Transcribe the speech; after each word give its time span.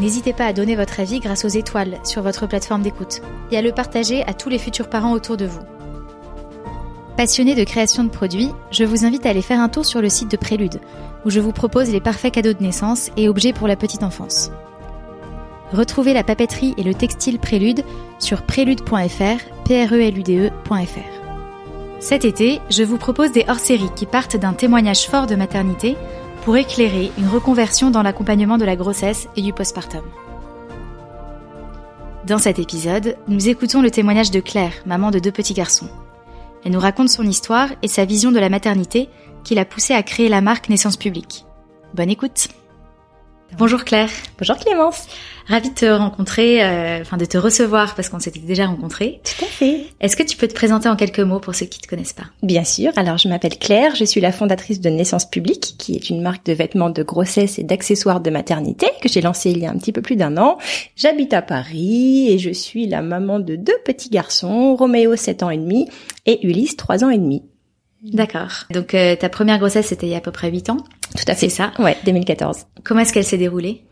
N'hésitez 0.00 0.32
pas 0.32 0.46
à 0.46 0.52
donner 0.52 0.74
votre 0.74 1.00
avis 1.00 1.20
grâce 1.20 1.44
aux 1.44 1.48
étoiles 1.48 1.98
sur 2.04 2.22
votre 2.22 2.46
plateforme 2.46 2.82
d'écoute 2.82 3.20
et 3.50 3.58
à 3.58 3.62
le 3.62 3.72
partager 3.72 4.22
à 4.24 4.34
tous 4.34 4.48
les 4.48 4.58
futurs 4.58 4.88
parents 4.88 5.12
autour 5.12 5.36
de 5.36 5.46
vous. 5.46 5.60
Passionné 7.16 7.54
de 7.54 7.64
création 7.64 8.04
de 8.04 8.08
produits, 8.08 8.50
je 8.70 8.84
vous 8.84 9.04
invite 9.04 9.26
à 9.26 9.30
aller 9.30 9.42
faire 9.42 9.60
un 9.60 9.68
tour 9.68 9.84
sur 9.84 10.00
le 10.00 10.08
site 10.08 10.30
de 10.30 10.36
Prélude, 10.36 10.80
où 11.24 11.30
je 11.30 11.40
vous 11.40 11.52
propose 11.52 11.90
les 11.90 12.00
parfaits 12.00 12.32
cadeaux 12.32 12.54
de 12.54 12.62
naissance 12.62 13.10
et 13.16 13.28
objets 13.28 13.52
pour 13.52 13.68
la 13.68 13.76
petite 13.76 14.02
enfance. 14.02 14.50
Retrouvez 15.72 16.14
la 16.14 16.24
papeterie 16.24 16.74
et 16.78 16.82
le 16.82 16.94
textile 16.94 17.38
Prélude 17.38 17.84
sur 18.18 18.42
prélude.fr, 18.42 19.64
p-r-e-l-u-d-e.fr. 19.64 21.22
Cet 22.00 22.24
été, 22.24 22.60
je 22.68 22.82
vous 22.82 22.98
propose 22.98 23.30
des 23.30 23.44
hors-séries 23.46 23.92
qui 23.94 24.06
partent 24.06 24.36
d'un 24.36 24.54
témoignage 24.54 25.06
fort 25.06 25.26
de 25.26 25.36
maternité 25.36 25.96
pour 26.42 26.56
éclairer 26.56 27.12
une 27.18 27.28
reconversion 27.28 27.90
dans 27.90 28.02
l'accompagnement 28.02 28.58
de 28.58 28.64
la 28.64 28.76
grossesse 28.76 29.28
et 29.36 29.42
du 29.42 29.52
postpartum. 29.52 30.02
Dans 32.26 32.38
cet 32.38 32.58
épisode, 32.58 33.16
nous 33.26 33.48
écoutons 33.48 33.82
le 33.82 33.90
témoignage 33.90 34.30
de 34.30 34.40
Claire, 34.40 34.74
maman 34.86 35.10
de 35.10 35.18
deux 35.18 35.32
petits 35.32 35.54
garçons. 35.54 35.88
Elle 36.64 36.72
nous 36.72 36.80
raconte 36.80 37.08
son 37.08 37.24
histoire 37.24 37.70
et 37.82 37.88
sa 37.88 38.04
vision 38.04 38.30
de 38.30 38.38
la 38.38 38.48
maternité 38.48 39.08
qui 39.42 39.54
l'a 39.54 39.64
poussée 39.64 39.94
à 39.94 40.02
créer 40.02 40.28
la 40.28 40.40
marque 40.40 40.68
Naissance 40.68 40.96
Publique. 40.96 41.44
Bonne 41.94 42.10
écoute 42.10 42.48
Bonjour 43.58 43.84
Claire. 43.84 44.08
Bonjour 44.38 44.56
Clémence. 44.56 45.06
Ravie 45.46 45.68
de 45.68 45.74
te 45.74 45.84
rencontrer, 45.84 46.64
euh, 46.64 47.02
enfin 47.02 47.18
de 47.18 47.26
te 47.26 47.36
recevoir 47.36 47.94
parce 47.94 48.08
qu'on 48.08 48.18
s'était 48.18 48.40
déjà 48.40 48.66
rencontrés. 48.66 49.20
Tout 49.24 49.44
à 49.44 49.48
fait. 49.48 49.86
Est-ce 50.00 50.16
que 50.16 50.22
tu 50.22 50.38
peux 50.38 50.48
te 50.48 50.54
présenter 50.54 50.88
en 50.88 50.96
quelques 50.96 51.20
mots 51.20 51.38
pour 51.38 51.54
ceux 51.54 51.66
qui 51.66 51.78
ne 51.78 51.82
te 51.82 51.88
connaissent 51.88 52.14
pas? 52.14 52.24
Bien 52.42 52.64
sûr. 52.64 52.92
Alors 52.96 53.18
je 53.18 53.28
m'appelle 53.28 53.58
Claire, 53.58 53.94
je 53.94 54.04
suis 54.04 54.22
la 54.22 54.32
fondatrice 54.32 54.80
de 54.80 54.88
Naissance 54.88 55.28
Publique, 55.28 55.74
qui 55.78 55.94
est 55.94 56.08
une 56.08 56.22
marque 56.22 56.46
de 56.46 56.54
vêtements 56.54 56.90
de 56.90 57.02
grossesse 57.02 57.58
et 57.58 57.62
d'accessoires 57.62 58.20
de 58.20 58.30
maternité 58.30 58.86
que 59.02 59.08
j'ai 59.08 59.20
lancée 59.20 59.50
il 59.50 59.58
y 59.58 59.66
a 59.66 59.70
un 59.70 59.76
petit 59.76 59.92
peu 59.92 60.00
plus 60.00 60.16
d'un 60.16 60.38
an. 60.38 60.56
J'habite 60.96 61.34
à 61.34 61.42
Paris 61.42 62.28
et 62.30 62.38
je 62.38 62.50
suis 62.50 62.86
la 62.86 63.02
maman 63.02 63.38
de 63.38 63.56
deux 63.56 63.78
petits 63.84 64.10
garçons, 64.10 64.76
Roméo 64.76 65.14
7 65.14 65.42
ans 65.42 65.50
et 65.50 65.58
demi 65.58 65.88
et 66.24 66.46
Ulysse 66.46 66.76
3 66.76 67.04
ans 67.04 67.10
et 67.10 67.18
demi. 67.18 67.42
D'accord. 68.02 68.64
Donc 68.70 68.94
euh, 68.94 69.16
ta 69.16 69.28
première 69.28 69.58
grossesse 69.58 69.86
c'était 69.86 70.06
il 70.06 70.10
y 70.10 70.14
a 70.14 70.18
à 70.18 70.20
peu 70.20 70.32
près 70.32 70.50
8 70.50 70.70
ans 70.70 70.78
Tout 71.16 71.24
à 71.28 71.34
fait. 71.34 71.48
C'est 71.48 71.56
ça 71.56 71.72
Ouais, 71.78 71.96
2014. 72.04 72.66
Comment 72.84 73.00
est-ce 73.00 73.12
qu'elle 73.12 73.24
s'est 73.24 73.38
déroulée? 73.38 73.84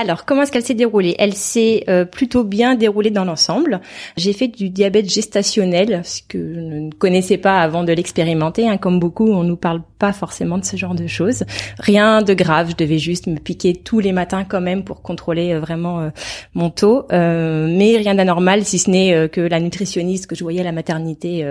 Alors, 0.00 0.24
comment 0.24 0.42
est-ce 0.42 0.52
qu'elle 0.52 0.62
s'est 0.64 0.74
déroulée? 0.74 1.16
Elle 1.18 1.34
s'est 1.34 1.82
euh, 1.88 2.04
plutôt 2.04 2.44
bien 2.44 2.76
déroulée 2.76 3.10
dans 3.10 3.24
l'ensemble. 3.24 3.80
J'ai 4.16 4.32
fait 4.32 4.46
du 4.46 4.70
diabète 4.70 5.10
gestationnel, 5.10 6.02
ce 6.04 6.22
que 6.22 6.38
je 6.54 6.60
ne 6.60 6.90
connaissais 6.92 7.36
pas 7.36 7.60
avant 7.60 7.82
de 7.82 7.92
l'expérimenter. 7.92 8.68
Hein. 8.68 8.76
Comme 8.76 9.00
beaucoup, 9.00 9.28
on 9.28 9.42
nous 9.42 9.56
parle 9.56 9.82
pas 9.98 10.12
forcément 10.12 10.58
de 10.58 10.64
ce 10.64 10.76
genre 10.76 10.94
de 10.94 11.06
choses. 11.06 11.44
Rien 11.78 12.22
de 12.22 12.34
grave, 12.34 12.70
je 12.70 12.76
devais 12.76 12.98
juste 12.98 13.26
me 13.26 13.38
piquer 13.38 13.74
tous 13.74 14.00
les 14.00 14.12
matins 14.12 14.44
quand 14.44 14.60
même 14.60 14.84
pour 14.84 15.02
contrôler 15.02 15.52
euh, 15.52 15.60
vraiment 15.60 16.00
euh, 16.00 16.10
mon 16.54 16.70
taux. 16.70 17.06
mais 17.10 17.96
rien 17.96 18.14
d'anormal, 18.14 18.64
si 18.64 18.78
ce 18.78 18.90
n'est 18.90 19.28
que 19.28 19.40
la 19.40 19.60
nutritionniste 19.60 20.26
que 20.26 20.34
je 20.34 20.42
voyais 20.42 20.60
à 20.60 20.64
la 20.64 20.72
maternité 20.72 21.46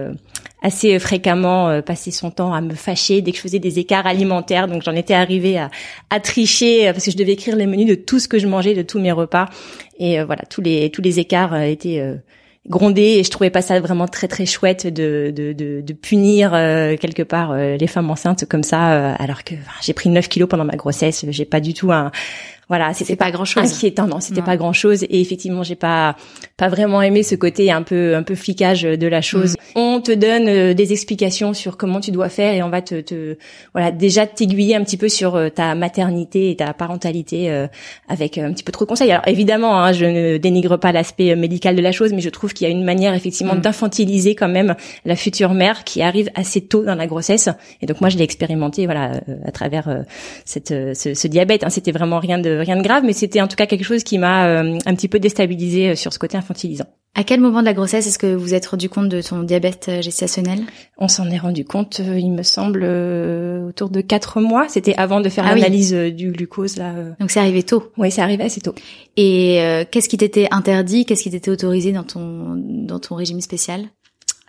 assez 0.61 0.97
fréquemment 0.99 1.81
passer 1.81 2.11
son 2.11 2.31
temps 2.31 2.53
à 2.53 2.61
me 2.61 2.73
fâcher 2.73 3.21
dès 3.21 3.31
que 3.31 3.37
je 3.37 3.41
faisais 3.41 3.59
des 3.59 3.79
écarts 3.79 4.07
alimentaires. 4.07 4.67
Donc 4.67 4.83
j'en 4.83 4.93
étais 4.93 5.13
arrivée 5.13 5.57
à, 5.57 5.69
à 6.09 6.19
tricher 6.19 6.91
parce 6.91 7.05
que 7.05 7.11
je 7.11 7.17
devais 7.17 7.33
écrire 7.33 7.55
les 7.55 7.67
menus 7.67 7.87
de 7.87 7.95
tout 7.95 8.19
ce 8.19 8.27
que 8.27 8.39
je 8.39 8.47
mangeais 8.47 8.73
de 8.73 8.81
tous 8.81 8.99
mes 8.99 9.11
repas 9.11 9.47
et 9.99 10.19
euh, 10.19 10.25
voilà 10.25 10.43
tous 10.43 10.61
les 10.61 10.89
tous 10.89 11.01
les 11.01 11.19
écarts 11.19 11.53
euh, 11.53 11.61
étaient 11.61 12.01
euh, 12.67 12.69
grondés 12.69 13.17
et 13.19 13.23
je 13.23 13.31
trouvais 13.31 13.49
pas 13.49 13.61
ça 13.61 13.79
vraiment 13.79 14.07
très 14.07 14.27
très 14.27 14.45
chouette 14.45 14.87
de 14.87 15.31
de 15.35 15.53
de, 15.53 15.81
de 15.81 15.93
punir 15.93 16.51
quelque 16.99 17.23
part 17.23 17.55
les 17.55 17.87
femmes 17.87 18.09
enceintes 18.09 18.45
comme 18.45 18.63
ça 18.63 19.13
alors 19.15 19.43
que 19.43 19.55
j'ai 19.81 19.93
pris 19.93 20.09
9 20.09 20.27
kilos 20.27 20.49
pendant 20.49 20.65
ma 20.65 20.75
grossesse 20.75 21.25
j'ai 21.29 21.45
pas 21.45 21.59
du 21.59 21.73
tout 21.73 21.91
un 21.91 22.11
voilà, 22.69 22.93
c'était 22.93 23.15
pas 23.15 23.31
grand 23.31 23.45
chose. 23.45 23.63
Inquiétant, 23.63 24.07
non, 24.07 24.19
c'était 24.19 24.41
pas 24.41 24.57
grand 24.57 24.73
chose. 24.73 25.03
Et 25.03 25.21
effectivement, 25.21 25.63
j'ai 25.63 25.75
pas 25.75 26.17
pas 26.57 26.67
vraiment 26.67 27.01
aimé 27.01 27.23
ce 27.23 27.35
côté 27.35 27.71
un 27.71 27.81
peu 27.81 28.15
un 28.15 28.23
peu 28.23 28.35
flicage 28.35 28.81
de 28.81 29.07
la 29.07 29.21
chose. 29.21 29.53
Mm. 29.53 29.79
On 29.79 30.01
te 30.01 30.11
donne 30.11 30.49
euh, 30.49 30.73
des 30.73 30.91
explications 30.91 31.53
sur 31.53 31.77
comment 31.77 32.01
tu 32.01 32.11
dois 32.11 32.27
faire 32.27 32.53
et 32.53 32.63
on 32.63 32.69
va 32.69 32.81
te, 32.81 32.99
te 32.99 33.37
voilà 33.73 33.91
déjà 33.91 34.27
t'aiguiller 34.27 34.75
un 34.75 34.83
petit 34.83 34.97
peu 34.97 35.07
sur 35.07 35.35
euh, 35.35 35.49
ta 35.49 35.75
maternité 35.75 36.51
et 36.51 36.57
ta 36.57 36.73
parentalité 36.73 37.49
euh, 37.49 37.67
avec 38.09 38.37
un 38.37 38.51
petit 38.51 38.63
peu 38.63 38.73
trop 38.73 38.83
de 38.83 38.89
conseils. 38.89 39.11
Alors 39.11 39.27
évidemment, 39.27 39.81
hein, 39.81 39.93
je 39.93 40.05
ne 40.05 40.37
dénigre 40.37 40.77
pas 40.77 40.91
l'aspect 40.91 41.35
médical 41.37 41.75
de 41.75 41.81
la 41.81 41.93
chose, 41.93 42.11
mais 42.11 42.21
je 42.21 42.29
trouve 42.29 42.53
qu'il 42.53 42.67
y 42.67 42.69
a 42.69 42.73
une 42.73 42.83
manière 42.83 43.13
effectivement 43.13 43.55
mm. 43.55 43.61
d'infantiliser 43.61 44.35
quand 44.35 44.49
même 44.49 44.75
la 45.05 45.15
future 45.15 45.53
mère 45.53 45.85
qui 45.85 46.01
arrive 46.01 46.29
assez 46.35 46.61
tôt 46.61 46.83
dans 46.83 46.95
la 46.95 47.07
grossesse. 47.07 47.47
Et 47.81 47.85
donc 47.85 48.01
moi, 48.01 48.09
je 48.09 48.17
l'ai 48.17 48.23
expérimenté 48.23 48.87
voilà 48.87 49.21
à 49.45 49.51
travers 49.51 50.03
cette 50.43 50.69
ce, 50.69 51.13
ce 51.13 51.27
diabète. 51.27 51.63
Hein. 51.63 51.69
C'était 51.69 51.91
vraiment 51.91 52.19
rien 52.19 52.39
de 52.39 52.56
rien 52.59 52.77
de 52.77 52.83
grave, 52.83 53.03
mais 53.05 53.13
c'était 53.13 53.41
en 53.41 53.47
tout 53.47 53.55
cas 53.55 53.65
quelque 53.65 53.83
chose 53.83 54.03
qui 54.03 54.17
m'a 54.17 54.47
euh, 54.47 54.77
un 54.85 54.95
petit 54.95 55.07
peu 55.07 55.19
déstabilisé 55.19 55.89
euh, 55.89 55.95
sur 55.95 56.13
ce 56.13 56.19
côté 56.19 56.37
infantilisant. 56.37 56.85
À 57.15 57.23
quel 57.23 57.39
moment 57.39 57.61
de 57.61 57.65
la 57.65 57.73
grossesse 57.73 58.05
est-ce 58.05 58.19
que 58.19 58.35
vous 58.35 58.53
êtes 58.53 58.67
rendu 58.67 58.89
compte 58.89 59.09
de 59.09 59.21
ton 59.21 59.41
diabète 59.41 59.87
euh, 59.89 60.01
gestationnel? 60.01 60.59
On 60.99 61.07
s'en 61.07 61.29
est 61.31 61.37
rendu 61.37 61.65
compte, 61.65 61.99
il 61.99 62.31
me 62.31 62.43
semble, 62.43 62.83
autour 62.83 63.89
de 63.89 64.01
quatre 64.01 64.39
mois. 64.39 64.67
C'était 64.69 64.95
avant 64.95 65.19
de 65.19 65.29
faire 65.29 65.45
ah 65.47 65.55
l'analyse 65.55 65.93
du 65.93 66.31
glucose. 66.31 66.77
Là. 66.77 66.93
Donc 67.19 67.31
c'est 67.31 67.39
arrivé 67.39 67.63
tôt? 67.63 67.91
Oui, 67.97 68.11
c'est 68.11 68.21
arrivé 68.21 68.43
assez 68.43 68.61
tôt. 68.61 68.75
Et 69.15 69.59
qu'est-ce 69.89 70.09
qui 70.09 70.17
t'était 70.17 70.47
interdit? 70.51 71.05
Qu'est-ce 71.05 71.23
qui 71.23 71.31
t'était 71.31 71.49
autorisé 71.49 71.91
dans 71.91 72.03
ton 72.03 72.55
dans 72.55 72.99
ton 72.99 73.15
régime 73.15 73.41
spécial? 73.41 73.87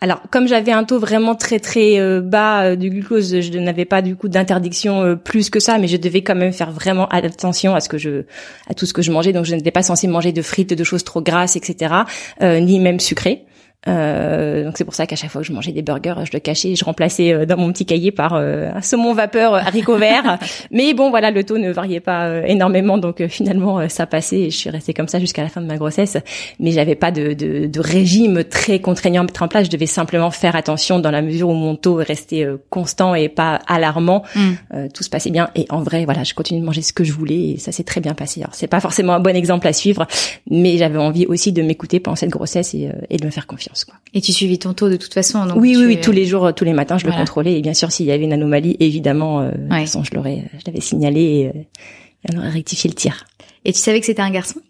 Alors, 0.01 0.23
comme 0.31 0.47
j'avais 0.47 0.71
un 0.71 0.85
taux 0.85 1.01
vraiment 1.01 1.35
très 1.35 1.59
très 1.59 1.99
euh, 1.99 2.21
bas 2.21 2.63
euh, 2.63 2.77
de 2.77 2.89
glucose, 2.89 3.41
je 3.41 3.59
n'avais 3.59 3.85
pas 3.85 4.01
du 4.01 4.15
coup 4.15 4.29
d'interdiction 4.29 5.03
euh, 5.03 5.17
plus 5.17 5.51
que 5.51 5.59
ça, 5.59 5.79
mais 5.79 5.89
je 5.89 5.97
devais 5.97 6.23
quand 6.23 6.37
même 6.37 6.53
faire 6.53 6.71
vraiment 6.71 7.09
attention 7.09 7.75
à 7.75 7.81
ce 7.81 7.89
que 7.89 7.99
je, 7.99 8.23
à 8.69 8.75
tout 8.75 8.87
ce 8.87 8.93
que 8.93 9.03
je 9.03 9.11
mangeais. 9.11 9.33
Donc, 9.33 9.45
je 9.45 9.57
n'étais 9.57 9.73
pas 9.73 9.83
censée 9.83 10.07
manger 10.07 10.31
de 10.31 10.43
frites, 10.43 10.73
de 10.73 10.85
choses 10.85 11.03
trop 11.03 11.21
grasses, 11.21 11.57
etc., 11.57 11.95
ni 12.41 12.79
même 12.79 13.01
sucrées. 13.01 13.45
Euh, 13.89 14.65
donc 14.65 14.75
c'est 14.77 14.85
pour 14.85 14.95
ça 14.95 15.07
qu'à 15.07 15.17
chaque 15.17 15.31
fois 15.31 15.41
que 15.41 15.47
je 15.47 15.53
mangeais 15.53 15.73
des 15.73 15.83
burgers, 15.83 16.25
je 16.25 16.31
le 16.33 16.41
cachais, 16.41 16.75
je 16.75 16.85
remplaçais 16.85 17.33
euh, 17.33 17.47
dans 17.47 17.57
mon 17.57 17.73
petit 17.73 17.87
cahier 17.87 18.13
par 18.13 18.35
euh, 18.35 18.71
un 18.75 18.83
saumon 18.83 19.15
vapeur 19.15 19.55
haricot 19.55 19.97
vert. 19.97 20.39
Mais 20.71 20.95
bon, 20.95 21.11
voilà, 21.11 21.31
le 21.31 21.45
taux 21.45 21.59
ne 21.59 21.71
variait 21.71 22.01
pas 22.01 22.47
énormément, 22.47 22.99
donc 22.99 23.27
finalement 23.29 23.89
ça 23.89 24.07
passait. 24.07 24.41
Et 24.41 24.51
je 24.51 24.57
suis 24.57 24.71
restée 24.71 24.95
comme 24.95 25.09
ça 25.09 25.19
jusqu'à 25.19 25.43
la 25.43 25.49
fin 25.49 25.61
de 25.61 25.67
ma 25.67 25.77
grossesse. 25.77 26.17
Mais 26.61 26.71
j'avais 26.73 26.95
pas 26.95 27.11
de, 27.11 27.33
de, 27.33 27.67
de, 27.67 27.81
régime 27.81 28.45
très 28.45 28.81
contraignant 28.81 29.23
à 29.23 29.25
mettre 29.25 29.43
en 29.43 29.49
place. 29.49 29.67
Je 29.67 29.71
devais 29.71 29.87
simplement 29.87 30.31
faire 30.31 30.57
attention 30.57 30.99
dans 30.99 31.11
la 31.11 31.23
mesure 31.23 31.49
où 31.49 31.55
mon 31.55 31.77
taux 31.77 31.95
restait 31.95 32.47
constant 32.71 33.15
et 33.15 33.29
pas 33.29 33.61
alarmant. 33.67 34.23
Mm. 34.35 34.89
tout 34.95 35.03
se 35.03 35.11
passait 35.11 35.31
bien. 35.31 35.49
Et 35.55 35.67
en 35.71 35.83
vrai, 35.83 36.05
voilà, 36.05 36.25
je 36.25 36.35
continue 36.35 36.61
de 36.61 36.65
manger 36.65 36.83
ce 36.83 36.93
que 36.93 37.05
je 37.05 37.13
voulais 37.13 37.51
et 37.51 37.59
ça 37.59 37.73
s'est 37.73 37.85
très 37.85 38.01
bien 38.01 38.15
passé. 38.15 38.41
Alors 38.43 38.55
c'est 38.55 38.67
pas 38.67 38.81
forcément 38.81 39.15
un 39.15 39.21
bon 39.21 39.35
exemple 39.35 39.67
à 39.67 39.73
suivre, 39.73 40.07
mais 40.51 40.77
j'avais 40.77 40.99
envie 40.99 41.27
aussi 41.27 41.53
de 41.53 41.63
m'écouter 41.63 42.01
pendant 42.01 42.17
cette 42.17 42.31
grossesse 42.31 42.75
et, 42.75 42.91
et 43.11 43.17
de 43.17 43.25
me 43.25 43.31
faire 43.31 43.47
confiance. 43.47 43.78
Et 44.15 44.21
tu 44.21 44.33
suivis 44.33 44.59
ton 44.59 44.73
taux 44.73 44.89
de 44.89 44.97
toute 44.97 45.13
façon 45.15 45.45
donc 45.47 45.57
Oui, 45.59 45.77
oui, 45.77 45.87
oui, 45.87 46.01
tous 46.01 46.13
les 46.13 46.25
jours, 46.25 46.55
tous 46.55 46.65
les 46.65 46.73
matins, 46.73 46.99
je 46.99 47.07
le 47.07 47.13
contrôlais. 47.13 47.59
Et 47.59 47.63
bien 47.63 47.75
sûr, 47.75 47.93
s'il 47.93 48.07
y 48.07 48.13
avait 48.13 48.25
une 48.25 48.33
anomalie, 48.33 48.77
évidemment, 48.81 49.41
euh, 49.41 49.51
de 49.51 49.57
toute 49.57 49.69
façon, 49.69 50.05
je 50.05 50.15
l'aurais, 50.15 50.45
je 50.59 50.65
l'avais 50.67 50.81
signalé 50.81 51.21
et 51.21 51.49
euh, 51.49 52.33
on 52.33 52.39
aurait 52.39 52.51
rectifié 52.51 52.89
le 52.89 52.95
tir. 52.95 53.27
Et 53.65 53.73
tu 53.73 53.79
savais 53.79 54.01
que 54.01 54.07
c'était 54.07 54.23
un 54.23 54.31
garçon? 54.31 54.61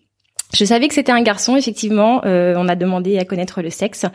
Je 0.55 0.65
savais 0.65 0.89
que 0.89 0.95
c'était 0.95 1.13
un 1.13 1.23
garçon, 1.23 1.57
effectivement. 1.57 2.25
Euh, 2.25 2.55
on 2.57 2.69
a 2.69 2.75
demandé 2.75 3.19
à 3.19 3.25
connaître 3.25 3.61
le 3.61 3.71
sexe. 3.71 4.07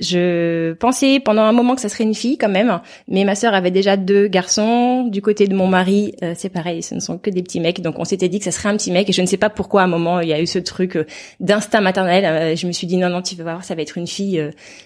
Je 0.00 0.72
pensais 0.74 1.20
pendant 1.20 1.42
un 1.42 1.52
moment 1.52 1.74
que 1.74 1.80
ça 1.80 1.88
serait 1.88 2.04
une 2.04 2.14
fille 2.14 2.38
quand 2.38 2.48
même, 2.48 2.80
mais 3.08 3.24
ma 3.24 3.34
sœur 3.34 3.54
avait 3.54 3.70
déjà 3.70 3.96
deux 3.96 4.28
garçons. 4.28 5.04
Du 5.04 5.22
côté 5.22 5.46
de 5.46 5.54
mon 5.54 5.66
mari, 5.66 6.14
euh, 6.22 6.34
c'est 6.36 6.48
pareil, 6.48 6.82
ce 6.82 6.94
ne 6.94 7.00
sont 7.00 7.18
que 7.18 7.30
des 7.30 7.42
petits 7.42 7.60
mecs. 7.60 7.80
Donc 7.80 7.98
on 7.98 8.04
s'était 8.04 8.28
dit 8.28 8.38
que 8.38 8.44
ça 8.44 8.50
serait 8.50 8.68
un 8.68 8.76
petit 8.76 8.90
mec. 8.90 9.08
Et 9.08 9.12
je 9.12 9.22
ne 9.22 9.26
sais 9.26 9.36
pas 9.36 9.50
pourquoi 9.50 9.82
à 9.82 9.84
un 9.84 9.88
moment 9.88 10.20
il 10.20 10.28
y 10.28 10.32
a 10.32 10.40
eu 10.40 10.46
ce 10.46 10.58
truc 10.58 10.96
euh, 10.96 11.06
d'instinct 11.40 11.80
maternel. 11.80 12.56
je 12.56 12.66
me 12.66 12.72
suis 12.72 12.86
dit 12.86 12.96
non 12.96 13.08
non, 13.08 13.22
tu 13.22 13.36
vas 13.36 13.44
voir, 13.44 13.64
ça 13.64 13.74
va 13.74 13.82
être 13.82 13.98
une 13.98 14.06
fille. 14.06 14.42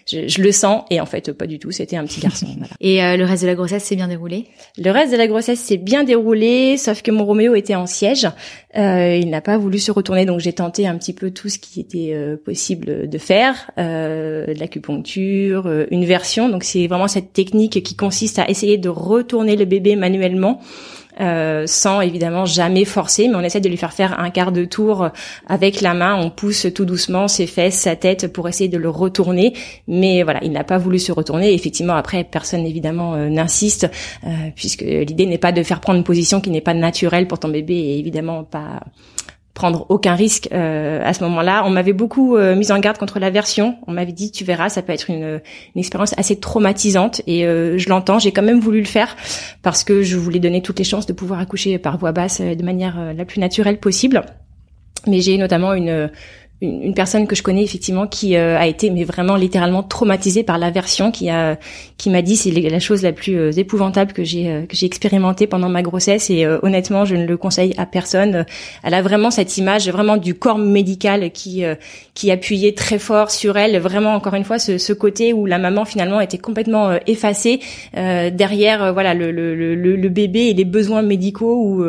Je, 0.07 0.29
je, 0.29 0.43
le 0.43 0.53
sens. 0.53 0.85
Et 0.91 1.01
en 1.01 1.07
fait 1.07 1.33
pas 1.33 1.47
du 1.47 1.59
tout. 1.59 1.71
C'était 1.71 1.97
un 1.97 2.05
petit 2.05 2.21
garçon. 2.21 2.47
Voilà. 2.57 2.73
Et 2.81 3.17
le 3.17 3.25
reste 3.25 3.43
de 3.43 3.49
la 3.49 3.55
grossesse 3.55 3.85
s'est 3.85 3.97
bien 3.97 4.09
déroulé? 4.09 4.47
Le 4.77 4.91
reste 4.91 5.13
de 5.13 5.17
la 5.17 5.27
grossesse 5.27 5.61
s'est 5.61 5.77
bien 5.77 6.05
déroulé, 6.05 6.77
sauf 6.77 7.03
que 7.03 7.11
mon 7.11 7.25
Roméo 7.25 7.55
était 7.55 7.75
en 7.75 7.87
siège. 7.87 8.29
il 8.75 9.31
n'a 9.31 9.41
pas 9.41 9.59
voulu 9.59 9.79
se 9.79 9.91
retourner, 9.91 10.27
donc 10.27 10.41
j'ai 10.41 10.53
tenté 10.53 10.87
un 10.87 10.97
petit 10.97 11.13
peu 11.13 11.31
tout 11.31 11.49
ce 11.49 11.59
qui 11.59 11.81
était 11.81 12.13
euh, 12.13 12.37
possible 12.37 13.09
de 13.09 13.19
faire, 13.19 13.71
euh, 13.79 14.47
de 14.47 14.59
l'acupuncture, 14.59 14.98
euh, 15.07 15.87
une 15.91 16.05
version. 16.05 16.49
Donc 16.49 16.65
c'est 16.65 16.87
vraiment 16.87 17.09
cette 17.09 17.33
technique 17.33 17.83
qui 17.83 17.97
consiste 17.97 18.39
à 18.39 18.49
essayer 18.49 18.79
de 18.79 18.89
retourner 18.89 19.57
le 19.57 19.65
bébé 19.65 19.97
manuellement. 19.97 20.61
sans 21.67 22.01
évidemment 22.01 22.45
jamais 22.45 22.85
forcer, 22.85 23.27
mais 23.27 23.35
on 23.35 23.41
essaie 23.41 23.61
de 23.61 23.69
lui 23.69 23.77
faire 23.77 23.93
faire 23.93 24.21
un 24.21 24.31
quart 24.31 24.53
de 24.53 24.65
tour 24.65 25.09
avec 25.49 25.81
la 25.81 25.93
main. 25.93 26.15
On 26.15 26.31
pousse 26.31 26.69
tout 26.73 26.85
doucement 26.85 27.27
ses 27.27 27.49
fesses, 27.49 27.75
sa 27.75 27.97
tête 27.97 28.33
pour 28.33 28.49
essayer 28.49 28.69
de 28.69 28.79
le 28.79 28.89
retourner. 28.89 29.53
Mais 29.89 30.23
voilà, 30.23 30.39
il 30.45 30.53
n'a 30.53 30.63
pas 30.63 30.79
voulu 30.79 31.01
se 31.01 31.11
retourner. 31.11 31.53
Effectivement, 31.55 31.95
après, 31.95 32.23
personne 32.23 32.65
évidemment 32.65 33.17
n'insiste, 33.17 33.91
puisque 34.55 34.83
l'idée 34.83 35.27
n'est 35.27 35.39
pas 35.39 35.51
de 35.51 35.65
faire 35.65 35.81
prendre 35.81 35.99
une 35.99 36.05
position 36.05 36.41
qui 36.41 36.51
n'est 36.51 36.61
pas 36.61 36.75
naturelle 36.75 37.27
pour 37.27 37.41
ton 37.41 37.49
bébé 37.49 37.75
et 37.75 37.99
évidemment 37.99 38.45
pas 38.45 38.81
prendre 39.59 39.87
aucun 39.89 40.15
risque 40.15 40.49
euh, 40.53 41.03
à 41.05 41.13
ce 41.13 41.25
moment-là. 41.25 41.65
On 41.67 41.71
m'avait 41.71 41.93
beaucoup 41.93 42.37
euh, 42.37 42.55
mis 42.55 42.71
en 42.71 42.79
garde 42.79 42.97
contre 42.97 43.19
l'aversion. 43.19 43.77
On 43.89 43.93
m'avait 43.93 44.13
dit 44.13 44.31
tu 44.31 44.45
verras, 44.45 44.69
ça 44.69 44.83
peut 44.83 44.93
être 44.93 45.11
une, 45.11 45.41
une 45.75 45.81
expérience 45.81 46.17
assez 46.17 46.39
traumatisante 46.39 47.23
et 47.27 47.45
euh, 47.45 47.77
je 47.77 47.89
l'entends. 47.89 48.21
J'ai 48.21 48.31
quand 48.31 48.45
même 48.45 48.61
voulu 48.61 48.79
le 48.79 48.87
faire 48.87 49.17
parce 49.63 49.83
que 49.83 50.03
je 50.03 50.17
voulais 50.17 50.39
donner 50.39 50.63
toutes 50.63 50.79
les 50.79 50.85
chances 50.85 51.07
de 51.07 51.13
pouvoir 51.13 51.41
accoucher 51.41 51.77
par 51.79 51.99
voie 51.99 52.13
basse 52.13 52.41
de 52.41 52.63
manière 52.63 53.13
la 53.13 53.25
plus 53.25 53.41
naturelle 53.41 53.81
possible. 53.81 54.23
Mais 55.09 55.21
j'ai 55.21 55.37
notamment 55.39 55.75
une 55.75 56.09
une, 56.61 56.95
personne 56.95 57.27
que 57.27 57.37
je 57.37 57.43
connais 57.43 57.63
effectivement 57.63 58.07
qui 58.07 58.37
euh, 58.37 58.59
a 58.59 58.67
été 58.67 58.91
mais 58.91 59.05
vraiment 59.05 59.37
littéralement 59.37 59.83
traumatisée 59.83 60.43
par 60.43 60.59
l'aversion 60.59 61.13
qui 61.13 61.31
a 61.31 61.57
qui 61.97 62.11
m'a 62.11 62.21
dit 62.21 62.37
c'est 62.37 62.51
la 62.51 62.81
chose 62.81 63.03
la 63.03 63.13
plus 63.13 63.39
euh, 63.39 63.53
épouvantable 63.53 64.13
que 64.13 64.25
j'ai 64.25 64.49
euh, 64.49 64.67
que 64.67 64.77
j'ai 64.77 64.87
expérimenté 64.87 65.47
pendant 65.47 65.69
ma 65.69 65.83
grossesse. 65.83 66.31
Et 66.31 66.47
honnêtement 66.47 67.05
je 67.05 67.15
ne 67.15 67.27
le 67.27 67.37
conseille 67.37 67.75
à 67.77 67.87
personne. 67.87 68.45
Elle 68.83 68.95
a 68.95 69.03
vraiment 69.03 69.31
cette 69.31 69.57
image 69.57 69.89
vraiment 69.89 70.17
du 70.17 70.35
corps 70.35 70.59
médical 70.59 71.31
qui 71.31 71.63
qui 72.15 72.31
appuyait 72.31 72.73
très 72.73 72.99
fort 72.99 73.31
sur 73.31 73.57
elle. 73.57 73.79
Vraiment 73.79 74.15
encore 74.15 74.35
une 74.35 74.45
fois 74.45 74.59
ce, 74.59 74.79
ce 74.79 74.93
côté 74.93 75.33
où 75.33 75.47
la 75.47 75.59
maman 75.59 75.85
finalement 75.85 76.21
était 76.21 76.39
complètement 76.39 76.99
effacée 77.07 77.61
derrière 77.95 78.93
voilà 78.93 79.15
le, 79.15 79.31
le, 79.31 79.55
le, 79.55 79.75
le, 79.75 80.09
bébé 80.09 80.49
et 80.49 80.55
les 80.55 80.65
besoins 80.65 81.03
médicaux 81.03 81.63
où 81.63 81.85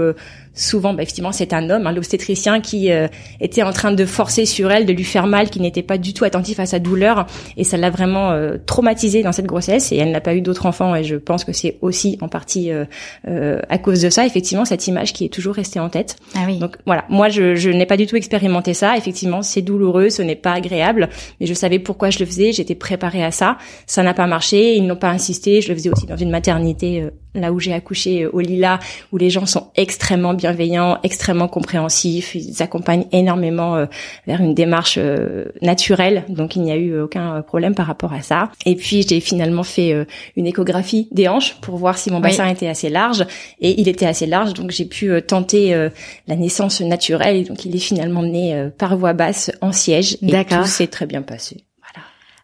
souvent, 0.59 0.94
bah, 0.94 1.03
effectivement, 1.03 1.31
c'est 1.31 1.53
un 1.53 1.69
homme, 1.69 1.88
hein, 1.88 1.91
l'obstétricien, 1.91 2.59
qui 2.59 2.91
euh, 2.91 3.07
était 3.39 3.63
en 3.63 3.71
train 3.71 3.91
de 3.91 4.06
forcer 4.06 4.45
sur 4.45 4.71
elle, 4.71 4.85
de 4.85 4.94
lui 4.94 5.03
faire 5.03 5.27
mal, 5.27 5.50
qui 5.50 5.59
n'était 5.59 5.83
pas 5.83 5.97
du 5.97 6.13
tout 6.13 6.25
attentif 6.25 6.59
à 6.59 6.65
sa 6.65 6.79
douleur, 6.79 7.25
et 7.57 7.63
ça 7.63 7.77
l'a 7.77 7.89
vraiment 7.89 8.31
euh, 8.31 8.57
traumatisée 8.65 9.23
dans 9.23 9.31
cette 9.31 9.45
grossesse. 9.45 9.91
Et 9.91 9.97
elle 9.97 10.11
n'a 10.11 10.21
pas 10.21 10.35
eu 10.35 10.41
d'autres 10.41 10.65
enfants, 10.65 10.95
et 10.95 11.03
je 11.03 11.15
pense 11.15 11.44
que 11.44 11.53
c'est 11.53 11.77
aussi 11.81 12.17
en 12.21 12.27
partie 12.27 12.71
euh, 12.71 13.59
à 13.69 13.77
cause 13.77 14.01
de 14.01 14.09
ça, 14.09 14.25
effectivement, 14.25 14.65
cette 14.65 14.88
image 14.88 15.13
qui 15.13 15.25
est 15.25 15.29
toujours 15.29 15.56
restée 15.56 15.79
en 15.79 15.89
tête. 15.89 16.17
Ah 16.35 16.44
oui. 16.45 16.59
Donc 16.59 16.77
voilà, 16.85 17.06
moi, 17.09 17.29
je, 17.29 17.56
je 17.56 17.69
n'ai 17.69 17.85
pas 17.85 17.97
du 17.97 18.06
tout 18.06 18.15
expérimenté 18.15 18.73
ça. 18.73 18.97
Effectivement, 18.97 19.41
c'est 19.41 19.61
douloureux, 19.61 20.09
ce 20.09 20.21
n'est 20.21 20.35
pas 20.35 20.53
agréable, 20.53 21.09
mais 21.39 21.47
je 21.47 21.53
savais 21.53 21.79
pourquoi 21.79 22.09
je 22.09 22.19
le 22.19 22.25
faisais, 22.25 22.51
j'étais 22.51 22.75
préparée 22.75 23.23
à 23.23 23.31
ça. 23.31 23.57
Ça 23.88 24.03
n'a 24.03 24.13
pas 24.13 24.27
marché, 24.27 24.75
ils 24.75 24.85
n'ont 24.85 24.95
pas 24.95 25.09
insisté. 25.09 25.61
Je 25.61 25.69
le 25.69 25.75
faisais 25.75 25.89
aussi 25.89 26.06
dans 26.06 26.17
une 26.17 26.29
maternité 26.29 27.07
là 27.39 27.51
où 27.51 27.59
j'ai 27.59 27.74
accouché 27.74 28.25
au 28.25 28.39
Lila, 28.39 28.80
où 29.12 29.18
les 29.18 29.30
gens 29.30 29.45
sont 29.45 29.68
extrêmement 29.75 30.33
bienveillants, 30.33 30.97
extrêmement 31.03 31.47
compréhensifs, 31.47 32.36
ils 32.36 32.62
accompagnent 32.62 33.06
énormément 33.12 33.75
euh, 33.75 33.86
vers 34.27 34.41
une 34.41 34.53
démarche 34.53 34.97
euh, 34.97 35.45
naturelle, 35.62 36.25
donc 36.30 36.56
il 36.56 36.62
n'y 36.63 36.71
a 36.71 36.75
eu 36.75 37.00
aucun 37.00 37.41
problème 37.41 37.75
par 37.75 37.88
rapport 37.88 38.13
à 38.13 38.21
ça. 38.21 38.51
Et 38.65 38.75
puis 38.75 39.06
j'ai 39.07 39.19
finalement 39.19 39.63
fait 39.63 39.94
euh, 39.94 40.06
une 40.36 40.47
échographie 40.47 41.07
des 41.12 41.27
hanches 41.27 41.56
pour 41.62 41.77
voir 41.77 41.97
si 41.97 42.12
mon 42.12 42.19
bassin 42.19 42.47
était 42.47 42.68
assez 42.68 42.89
large, 42.89 43.25
et 43.59 43.80
il 43.80 43.88
était 43.88 44.06
assez 44.06 44.25
large, 44.25 44.53
donc 44.53 44.71
j'ai 44.71 44.85
pu 44.85 45.12
tenter 45.21 45.89
la 46.27 46.35
naissance 46.35 46.81
naturelle, 46.81 47.45
donc 47.45 47.65
il 47.65 47.75
est 47.75 47.80
finalement 47.80 48.24
né 48.24 48.69
par 48.77 48.97
voie 48.97 49.13
basse 49.13 49.51
en 49.62 49.71
siège, 49.71 50.18
et 50.21 50.45
tout 50.45 50.65
s'est 50.65 50.88
très 50.88 51.06
bien 51.06 51.21
passé. 51.21 51.65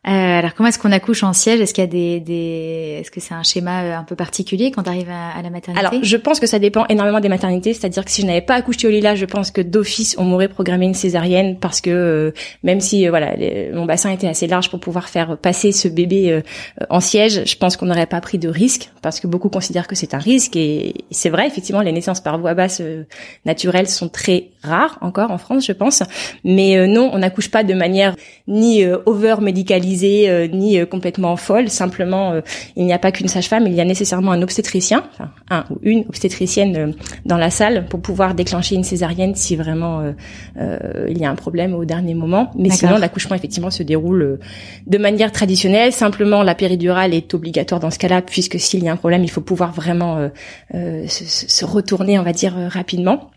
Euh, 0.07 0.11
alors 0.11 0.53
comment 0.53 0.69
est-ce 0.69 0.77
qu'on 0.77 0.91
accouche 0.91 1.23
en 1.23 1.33
siège? 1.33 1.61
Est-ce 1.61 1.73
qu'il 1.73 1.83
y 1.83 1.87
a 1.87 1.89
des, 1.89 2.19
des... 2.19 2.97
est-ce 2.99 3.09
que 3.09 3.19
c'est 3.19 3.33
un 3.33 3.41
schéma 3.41 3.83
euh, 3.83 3.97
un 3.97 4.03
peu 4.03 4.15
particulier 4.15 4.69
quand 4.69 4.83
tu 4.83 4.89
arrives 4.89 5.09
à, 5.09 5.41
la 5.41 5.49
maternité? 5.49 5.83
Alors 5.83 6.03
je 6.03 6.17
pense 6.17 6.39
que 6.39 6.45
ça 6.45 6.59
dépend 6.59 6.85
énormément 6.89 7.19
des 7.19 7.29
maternités, 7.29 7.73
c'est-à-dire 7.73 8.05
que 8.05 8.11
si 8.11 8.21
je 8.21 8.27
n'avais 8.27 8.41
pas 8.41 8.53
accouché 8.53 8.87
au 8.87 8.91
Lila, 8.91 9.15
je 9.15 9.25
pense 9.25 9.49
que 9.49 9.61
d'office 9.61 10.15
on 10.19 10.23
m'aurait 10.23 10.47
programmé 10.47 10.85
une 10.85 10.93
césarienne 10.93 11.57
parce 11.59 11.81
que 11.81 11.89
euh, 11.89 12.31
même 12.61 12.81
si 12.81 13.07
voilà 13.07 13.33
mon 13.73 13.85
bassin 13.85 14.11
était 14.11 14.27
assez 14.27 14.45
large 14.45 14.69
pour 14.69 14.79
pouvoir 14.79 15.09
faire 15.09 15.37
passer 15.37 15.71
ce 15.71 15.87
bébé 15.87 16.41
en 16.89 16.99
siège, 16.99 17.41
je 17.45 17.55
pense 17.57 17.75
qu'on 17.75 17.87
n'aurait 17.87 18.05
pas 18.05 18.21
pris 18.21 18.37
de 18.37 18.47
risque 18.47 18.91
parce 19.01 19.19
que 19.19 19.25
beaucoup 19.25 19.49
considèrent 19.49 19.87
que 19.87 19.95
c'est 19.95 20.13
un 20.13 20.19
risque. 20.19 20.55
Et 20.55 20.93
c'est 21.09 21.29
vrai 21.29 21.47
effectivement 21.47 21.81
les 21.81 21.91
naissances 21.91 22.21
par 22.21 22.37
voie 22.37 22.53
basse 22.53 22.81
naturelle 23.45 23.89
sont 23.89 24.09
très 24.09 24.49
rares 24.61 24.99
encore 25.01 25.31
en 25.31 25.37
France 25.39 25.65
je 25.65 25.71
pense, 25.71 26.03
mais 26.43 26.87
non 26.87 27.09
on 27.11 27.17
n'accouche 27.19 27.49
pas 27.49 27.63
de 27.63 27.73
manière 27.73 28.15
ni 28.47 28.85
over 29.05 29.37
médicalisée 29.41 29.94
euh, 30.03 30.47
ni 30.47 30.79
euh, 30.79 30.85
complètement 30.85 31.35
folle. 31.35 31.69
Simplement, 31.69 32.31
euh, 32.31 32.41
il 32.75 32.85
n'y 32.85 32.93
a 32.93 32.99
pas 32.99 33.11
qu'une 33.11 33.27
sage-femme, 33.27 33.67
il 33.67 33.73
y 33.73 33.81
a 33.81 33.85
nécessairement 33.85 34.31
un 34.31 34.41
obstétricien, 34.41 35.03
enfin 35.13 35.31
un 35.49 35.65
ou 35.69 35.79
une 35.83 36.05
obstétricienne 36.07 36.95
dans 37.25 37.37
la 37.37 37.49
salle 37.49 37.85
pour 37.89 38.01
pouvoir 38.01 38.35
déclencher 38.35 38.75
une 38.75 38.83
césarienne 38.83 39.35
si 39.35 39.55
vraiment 39.55 40.13
il 40.57 41.17
y 41.17 41.25
a 41.25 41.29
un 41.29 41.35
problème 41.35 41.73
au 41.73 41.85
dernier 41.85 42.13
moment. 42.13 42.51
Mais 42.57 42.69
sinon, 42.69 42.97
l'accouchement 42.97 43.35
effectivement 43.35 43.69
se 43.71 43.83
déroule 43.83 44.39
de 44.87 44.97
manière 44.97 45.31
traditionnelle. 45.31 45.91
Simplement, 45.91 46.43
la 46.43 46.55
péridurale 46.55 47.13
est 47.13 47.33
obligatoire 47.33 47.79
dans 47.79 47.91
ce 47.91 47.99
cas-là, 47.99 48.21
puisque 48.21 48.59
s'il 48.59 48.83
y 48.83 48.89
a 48.89 48.91
un 48.91 48.97
problème, 48.97 49.23
il 49.23 49.29
faut 49.29 49.41
pouvoir 49.41 49.71
vraiment 49.71 50.29
se, 50.71 51.07
se, 51.07 51.65
retourner, 51.65 52.17
on 52.19 52.23
va 52.23 52.33
dire, 52.33 52.53
rapidement. 52.69 53.31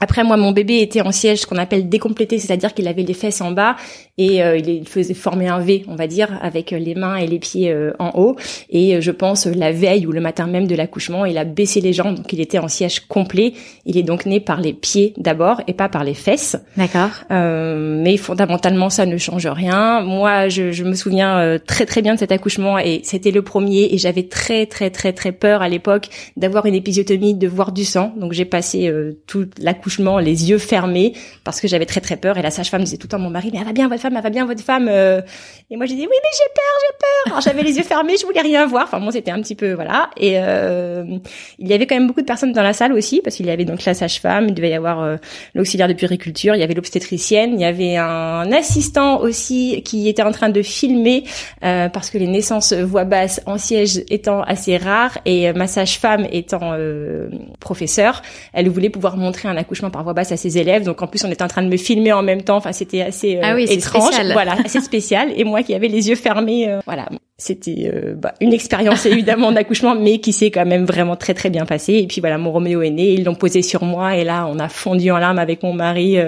Après, 0.00 0.22
moi, 0.22 0.36
mon 0.36 0.52
bébé 0.52 0.80
était 0.80 1.00
en 1.00 1.12
siège, 1.12 1.40
ce 1.40 1.46
qu'on 1.46 1.56
appelle 1.56 1.88
décomplété, 1.88 2.38
c'est-à-dire 2.38 2.72
qu'il 2.72 2.86
avait 2.86 3.02
les 3.02 3.14
fesses 3.14 3.40
en 3.40 3.50
bas 3.50 3.76
et 4.18 4.42
euh, 4.42 4.58
il 4.58 4.86
faisait 4.86 5.14
former 5.14 5.48
un 5.48 5.60
V, 5.60 5.84
on 5.88 5.94
va 5.94 6.06
dire, 6.06 6.38
avec 6.42 6.72
les 6.72 6.94
mains 6.94 7.16
et 7.16 7.26
les 7.26 7.38
pieds 7.38 7.70
euh, 7.70 7.92
en 7.98 8.10
haut. 8.14 8.36
Et 8.68 8.96
euh, 8.96 9.00
je 9.00 9.10
pense 9.12 9.46
la 9.46 9.72
veille 9.72 10.06
ou 10.06 10.12
le 10.12 10.20
matin 10.20 10.46
même 10.46 10.66
de 10.66 10.74
l'accouchement, 10.74 11.24
il 11.24 11.38
a 11.38 11.44
baissé 11.44 11.80
les 11.80 11.92
jambes, 11.92 12.16
donc 12.16 12.32
il 12.32 12.40
était 12.40 12.58
en 12.58 12.68
siège 12.68 13.00
complet. 13.00 13.54
Il 13.86 13.96
est 13.96 14.02
donc 14.02 14.26
né 14.26 14.40
par 14.40 14.60
les 14.60 14.72
pieds 14.72 15.14
d'abord 15.16 15.62
et 15.68 15.72
pas 15.72 15.88
par 15.88 16.04
les 16.04 16.14
fesses. 16.14 16.56
D'accord. 16.76 17.10
mais 17.30 18.16
fondamentalement, 18.16 18.90
ça 18.90 19.06
ne 19.06 19.16
change 19.16 19.46
rien. 19.46 20.00
Moi, 20.02 20.48
je, 20.48 20.72
je 20.72 20.84
me 20.84 20.94
souviens 20.94 21.58
très 21.64 21.86
très 21.86 22.02
bien 22.02 22.14
de 22.14 22.18
cet 22.18 22.32
accouchement 22.32 22.78
et 22.78 23.00
c'était 23.04 23.30
le 23.30 23.42
premier 23.42 23.88
et 23.92 23.98
j'avais 23.98 24.24
très 24.24 24.66
très 24.66 24.90
très 24.90 25.12
très 25.12 25.32
peur 25.32 25.62
à 25.62 25.68
l'époque 25.68 26.08
d'avoir 26.36 26.66
une 26.66 26.74
épisiotomie, 26.74 27.34
de 27.34 27.46
voir 27.48 27.72
du 27.72 27.84
sang. 27.84 28.12
Donc 28.16 28.32
j'ai 28.32 28.44
passé 28.44 28.92
toute 29.26 29.58
l'accouchement 29.58 30.18
les 30.18 30.50
yeux 30.50 30.58
fermés, 30.58 31.12
parce 31.44 31.60
que 31.60 31.68
j'avais 31.68 31.86
très 31.86 32.00
très 32.00 32.16
peur. 32.16 32.38
Et 32.38 32.42
la 32.42 32.50
sage-femme 32.50 32.82
disait 32.82 32.96
tout 32.96 33.06
le 33.06 33.10
temps 33.10 33.16
à 33.18 33.20
mon 33.20 33.30
mari, 33.30 33.50
mais 33.52 33.58
elle 33.58 33.66
va 33.66 33.72
bien 33.72 33.88
votre 33.88 34.07
femme, 34.08 34.16
elle 34.16 34.22
va 34.22 34.30
bien 34.30 34.46
votre 34.46 34.62
femme. 34.62 34.88
Euh. 34.90 35.20
Et 35.70 35.76
moi 35.76 35.84
j'ai 35.84 35.96
dit 35.96 36.00
oui 36.00 36.06
mais 36.10 36.30
j'ai 36.32 36.52
peur, 36.54 36.74
j'ai 36.80 36.96
peur. 36.98 37.32
Alors 37.32 37.40
j'avais 37.42 37.62
les 37.62 37.76
yeux 37.76 37.82
fermés, 37.82 38.16
je 38.18 38.24
voulais 38.24 38.40
rien 38.40 38.66
voir. 38.66 38.84
Enfin 38.84 39.00
bon 39.00 39.10
c'était 39.10 39.30
un 39.30 39.40
petit 39.42 39.54
peu 39.54 39.72
voilà. 39.72 40.08
Et 40.16 40.34
euh, 40.36 41.04
il 41.58 41.68
y 41.68 41.74
avait 41.74 41.86
quand 41.86 41.94
même 41.94 42.06
beaucoup 42.06 42.22
de 42.22 42.26
personnes 42.26 42.52
dans 42.52 42.62
la 42.62 42.72
salle 42.72 42.92
aussi, 42.94 43.20
parce 43.22 43.36
qu'il 43.36 43.46
y 43.46 43.50
avait 43.50 43.66
donc 43.66 43.84
la 43.84 43.92
sage-femme, 43.92 44.46
il 44.48 44.54
devait 44.54 44.70
y 44.70 44.74
avoir 44.74 45.02
euh, 45.02 45.16
l'auxiliaire 45.54 45.88
de 45.88 45.92
puériculture, 45.92 46.54
il 46.54 46.60
y 46.60 46.62
avait 46.62 46.72
l'obstétricienne, 46.72 47.52
il 47.54 47.60
y 47.60 47.64
avait 47.66 47.96
un 47.96 48.50
assistant 48.52 49.20
aussi 49.20 49.82
qui 49.84 50.08
était 50.08 50.22
en 50.22 50.32
train 50.32 50.48
de 50.48 50.62
filmer 50.62 51.24
parce 51.60 52.10
que 52.10 52.18
les 52.18 52.26
naissances 52.26 52.72
voix 52.72 53.04
basse 53.04 53.42
en 53.46 53.58
siège 53.58 54.02
étant 54.08 54.42
assez 54.42 54.76
rares 54.76 55.18
et 55.26 55.52
ma 55.52 55.66
sage-femme 55.66 56.26
étant 56.32 56.74
professeure, 57.60 58.22
elle 58.52 58.68
voulait 58.70 58.90
pouvoir 58.90 59.16
montrer 59.16 59.48
un 59.48 59.56
accouchement 59.56 59.90
par 59.90 60.04
voix 60.04 60.14
basse 60.14 60.32
à 60.32 60.36
ses 60.36 60.58
élèves. 60.58 60.84
Donc 60.84 61.02
en 61.02 61.06
plus, 61.06 61.24
on 61.24 61.30
était 61.30 61.42
en 61.42 61.48
train 61.48 61.62
de 61.62 61.68
me 61.68 61.76
filmer 61.76 62.12
en 62.12 62.22
même 62.22 62.42
temps. 62.42 62.56
Enfin, 62.56 62.72
c'était 62.72 63.02
assez 63.02 63.36
euh, 63.36 63.42
ah 63.42 63.54
oui, 63.54 63.64
étrange, 63.68 63.97
spécial. 64.00 64.32
voilà, 64.32 64.52
assez 64.64 64.80
spécial. 64.80 65.32
Et 65.36 65.44
moi 65.44 65.62
qui 65.62 65.74
avais 65.74 65.88
les 65.88 66.08
yeux 66.08 66.14
fermés, 66.14 66.68
euh, 66.68 66.80
voilà, 66.86 67.08
c'était 67.36 67.90
euh, 67.92 68.14
bah, 68.14 68.34
une 68.40 68.52
expérience 68.52 69.06
évidemment 69.06 69.52
d'accouchement, 69.52 69.94
mais 69.94 70.18
qui 70.18 70.32
s'est 70.32 70.50
quand 70.50 70.66
même 70.66 70.84
vraiment 70.84 71.16
très 71.16 71.34
très 71.34 71.50
bien 71.50 71.66
passée. 71.66 71.94
Et 71.94 72.06
puis 72.06 72.20
voilà, 72.20 72.38
mon 72.38 72.52
Roméo 72.52 72.82
est 72.82 72.90
né, 72.90 73.12
ils 73.12 73.24
l'ont 73.24 73.34
posé 73.34 73.62
sur 73.62 73.84
moi, 73.84 74.16
et 74.16 74.24
là, 74.24 74.46
on 74.48 74.58
a 74.58 74.68
fondu 74.68 75.10
en 75.10 75.18
larmes 75.18 75.38
avec 75.38 75.62
mon 75.62 75.72
mari 75.72 76.18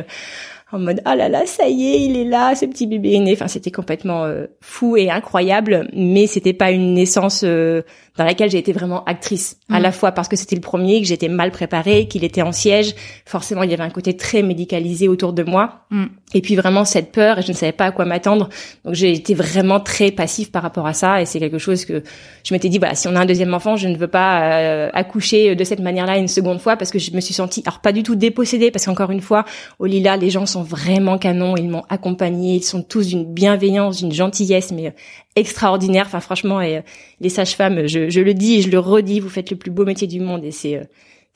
en 0.72 0.78
mode 0.78 1.00
ah 1.04 1.16
là 1.16 1.28
là 1.28 1.46
ça 1.46 1.68
y 1.68 1.86
est 1.86 2.00
il 2.02 2.16
est 2.16 2.24
là 2.24 2.54
ce 2.54 2.64
petit 2.64 2.86
bébé 2.86 3.14
est 3.14 3.20
né 3.20 3.32
enfin 3.32 3.48
c'était 3.48 3.70
complètement 3.70 4.24
euh, 4.24 4.46
fou 4.60 4.96
et 4.96 5.10
incroyable 5.10 5.88
mais 5.94 6.26
c'était 6.26 6.52
pas 6.52 6.70
une 6.70 6.94
naissance 6.94 7.42
euh, 7.44 7.82
dans 8.16 8.24
laquelle 8.24 8.50
j'ai 8.50 8.58
été 8.58 8.72
vraiment 8.72 9.04
actrice 9.04 9.58
à 9.68 9.78
mm. 9.78 9.82
la 9.82 9.92
fois 9.92 10.12
parce 10.12 10.28
que 10.28 10.36
c'était 10.36 10.54
le 10.54 10.60
premier 10.60 11.00
que 11.00 11.06
j'étais 11.06 11.28
mal 11.28 11.50
préparée 11.50 12.06
qu'il 12.06 12.24
était 12.24 12.42
en 12.42 12.52
siège 12.52 12.94
forcément 13.26 13.62
il 13.62 13.70
y 13.70 13.74
avait 13.74 13.82
un 13.82 13.90
côté 13.90 14.16
très 14.16 14.42
médicalisé 14.42 15.08
autour 15.08 15.32
de 15.32 15.42
moi 15.42 15.86
mm. 15.90 16.06
Et 16.32 16.42
puis 16.42 16.54
vraiment 16.54 16.84
cette 16.84 17.10
peur 17.10 17.38
et 17.38 17.42
je 17.42 17.48
ne 17.48 17.56
savais 17.56 17.72
pas 17.72 17.86
à 17.86 17.90
quoi 17.90 18.04
m'attendre. 18.04 18.48
Donc 18.84 18.94
j'ai 18.94 19.12
été 19.12 19.34
vraiment 19.34 19.80
très 19.80 20.12
passif 20.12 20.52
par 20.52 20.62
rapport 20.62 20.86
à 20.86 20.92
ça 20.92 21.20
et 21.20 21.26
c'est 21.26 21.40
quelque 21.40 21.58
chose 21.58 21.84
que 21.84 22.04
je 22.44 22.54
m'étais 22.54 22.68
dit 22.68 22.78
voilà 22.78 22.94
si 22.94 23.08
on 23.08 23.16
a 23.16 23.20
un 23.20 23.26
deuxième 23.26 23.52
enfant 23.52 23.76
je 23.76 23.88
ne 23.88 23.96
veux 23.96 24.08
pas 24.08 24.42
euh, 24.42 24.90
accoucher 24.92 25.56
de 25.56 25.64
cette 25.64 25.80
manière-là 25.80 26.18
une 26.18 26.28
seconde 26.28 26.60
fois 26.60 26.76
parce 26.76 26.92
que 26.92 26.98
je 27.00 27.12
me 27.12 27.20
suis 27.20 27.34
sentie 27.34 27.62
alors 27.66 27.80
pas 27.80 27.92
du 27.92 28.04
tout 28.04 28.14
dépossédée 28.14 28.70
parce 28.70 28.84
qu'encore 28.84 29.10
une 29.10 29.20
fois 29.20 29.44
au 29.80 29.86
Lila 29.86 30.16
les 30.16 30.30
gens 30.30 30.46
sont 30.46 30.62
vraiment 30.62 31.18
canons 31.18 31.56
ils 31.56 31.68
m'ont 31.68 31.84
accompagnée 31.88 32.56
ils 32.56 32.64
sont 32.64 32.82
tous 32.82 33.08
d'une 33.08 33.24
bienveillance 33.24 33.98
d'une 33.98 34.12
gentillesse 34.12 34.70
mais 34.70 34.88
euh, 34.88 34.92
extraordinaire. 35.34 36.04
Enfin 36.06 36.20
franchement 36.20 36.60
et 36.60 36.78
euh, 36.78 36.82
les 37.20 37.28
sages-femmes 37.28 37.88
je, 37.88 38.08
je 38.08 38.20
le 38.20 38.34
dis 38.34 38.62
je 38.62 38.70
le 38.70 38.78
redis 38.78 39.18
vous 39.18 39.28
faites 39.28 39.50
le 39.50 39.56
plus 39.56 39.70
beau 39.70 39.84
métier 39.84 40.06
du 40.06 40.20
monde 40.20 40.44
et 40.44 40.52
c'est 40.52 40.80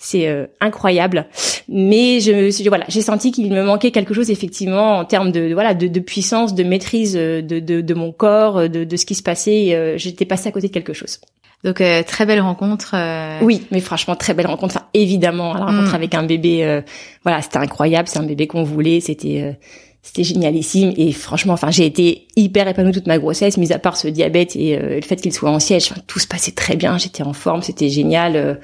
c'est 0.04 0.28
euh, 0.28 0.46
incroyable. 0.60 1.26
Mais 1.68 2.20
je 2.20 2.68
voilà, 2.68 2.84
j'ai 2.88 3.00
senti 3.00 3.32
qu'il 3.32 3.50
me 3.50 3.64
manquait 3.64 3.90
quelque 3.90 4.12
chose 4.12 4.30
effectivement 4.30 4.98
en 4.98 5.04
termes 5.06 5.32
de, 5.32 5.52
voilà 5.54 5.72
de, 5.72 5.88
de, 5.88 6.00
puissance, 6.00 6.54
de 6.54 6.62
maîtrise 6.62 7.16
euh, 7.16 7.40
de, 7.40 7.58
de, 7.58 7.80
de 7.80 7.94
mon 7.94 8.12
corps, 8.12 8.58
euh, 8.58 8.68
de, 8.68 8.84
de, 8.84 8.96
ce 8.96 9.06
qui 9.06 9.14
se 9.14 9.22
passait. 9.22 9.94
J'étais 9.96 10.26
passée 10.26 10.48
à 10.48 10.52
côté 10.52 10.68
de 10.68 10.72
quelque 10.72 10.92
chose. 10.92 11.20
Donc 11.64 11.82
très 12.06 12.26
belle 12.26 12.40
rencontre. 12.40 12.94
Oui, 13.40 13.62
mais 13.70 13.80
franchement 13.80 14.14
très 14.14 14.34
belle 14.34 14.46
rencontre. 14.46 14.76
Enfin, 14.76 14.86
évidemment, 14.92 15.54
la 15.54 15.64
rencontre 15.64 15.92
mm. 15.92 15.94
avec 15.94 16.14
un 16.14 16.24
bébé, 16.24 16.82
voilà, 17.22 17.40
c'était 17.40 17.56
incroyable. 17.56 18.06
C'est 18.06 18.18
un 18.18 18.24
bébé 18.24 18.46
qu'on 18.46 18.64
voulait. 18.64 19.00
C'était 19.00 19.56
c'était 20.02 20.24
génialissime 20.24 20.92
et 20.98 21.12
franchement 21.12 21.54
enfin 21.54 21.70
j'ai 21.70 21.86
été 21.86 22.26
hyper 22.36 22.68
épanouie 22.68 22.92
toute 22.92 23.06
ma 23.06 23.16
grossesse 23.16 23.56
mis 23.56 23.72
à 23.72 23.78
part 23.78 23.96
ce 23.96 24.06
diabète 24.06 24.54
et 24.54 24.76
le 24.76 25.00
fait 25.00 25.16
qu'il 25.16 25.32
soit 25.32 25.50
en 25.50 25.58
siège 25.58 25.94
tout 26.06 26.18
se 26.18 26.26
passait 26.26 26.52
très 26.52 26.76
bien 26.76 26.98
j'étais 26.98 27.22
en 27.22 27.32
forme 27.32 27.62
c'était 27.62 27.88
génial 27.88 28.36
euh, 28.36 28.54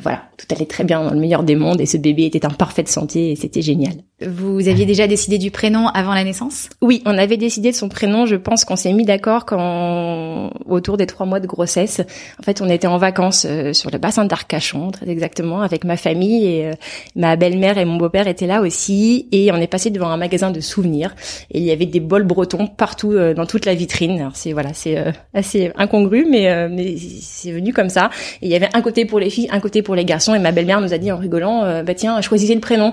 voilà, 0.00 0.22
tout 0.38 0.46
allait 0.54 0.66
très 0.66 0.84
bien 0.84 1.02
dans 1.02 1.12
le 1.12 1.18
meilleur 1.18 1.42
des 1.42 1.56
mondes 1.56 1.80
et 1.80 1.86
ce 1.86 1.96
bébé 1.96 2.24
était 2.24 2.46
en 2.46 2.50
parfaite 2.50 2.88
santé 2.88 3.32
et 3.32 3.36
c'était 3.36 3.62
génial. 3.62 3.94
Vous 4.24 4.68
aviez 4.68 4.86
déjà 4.86 5.08
décidé 5.08 5.36
du 5.38 5.50
prénom 5.50 5.88
avant 5.88 6.14
la 6.14 6.22
naissance? 6.22 6.70
Oui, 6.80 7.02
on 7.04 7.18
avait 7.18 7.36
décidé 7.36 7.72
de 7.72 7.76
son 7.76 7.88
prénom. 7.88 8.24
Je 8.24 8.36
pense 8.36 8.64
qu'on 8.64 8.76
s'est 8.76 8.92
mis 8.92 9.04
d'accord 9.04 9.44
quand 9.44 10.50
autour 10.66 10.96
des 10.96 11.06
trois 11.06 11.26
mois 11.26 11.40
de 11.40 11.48
grossesse. 11.48 12.00
En 12.38 12.42
fait, 12.44 12.62
on 12.62 12.68
était 12.68 12.86
en 12.86 12.98
vacances 12.98 13.44
euh, 13.48 13.72
sur 13.72 13.90
le 13.90 13.98
bassin 13.98 14.24
d'Arcachon, 14.24 14.92
très 14.92 15.08
exactement, 15.08 15.60
avec 15.60 15.84
ma 15.84 15.96
famille 15.96 16.46
et 16.46 16.66
euh, 16.68 16.72
ma 17.16 17.34
belle-mère 17.34 17.78
et 17.78 17.84
mon 17.84 17.96
beau-père 17.96 18.28
étaient 18.28 18.46
là 18.46 18.60
aussi. 18.60 19.26
Et 19.32 19.50
on 19.50 19.56
est 19.56 19.66
passé 19.66 19.90
devant 19.90 20.08
un 20.08 20.16
magasin 20.16 20.52
de 20.52 20.60
souvenirs 20.60 21.16
et 21.50 21.58
il 21.58 21.64
y 21.64 21.72
avait 21.72 21.86
des 21.86 22.00
bols 22.00 22.24
bretons 22.24 22.68
partout 22.68 23.14
dans 23.34 23.46
toute 23.46 23.66
la 23.66 23.74
vitrine. 23.74 24.20
Alors 24.20 24.36
c'est 24.36 24.52
voilà, 24.52 24.72
c'est 24.72 24.96
assez 25.34 25.72
incongru, 25.74 26.26
mais 26.30 26.68
mais 26.68 26.96
c'est 26.96 27.50
venu 27.50 27.72
comme 27.72 27.88
ça. 27.88 28.10
Et 28.40 28.46
il 28.46 28.52
y 28.52 28.54
avait 28.54 28.68
un 28.72 28.82
côté 28.82 29.04
pour 29.04 29.18
les 29.18 29.28
filles, 29.28 29.48
un 29.50 29.58
côté 29.58 29.71
pour 29.80 29.94
les 29.94 30.04
garçons 30.04 30.34
et 30.34 30.38
ma 30.38 30.52
belle-mère 30.52 30.82
nous 30.82 30.92
a 30.92 30.98
dit 30.98 31.10
en 31.10 31.16
rigolant 31.16 31.64
euh, 31.64 31.82
bah 31.82 31.94
tiens 31.94 32.20
choisissez 32.20 32.54
le 32.54 32.60
prénom 32.60 32.92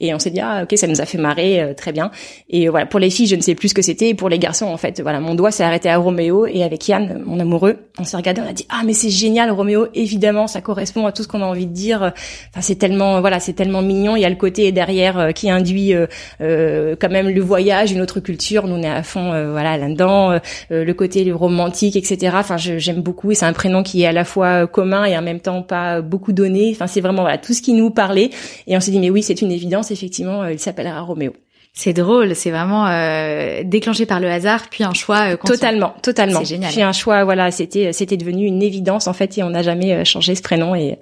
et 0.00 0.12
on 0.12 0.18
s'est 0.18 0.30
dit 0.30 0.40
ah 0.40 0.64
ok 0.64 0.76
ça 0.76 0.86
nous 0.88 1.00
a 1.00 1.06
fait 1.06 1.18
marrer 1.18 1.60
euh, 1.60 1.74
très 1.74 1.92
bien. 1.92 2.10
Et 2.50 2.66
euh, 2.66 2.70
voilà 2.70 2.84
pour 2.86 2.98
les 2.98 3.10
filles 3.10 3.26
je 3.26 3.36
ne 3.36 3.40
sais 3.40 3.54
plus 3.54 3.68
ce 3.68 3.74
que 3.74 3.82
c'était. 3.82 4.08
Et 4.08 4.14
pour 4.14 4.28
les 4.28 4.40
garçons 4.40 4.66
en 4.66 4.76
fait 4.76 5.00
voilà 5.00 5.20
mon 5.20 5.34
doigt 5.34 5.52
s'est 5.52 5.62
arrêté 5.62 5.88
à 5.88 5.98
Roméo 5.98 6.46
et 6.46 6.64
avec 6.64 6.88
Yann 6.88 7.22
mon 7.24 7.38
amoureux 7.38 7.76
on 7.98 8.04
s'est 8.04 8.16
regardé 8.16 8.40
on 8.44 8.48
a 8.48 8.52
dit 8.52 8.66
ah 8.70 8.82
mais 8.84 8.92
c'est 8.92 9.10
génial 9.10 9.50
Roméo. 9.52 9.86
Évidemment 9.94 10.48
ça 10.48 10.60
correspond 10.60 11.06
à 11.06 11.12
tout 11.12 11.22
ce 11.22 11.28
qu'on 11.28 11.42
a 11.42 11.46
envie 11.46 11.66
de 11.66 11.72
dire. 11.72 12.12
Enfin 12.50 12.60
c'est 12.60 12.74
tellement 12.74 13.20
voilà 13.20 13.38
c'est 13.38 13.52
tellement 13.52 13.82
mignon. 13.82 14.16
Il 14.16 14.22
y 14.22 14.24
a 14.24 14.30
le 14.30 14.36
côté 14.36 14.72
derrière 14.72 15.18
euh, 15.18 15.30
qui 15.30 15.48
induit 15.48 15.94
euh, 15.94 16.96
quand 17.00 17.10
même 17.10 17.28
le 17.28 17.40
voyage 17.40 17.92
une 17.92 18.00
autre 18.00 18.18
culture. 18.18 18.66
Nous 18.66 18.74
on 18.74 18.82
est 18.82 18.90
à 18.90 19.04
fond 19.04 19.30
voilà 19.52 19.76
là-dedans. 19.76 20.40
Le 20.70 20.92
côté 20.92 21.30
romantique 21.30 21.94
etc 21.94 22.32
enfin 22.34 22.56
j'aime 22.56 23.00
beaucoup. 23.00 23.30
Et 23.30 23.36
c'est 23.36 23.46
un 23.46 23.52
prénom 23.52 23.84
qui 23.84 24.02
est 24.02 24.06
à 24.06 24.12
la 24.12 24.24
fois 24.24 24.66
commun 24.66 25.04
et 25.04 25.16
en 25.16 25.22
même 25.22 25.40
temps 25.40 25.62
pas 25.62 26.00
beaucoup 26.00 26.32
donné. 26.32 26.72
Enfin 26.74 26.88
c'est 26.88 27.00
vraiment 27.00 27.22
voilà 27.22 27.38
tout 27.38 27.52
ce 27.52 27.62
qui 27.62 27.74
nous 27.74 27.90
parlait. 27.90 28.30
Et 28.66 28.76
on 28.76 28.80
s'est 28.80 28.90
dit 28.90 28.98
mais 28.98 29.10
oui 29.10 29.22
c'est 29.22 29.40
une 29.40 29.52
évidence 29.52 29.83
effectivement, 29.90 30.42
euh, 30.42 30.52
il 30.52 30.58
s'appellera 30.58 31.00
Roméo. 31.00 31.32
C'est 31.76 31.92
drôle, 31.92 32.36
c'est 32.36 32.50
vraiment 32.50 32.86
euh, 32.86 33.62
déclenché 33.64 34.06
par 34.06 34.20
le 34.20 34.30
hasard, 34.30 34.68
puis 34.70 34.84
un 34.84 34.92
choix 34.92 35.32
euh, 35.32 35.36
totalement, 35.36 35.94
totalement. 36.02 36.38
C'est 36.38 36.44
génial. 36.44 36.70
Puis 36.72 36.82
un 36.82 36.92
choix, 36.92 37.24
voilà, 37.24 37.50
c'était 37.50 37.92
c'était 37.92 38.16
devenu 38.16 38.46
une 38.46 38.62
évidence 38.62 39.08
en 39.08 39.12
fait, 39.12 39.36
et 39.38 39.42
on 39.42 39.50
n'a 39.50 39.62
jamais 39.62 40.04
changé 40.04 40.36
ce 40.36 40.42
prénom 40.42 40.76
et 40.76 40.98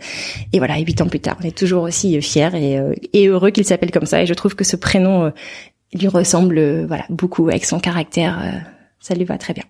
et 0.55 0.59
voilà, 0.59 0.79
huit 0.79 1.01
ans 1.03 1.09
plus 1.09 1.21
tard, 1.21 1.37
on 1.43 1.47
est 1.47 1.57
toujours 1.57 1.83
aussi 1.83 2.21
fiers 2.23 2.49
et, 2.55 2.81
et 3.12 3.27
heureux 3.29 3.51
qu'il 3.51 3.67
s'appelle 3.67 3.91
comme 3.91 4.07
ça. 4.07 4.23
Et 4.23 4.27
je 4.27 4.33
trouve 4.33 4.55
que 4.55 4.65
ce 4.65 4.77
prénom 4.77 5.31
lui 5.93 6.09
ressemble, 6.09 6.87
voilà, 6.87 7.05
beaucoup 7.11 7.49
avec 7.51 7.67
son 7.67 7.79
caractère. 7.79 8.41
ça 8.99 9.15
lui 9.15 9.25
va 9.25 9.37
très 9.37 9.53
bien. 9.53 9.65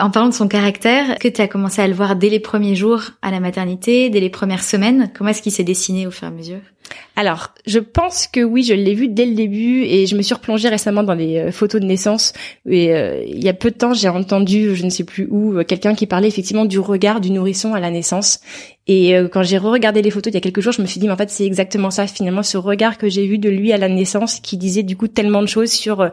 En 0.00 0.10
parlant 0.10 0.30
de 0.30 0.34
son 0.34 0.48
caractère, 0.48 1.18
que 1.18 1.28
tu 1.28 1.40
as 1.42 1.48
commencé 1.48 1.82
à 1.82 1.86
le 1.86 1.94
voir 1.94 2.16
dès 2.16 2.30
les 2.30 2.40
premiers 2.40 2.74
jours 2.74 3.02
à 3.20 3.30
la 3.30 3.40
maternité, 3.40 4.08
dès 4.08 4.20
les 4.20 4.30
premières 4.30 4.64
semaines 4.64 5.10
Comment 5.14 5.30
est-ce 5.30 5.42
qu'il 5.42 5.52
s'est 5.52 5.64
dessiné 5.64 6.06
au 6.06 6.10
fur 6.10 6.24
et 6.24 6.28
à 6.28 6.30
mesure? 6.30 6.60
Alors, 7.14 7.50
je 7.66 7.78
pense 7.78 8.26
que 8.26 8.40
oui, 8.40 8.62
je 8.62 8.72
l'ai 8.72 8.94
vu 8.94 9.08
dès 9.08 9.26
le 9.26 9.34
début 9.34 9.82
et 9.82 10.06
je 10.06 10.16
me 10.16 10.22
suis 10.22 10.34
replongée 10.34 10.68
récemment 10.68 11.02
dans 11.02 11.14
les 11.14 11.38
euh, 11.38 11.52
photos 11.52 11.80
de 11.80 11.86
naissance. 11.86 12.32
Et 12.66 12.94
euh, 12.94 13.22
il 13.26 13.44
y 13.44 13.50
a 13.50 13.52
peu 13.52 13.70
de 13.70 13.76
temps, 13.76 13.92
j'ai 13.92 14.08
entendu, 14.08 14.74
je 14.74 14.84
ne 14.84 14.90
sais 14.90 15.04
plus 15.04 15.28
où, 15.30 15.58
euh, 15.58 15.64
quelqu'un 15.64 15.94
qui 15.94 16.06
parlait 16.06 16.28
effectivement 16.28 16.64
du 16.64 16.78
regard 16.78 17.20
du 17.20 17.30
nourrisson 17.30 17.74
à 17.74 17.80
la 17.80 17.90
naissance. 17.90 18.40
Et 18.88 19.14
quand 19.30 19.44
j'ai 19.44 19.58
re-regardé 19.58 20.02
les 20.02 20.10
photos 20.10 20.32
il 20.32 20.34
y 20.34 20.38
a 20.38 20.40
quelques 20.40 20.60
jours, 20.60 20.72
je 20.72 20.82
me 20.82 20.88
suis 20.88 20.98
dit, 20.98 21.06
mais 21.06 21.12
en 21.12 21.16
fait, 21.16 21.30
c'est 21.30 21.46
exactement 21.46 21.92
ça, 21.92 22.08
finalement, 22.08 22.42
ce 22.42 22.58
regard 22.58 22.98
que 22.98 23.08
j'ai 23.08 23.28
vu 23.28 23.38
de 23.38 23.48
lui 23.48 23.72
à 23.72 23.76
la 23.76 23.88
naissance, 23.88 24.40
qui 24.40 24.56
disait 24.56 24.82
du 24.82 24.96
coup 24.96 25.06
tellement 25.06 25.40
de 25.40 25.46
choses 25.46 25.70
sur 25.70 26.10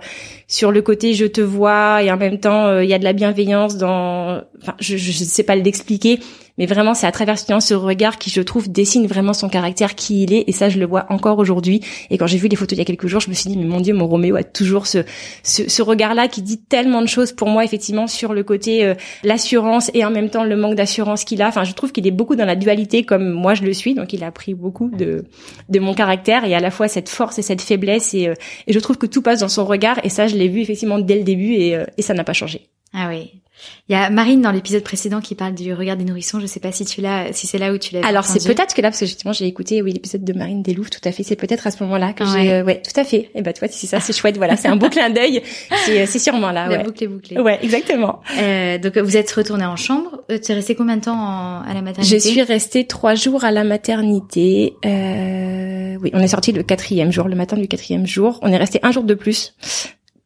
sur 0.47 0.71
le 0.71 0.83
côté 0.83 1.15
je 1.15 1.25
te 1.25 1.41
vois 1.41 2.03
et 2.03 2.11
en 2.11 2.17
même 2.17 2.39
temps 2.39 2.79
il 2.79 2.87
y 2.87 2.93
a 2.93 2.99
de 2.99 3.03
la 3.03 3.13
bienveillance 3.13 3.77
dans. 3.77 4.43
Enfin, 4.61 4.75
je 4.79 4.97
je 4.97 5.11
sais 5.11 5.41
pas 5.41 5.55
l'expliquer, 5.55 6.19
mais 6.59 6.65
vraiment 6.65 6.93
c'est 6.93 7.07
à 7.07 7.11
travers 7.11 7.39
ce 7.39 7.73
regard 7.73 8.17
qui 8.19 8.29
je 8.29 8.41
trouve 8.41 8.69
dessine 8.69 9.07
vraiment 9.07 9.33
son 9.33 9.49
caractère 9.49 9.95
qui 9.95 10.23
il 10.23 10.33
est. 10.33 10.43
Et 10.47 10.51
ça 10.51 10.69
je 10.69 10.77
le 10.77 10.85
vois 10.85 11.05
encore 11.09 11.39
aujourd'hui. 11.39 11.81
Et 12.09 12.17
quand 12.17 12.27
j'ai 12.27 12.37
vu 12.37 12.47
les 12.47 12.55
photos 12.55 12.77
il 12.77 12.79
y 12.79 12.81
a 12.81 12.85
quelques 12.85 13.07
jours 13.07 13.21
je 13.21 13.29
me 13.29 13.33
suis 13.33 13.49
dit 13.49 13.57
mais 13.57 13.65
mon 13.65 13.79
dieu 13.79 13.93
mon 13.93 14.07
Roméo 14.07 14.35
a 14.35 14.43
toujours 14.43 14.85
ce 14.85 14.99
ce, 15.43 15.81
regard 15.81 16.13
là 16.13 16.27
qui 16.27 16.41
dit 16.41 16.61
tellement 16.61 17.01
de 17.01 17.07
choses 17.07 17.31
pour 17.31 17.47
moi 17.47 17.63
effectivement 17.63 18.07
sur 18.07 18.33
le 18.33 18.43
côté 18.43 18.85
euh, 18.85 18.93
l'assurance 19.23 19.89
et 19.93 20.03
en 20.03 20.11
même 20.11 20.29
temps 20.29 20.43
le 20.43 20.55
manque 20.57 20.75
d'assurance 20.75 21.23
qu'il 21.23 21.41
a. 21.41 21.47
Enfin 21.47 21.63
je 21.63 21.73
trouve 21.73 21.91
qu'il 21.91 22.05
est 22.05 22.11
beaucoup 22.11 22.35
dans 22.35 22.45
la 22.45 22.55
dualité 22.55 23.03
comme 23.03 23.29
moi 23.29 23.53
je 23.53 23.63
le 23.63 23.73
suis. 23.73 23.95
Donc 23.95 24.11
il 24.13 24.23
a 24.23 24.31
pris 24.31 24.53
beaucoup 24.53 24.89
de 24.89 25.23
de 25.69 25.79
mon 25.79 25.93
caractère 25.93 26.43
et 26.43 26.53
à 26.53 26.59
la 26.59 26.71
fois 26.71 26.87
cette 26.89 27.09
force 27.09 27.39
et 27.39 27.41
cette 27.41 27.61
faiblesse. 27.61 28.13
Et, 28.13 28.27
euh, 28.27 28.33
et 28.67 28.73
je 28.73 28.79
trouve 28.79 28.97
que 28.97 29.05
tout 29.05 29.21
passe 29.21 29.39
dans 29.39 29.49
son 29.49 29.65
regard. 29.65 29.99
Et 30.03 30.09
ça 30.09 30.27
je 30.27 30.35
l'ai 30.35 30.49
vu 30.49 30.59
effectivement 30.59 30.99
dès 30.99 31.15
le 31.15 31.23
début. 31.23 31.53
Et, 31.53 31.75
euh, 31.75 31.85
et 31.97 32.01
ça 32.01 32.13
n'a 32.13 32.23
pas 32.23 32.33
changé. 32.33 32.67
Ah 32.93 33.07
oui 33.09 33.38
il 33.87 33.93
y 33.93 33.95
a 33.95 34.09
Marine 34.09 34.41
dans 34.41 34.51
l'épisode 34.51 34.83
précédent 34.83 35.21
qui 35.21 35.35
parle 35.35 35.53
du 35.53 35.73
regard 35.73 35.97
des 35.97 36.03
nourrissons. 36.03 36.39
Je 36.39 36.45
sais 36.45 36.59
pas 36.59 36.71
si 36.71 36.85
tu 36.85 37.01
l'as, 37.01 37.33
si 37.33 37.47
c'est 37.47 37.57
là 37.57 37.73
où 37.73 37.77
tu 37.77 37.93
l'as. 37.93 38.05
Alors 38.05 38.25
c'est 38.25 38.43
peut-être 38.45 38.73
que 38.73 38.81
là 38.81 38.89
parce 38.89 38.99
que 38.99 39.05
justement 39.05 39.33
j'ai 39.33 39.45
écouté 39.45 39.81
oui 39.81 39.91
l'épisode 39.91 40.23
de 40.23 40.33
Marine 40.33 40.61
Deslouves 40.61 40.89
tout 40.89 41.01
à 41.03 41.11
fait. 41.11 41.23
C'est 41.23 41.35
peut-être 41.35 41.67
à 41.67 41.71
ce 41.71 41.83
moment-là 41.83 42.13
que 42.13 42.25
j'ai 42.25 42.53
euh, 42.53 42.63
ouais 42.63 42.81
tout 42.81 42.97
à 42.99 43.03
fait. 43.03 43.17
Et 43.17 43.29
eh 43.35 43.41
bah 43.41 43.51
ben, 43.51 43.53
toi 43.53 43.67
si 43.69 43.87
ça 43.87 43.99
c'est 43.99 44.13
chouette 44.13 44.37
voilà 44.37 44.55
c'est 44.55 44.67
un 44.67 44.75
beau 44.75 44.89
clin 44.89 45.09
d'œil. 45.09 45.41
C'est 45.85 46.01
euh, 46.01 46.05
c'est 46.07 46.19
sûrement 46.19 46.51
là. 46.51 46.67
La 46.67 46.77
ouais. 46.77 46.83
boucle 46.83 47.03
est 47.03 47.07
bouclée. 47.07 47.39
Ouais 47.39 47.59
exactement. 47.61 48.21
Euh, 48.37 48.77
donc 48.77 48.97
vous 48.97 49.17
êtes 49.17 49.31
retourné 49.31 49.65
en 49.65 49.75
chambre. 49.75 50.21
Euh, 50.31 50.39
tu 50.43 50.51
es 50.51 50.55
resté 50.55 50.75
combien 50.75 50.97
de 50.97 51.01
temps 51.01 51.61
à 51.61 51.73
la 51.73 51.81
maternité? 51.81 52.19
Je 52.19 52.29
suis 52.29 52.41
restée 52.41 52.85
trois 52.85 53.15
jours 53.15 53.43
à 53.43 53.51
la 53.51 53.63
maternité. 53.63 54.75
Euh, 54.85 55.97
oui 56.01 56.11
on 56.13 56.19
est 56.19 56.27
sorti 56.27 56.51
le 56.51 56.63
quatrième 56.63 57.11
jour 57.11 57.27
le 57.27 57.35
matin 57.35 57.57
du 57.57 57.67
quatrième 57.67 58.05
jour. 58.05 58.39
On 58.41 58.51
est 58.51 58.57
resté 58.57 58.79
un 58.83 58.91
jour 58.91 59.03
de 59.03 59.13
plus 59.13 59.53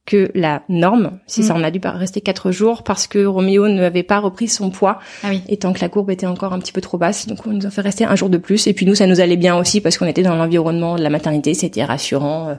que 0.05 0.31
la 0.35 0.63
norme. 0.67 1.19
Si 1.27 1.43
ça, 1.43 1.53
mm. 1.53 1.57
on 1.57 1.63
a 1.63 1.71
dû 1.71 1.79
rester 1.83 2.21
quatre 2.21 2.51
jours 2.51 2.83
parce 2.83 3.07
que 3.07 3.25
Roméo 3.25 3.67
n'avait 3.67 4.03
pas 4.03 4.19
repris 4.19 4.47
son 4.47 4.69
poids, 4.69 4.99
ah 5.23 5.27
oui. 5.29 5.41
et 5.47 5.57
tant 5.57 5.71
que 5.71 5.79
la 5.79 5.89
courbe 5.89 6.11
était 6.11 6.25
encore 6.25 6.53
un 6.53 6.59
petit 6.59 6.73
peu 6.73 6.81
trop 6.81 6.97
basse. 6.97 7.27
Donc, 7.27 7.45
on 7.47 7.51
nous 7.51 7.65
a 7.65 7.69
fait 7.69 7.81
rester 7.81 8.05
un 8.05 8.15
jour 8.15 8.29
de 8.29 8.37
plus. 8.37 8.67
Et 8.67 8.73
puis 8.73 8.85
nous, 8.85 8.95
ça 8.95 9.07
nous 9.07 9.21
allait 9.21 9.37
bien 9.37 9.57
aussi 9.57 9.81
parce 9.81 9.97
qu'on 9.97 10.07
était 10.07 10.23
dans 10.23 10.35
l'environnement 10.35 10.95
de 10.95 11.03
la 11.03 11.09
maternité, 11.09 11.53
c'était 11.53 11.83
rassurant. 11.83 12.57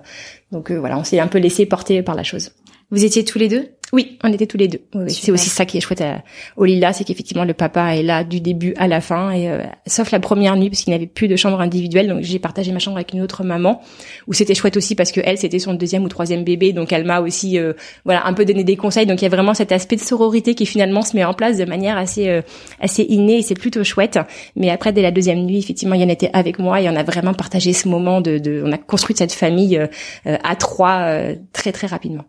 Donc 0.53 0.71
euh, 0.71 0.79
voilà, 0.79 0.99
on 0.99 1.05
s'est 1.05 1.21
un 1.21 1.27
peu 1.27 1.39
laissé 1.39 1.67
porter 1.67 2.03
par 2.03 2.15
la 2.15 2.23
chose. 2.23 2.53
Vous 2.91 3.05
étiez 3.05 3.25
tous 3.25 3.39
les 3.39 3.49
deux? 3.49 3.69
Oui, 3.93 4.19
on 4.25 4.33
était 4.33 4.47
tous 4.47 4.57
les 4.57 4.69
deux. 4.69 4.81
c'est 5.09 5.31
aussi 5.31 5.49
ça 5.49 5.67
qui 5.67 5.79
est 5.79 5.81
chouette 5.81 6.01
à, 6.01 6.23
au 6.57 6.65
Lila, 6.65 6.93
c'est 6.93 7.05
qu'effectivement 7.05 7.45
le 7.45 7.55
papa 7.55 7.95
est 7.95 8.03
là 8.03 8.25
du 8.25 8.41
début 8.41 8.75
à 8.77 8.89
la 8.89 9.01
fin, 9.01 9.31
et 9.31 9.49
euh, 9.49 9.63
sauf 9.87 10.11
la 10.11 10.21
première 10.21 10.57
nuit 10.57 10.71
parce 10.71 10.83
qu'il 10.83 10.93
n'avait 10.93 11.07
plus 11.07 11.29
de 11.29 11.37
chambre 11.37 11.61
individuelle, 11.61 12.09
donc 12.09 12.23
j'ai 12.23 12.39
partagé 12.39 12.73
ma 12.73 12.79
chambre 12.79 12.97
avec 12.97 13.13
une 13.13 13.21
autre 13.21 13.45
maman. 13.45 13.83
Où 14.27 14.33
c'était 14.33 14.55
chouette 14.55 14.77
aussi 14.77 14.95
parce 14.95 15.13
que 15.13 15.21
elle 15.25 15.39
c'était 15.39 15.59
son 15.59 15.75
deuxième 15.75 16.03
ou 16.05 16.09
troisième 16.09 16.45
bébé, 16.45 16.73
donc 16.73 16.93
elle 16.93 17.05
m'a 17.05 17.21
aussi 17.21 17.59
euh, 17.59 17.75
voilà 18.05 18.27
un 18.27 18.33
peu 18.33 18.45
donné 18.45 18.65
des 18.65 18.77
conseils. 18.77 19.07
Donc 19.07 19.21
il 19.21 19.25
y 19.25 19.27
a 19.27 19.31
vraiment 19.31 19.55
cet 19.55 19.71
aspect 19.71 19.97
de 19.97 20.01
sororité 20.01 20.55
qui 20.55 20.67
finalement 20.67 21.03
se 21.03 21.15
met 21.17 21.25
en 21.25 21.35
place 21.35 21.59
de 21.59 21.65
manière 21.65 21.97
assez 21.97 22.29
euh, 22.29 22.43
assez 22.81 23.03
innée 23.03 23.39
et 23.39 23.43
c'est 23.43 23.55
plutôt 23.55 23.85
chouette. 23.85 24.19
Mais 24.57 24.71
après 24.71 24.93
dès 24.93 25.03
la 25.03 25.11
deuxième 25.11 25.45
nuit, 25.45 25.59
effectivement, 25.59 25.95
Yann 25.95 26.11
était 26.11 26.31
avec 26.33 26.59
moi 26.59 26.81
et 26.81 26.89
on 26.89 26.97
a 26.97 27.03
vraiment 27.03 27.35
partagé 27.35 27.73
ce 27.73 27.89
moment 27.89 28.21
de, 28.21 28.39
de 28.39 28.63
on 28.65 28.73
a 28.73 28.79
construit 28.79 29.17
cette 29.17 29.33
famille 29.33 29.81
à 30.25 30.57
trois 30.57 31.09
très 31.53 31.73
très 31.73 31.87
rapidement. 31.87 32.25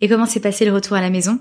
Et 0.00 0.08
comment 0.08 0.26
s'est 0.26 0.40
passé 0.40 0.64
le 0.64 0.72
retour 0.72 0.96
à 0.96 1.00
la 1.00 1.10
maison? 1.10 1.38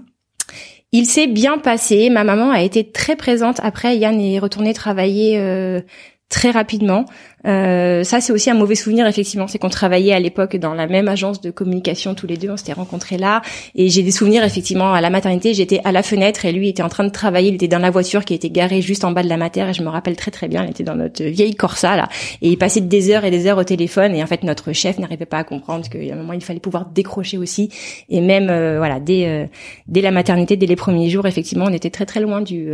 Il 0.91 1.05
s'est 1.05 1.27
bien 1.27 1.57
passé. 1.57 2.09
Ma 2.09 2.23
maman 2.23 2.51
a 2.51 2.61
été 2.61 2.89
très 2.91 3.15
présente. 3.15 3.59
Après, 3.63 3.97
Yann 3.97 4.19
est 4.19 4.39
retourné 4.39 4.73
travailler 4.73 5.37
euh, 5.37 5.81
très 6.29 6.51
rapidement. 6.51 7.05
Euh, 7.45 8.03
ça, 8.03 8.21
c'est 8.21 8.33
aussi 8.33 8.49
un 8.49 8.55
mauvais 8.55 8.75
souvenir, 8.75 9.07
effectivement. 9.07 9.47
C'est 9.47 9.59
qu'on 9.59 9.69
travaillait 9.69 10.13
à 10.13 10.19
l'époque 10.19 10.55
dans 10.55 10.73
la 10.73 10.87
même 10.87 11.07
agence 11.07 11.41
de 11.41 11.51
communication 11.51 12.15
tous 12.15 12.27
les 12.27 12.37
deux. 12.37 12.49
On 12.49 12.57
s'était 12.57 12.73
rencontrés 12.73 13.17
là. 13.17 13.41
Et 13.75 13.89
j'ai 13.89 14.03
des 14.03 14.11
souvenirs, 14.11 14.43
effectivement, 14.43 14.93
à 14.93 15.01
la 15.01 15.09
maternité. 15.09 15.53
J'étais 15.53 15.81
à 15.83 15.91
la 15.91 16.03
fenêtre 16.03 16.45
et 16.45 16.51
lui 16.51 16.69
était 16.69 16.83
en 16.83 16.89
train 16.89 17.03
de 17.03 17.09
travailler. 17.09 17.49
Il 17.49 17.55
était 17.55 17.67
dans 17.67 17.79
la 17.79 17.91
voiture 17.91 18.25
qui 18.25 18.33
était 18.33 18.49
garée 18.49 18.81
juste 18.81 19.03
en 19.03 19.11
bas 19.11 19.23
de 19.23 19.29
la 19.29 19.37
mater. 19.37 19.69
Et 19.69 19.73
je 19.73 19.83
me 19.83 19.89
rappelle 19.89 20.15
très 20.15 20.31
très 20.31 20.47
bien. 20.47 20.63
Il 20.63 20.71
était 20.71 20.83
dans 20.83 20.95
notre 20.95 21.23
vieille 21.23 21.55
Corsa, 21.55 21.95
là. 21.95 22.09
Et 22.41 22.49
il 22.49 22.57
passait 22.57 22.81
des 22.81 23.11
heures 23.11 23.25
et 23.25 23.31
des 23.31 23.47
heures 23.47 23.57
au 23.57 23.63
téléphone. 23.63 24.15
Et 24.15 24.23
en 24.23 24.27
fait, 24.27 24.43
notre 24.43 24.73
chef 24.73 24.97
n'arrivait 24.97 25.25
pas 25.25 25.37
à 25.37 25.43
comprendre 25.43 25.87
qu'à 25.87 25.99
un 25.99 26.15
moment, 26.15 26.33
il 26.33 26.43
fallait 26.43 26.59
pouvoir 26.59 26.87
décrocher 26.87 27.37
aussi. 27.37 27.69
Et 28.09 28.21
même, 28.21 28.49
euh, 28.49 28.77
voilà, 28.77 28.99
dès, 28.99 29.27
euh, 29.27 29.45
dès 29.87 30.01
la 30.01 30.11
maternité, 30.11 30.57
dès 30.57 30.65
les 30.65 30.75
premiers 30.75 31.09
jours, 31.09 31.27
effectivement, 31.27 31.65
on 31.67 31.73
était 31.73 31.89
très 31.89 32.05
très 32.05 32.19
loin 32.19 32.41
du, 32.41 32.71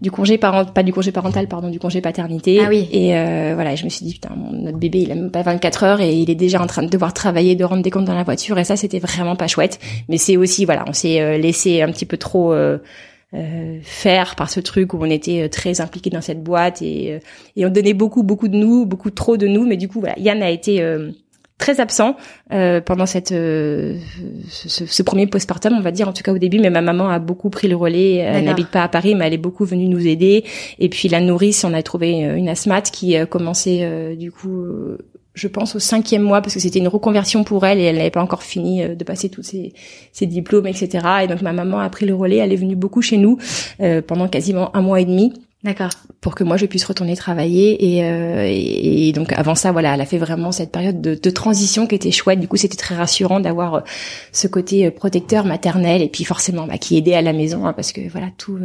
du 0.00 0.10
congé 0.10 0.38
parental, 0.38 0.72
pas 0.72 0.82
du 0.82 0.92
congé 0.92 1.12
parental, 1.12 1.46
pardon, 1.46 1.70
du 1.70 1.78
congé 1.78 2.00
paternité. 2.00 2.60
Ah 2.64 2.68
oui. 2.68 2.88
Et 2.92 3.12
voilà, 3.54 3.74
je 3.76 3.84
me 3.84 3.91
suis 3.92 4.06
dit, 4.06 4.12
putain, 4.14 4.30
notre 4.52 4.78
bébé, 4.78 5.00
il 5.00 5.12
a 5.12 5.14
même 5.14 5.30
pas 5.30 5.42
24 5.42 5.84
heures 5.84 6.00
et 6.00 6.14
il 6.14 6.30
est 6.30 6.34
déjà 6.34 6.60
en 6.60 6.66
train 6.66 6.82
de 6.82 6.88
devoir 6.88 7.12
travailler, 7.12 7.54
de 7.54 7.64
rendre 7.64 7.82
des 7.82 7.90
comptes 7.90 8.04
dans 8.04 8.14
la 8.14 8.22
voiture. 8.22 8.58
Et 8.58 8.64
ça, 8.64 8.76
c'était 8.76 8.98
vraiment 8.98 9.36
pas 9.36 9.46
chouette. 9.46 9.78
Mais 10.08 10.18
c'est 10.18 10.36
aussi, 10.36 10.64
voilà, 10.64 10.84
on 10.88 10.92
s'est 10.92 11.20
euh, 11.20 11.38
laissé 11.38 11.82
un 11.82 11.90
petit 11.90 12.06
peu 12.06 12.16
trop 12.16 12.52
euh, 12.52 12.78
euh, 13.34 13.78
faire 13.82 14.36
par 14.36 14.50
ce 14.50 14.60
truc 14.60 14.94
où 14.94 14.98
on 15.00 15.10
était 15.10 15.48
très 15.48 15.80
impliqué 15.80 16.10
dans 16.10 16.20
cette 16.20 16.42
boîte 16.42 16.82
et, 16.82 17.20
et 17.56 17.66
on 17.66 17.70
donnait 17.70 17.94
beaucoup, 17.94 18.22
beaucoup 18.22 18.48
de 18.48 18.56
nous, 18.56 18.86
beaucoup 18.86 19.10
trop 19.10 19.36
de 19.36 19.46
nous. 19.46 19.66
Mais 19.66 19.76
du 19.76 19.88
coup, 19.88 20.00
voilà, 20.00 20.18
Yann 20.18 20.42
a 20.42 20.50
été 20.50 20.82
très 21.62 21.78
absent 21.78 22.16
euh, 22.52 22.80
pendant 22.80 23.06
cette 23.06 23.30
euh, 23.30 23.96
ce, 24.50 24.84
ce, 24.84 25.02
premier 25.04 25.28
postpartum, 25.28 25.74
on 25.78 25.80
va 25.80 25.92
dire 25.92 26.08
en 26.08 26.12
tout 26.12 26.24
cas 26.24 26.32
au 26.32 26.38
début. 26.38 26.58
Mais 26.58 26.70
ma 26.70 26.82
maman 26.82 27.08
a 27.08 27.20
beaucoup 27.20 27.50
pris 27.50 27.68
le 27.68 27.76
relais. 27.76 28.16
Elle 28.16 28.44
n'habite 28.44 28.68
pas 28.68 28.82
à 28.82 28.88
Paris, 28.88 29.14
mais 29.14 29.28
elle 29.28 29.34
est 29.34 29.38
beaucoup 29.38 29.64
venue 29.64 29.86
nous 29.86 30.04
aider. 30.04 30.44
Et 30.80 30.88
puis 30.88 31.08
la 31.08 31.20
nourrice, 31.20 31.62
on 31.62 31.72
a 31.72 31.82
trouvé 31.82 32.10
une 32.10 32.48
asthmate 32.48 32.90
qui 32.90 33.14
commençait 33.28 34.16
du 34.16 34.32
coup 34.32 34.66
je 35.34 35.48
pense 35.48 35.74
au 35.76 35.78
cinquième 35.78 36.22
mois 36.22 36.42
parce 36.42 36.52
que 36.52 36.60
c'était 36.60 36.78
une 36.78 36.88
reconversion 36.88 37.42
pour 37.42 37.64
elle 37.64 37.78
et 37.78 37.84
elle 37.84 37.96
n'avait 37.96 38.10
pas 38.10 38.22
encore 38.22 38.42
fini 38.42 38.86
de 38.86 39.04
passer 39.04 39.30
tous 39.30 39.42
ses, 39.42 39.72
ses, 40.12 40.26
diplômes, 40.26 40.66
etc. 40.66 41.06
Et 41.22 41.26
donc 41.26 41.40
ma 41.42 41.52
maman 41.52 41.78
a 41.78 41.88
pris 41.88 42.06
le 42.06 42.14
relais. 42.14 42.36
Elle 42.36 42.52
est 42.52 42.56
venue 42.56 42.76
beaucoup 42.76 43.02
chez 43.02 43.16
nous 43.16 43.38
euh, 43.80 44.02
pendant 44.02 44.28
quasiment 44.28 44.76
un 44.76 44.82
mois 44.82 45.00
et 45.00 45.04
demi. 45.04 45.32
D'accord. 45.64 45.90
Pour 46.20 46.34
que 46.34 46.42
moi 46.42 46.56
je 46.56 46.66
puisse 46.66 46.84
retourner 46.84 47.16
travailler 47.16 47.96
et, 47.96 48.04
euh, 48.04 48.48
et, 48.48 49.12
donc 49.12 49.32
avant 49.32 49.54
ça 49.54 49.70
voilà 49.70 49.94
elle 49.94 50.00
a 50.00 50.06
fait 50.06 50.18
vraiment 50.18 50.50
cette 50.50 50.72
période 50.72 51.00
de, 51.00 51.30
transition 51.30 51.86
qui 51.86 51.94
était 51.94 52.10
chouette 52.10 52.40
du 52.40 52.48
coup 52.48 52.56
c'était 52.56 52.76
très 52.76 52.96
rassurant 52.96 53.38
d'avoir 53.38 53.74
euh, 53.74 53.80
ce 54.32 54.48
côté 54.48 54.86
euh, 54.86 54.90
protecteur 54.90 55.44
maternel 55.44 56.02
et 56.02 56.08
puis 56.08 56.24
forcément 56.24 56.66
bah, 56.66 56.78
qui 56.78 56.96
aidait 56.96 57.14
à 57.14 57.22
la 57.22 57.32
maison 57.32 57.64
hein, 57.64 57.74
parce 57.74 57.92
que 57.92 58.00
voilà 58.08 58.28
tout 58.36 58.58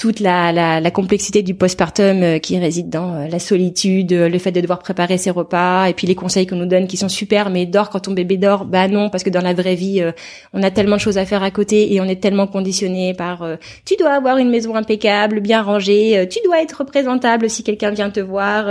toute 0.00 0.20
la, 0.20 0.50
la, 0.50 0.80
la, 0.80 0.90
complexité 0.90 1.42
du 1.42 1.54
postpartum 1.54 2.22
euh, 2.22 2.38
qui 2.38 2.58
réside 2.58 2.88
dans 2.88 3.12
euh, 3.12 3.28
la 3.28 3.38
solitude, 3.38 4.14
euh, 4.14 4.30
le 4.30 4.38
fait 4.38 4.50
de 4.50 4.62
devoir 4.62 4.78
préparer 4.78 5.18
ses 5.18 5.30
repas, 5.30 5.88
et 5.90 5.92
puis 5.92 6.06
les 6.06 6.14
conseils 6.14 6.46
qu'on 6.46 6.56
nous 6.56 6.64
donne 6.64 6.86
qui 6.86 6.96
sont 6.96 7.10
super, 7.10 7.50
mais 7.50 7.66
dors 7.66 7.90
quand 7.90 8.00
ton 8.00 8.12
bébé 8.12 8.38
dort, 8.38 8.64
bah 8.64 8.88
non, 8.88 9.10
parce 9.10 9.22
que 9.22 9.28
dans 9.28 9.42
la 9.42 9.52
vraie 9.52 9.74
vie, 9.74 10.02
on 10.54 10.62
a 10.62 10.70
tellement 10.70 10.96
de 10.96 11.02
choses 11.02 11.18
à 11.18 11.26
faire 11.26 11.42
à 11.42 11.50
côté 11.50 11.92
et 11.92 12.00
on 12.00 12.04
est 12.04 12.20
tellement 12.20 12.46
conditionné 12.46 13.12
par 13.12 13.46
tu 13.84 13.96
dois 13.96 14.12
avoir 14.12 14.38
une 14.38 14.48
maison 14.48 14.74
impeccable, 14.74 15.40
bien 15.40 15.62
rangée, 15.62 16.09
tu 16.28 16.38
dois 16.44 16.62
être 16.62 16.78
représentable 16.78 17.48
si 17.50 17.62
quelqu'un 17.62 17.90
vient 17.90 18.10
te 18.10 18.20
voir. 18.20 18.66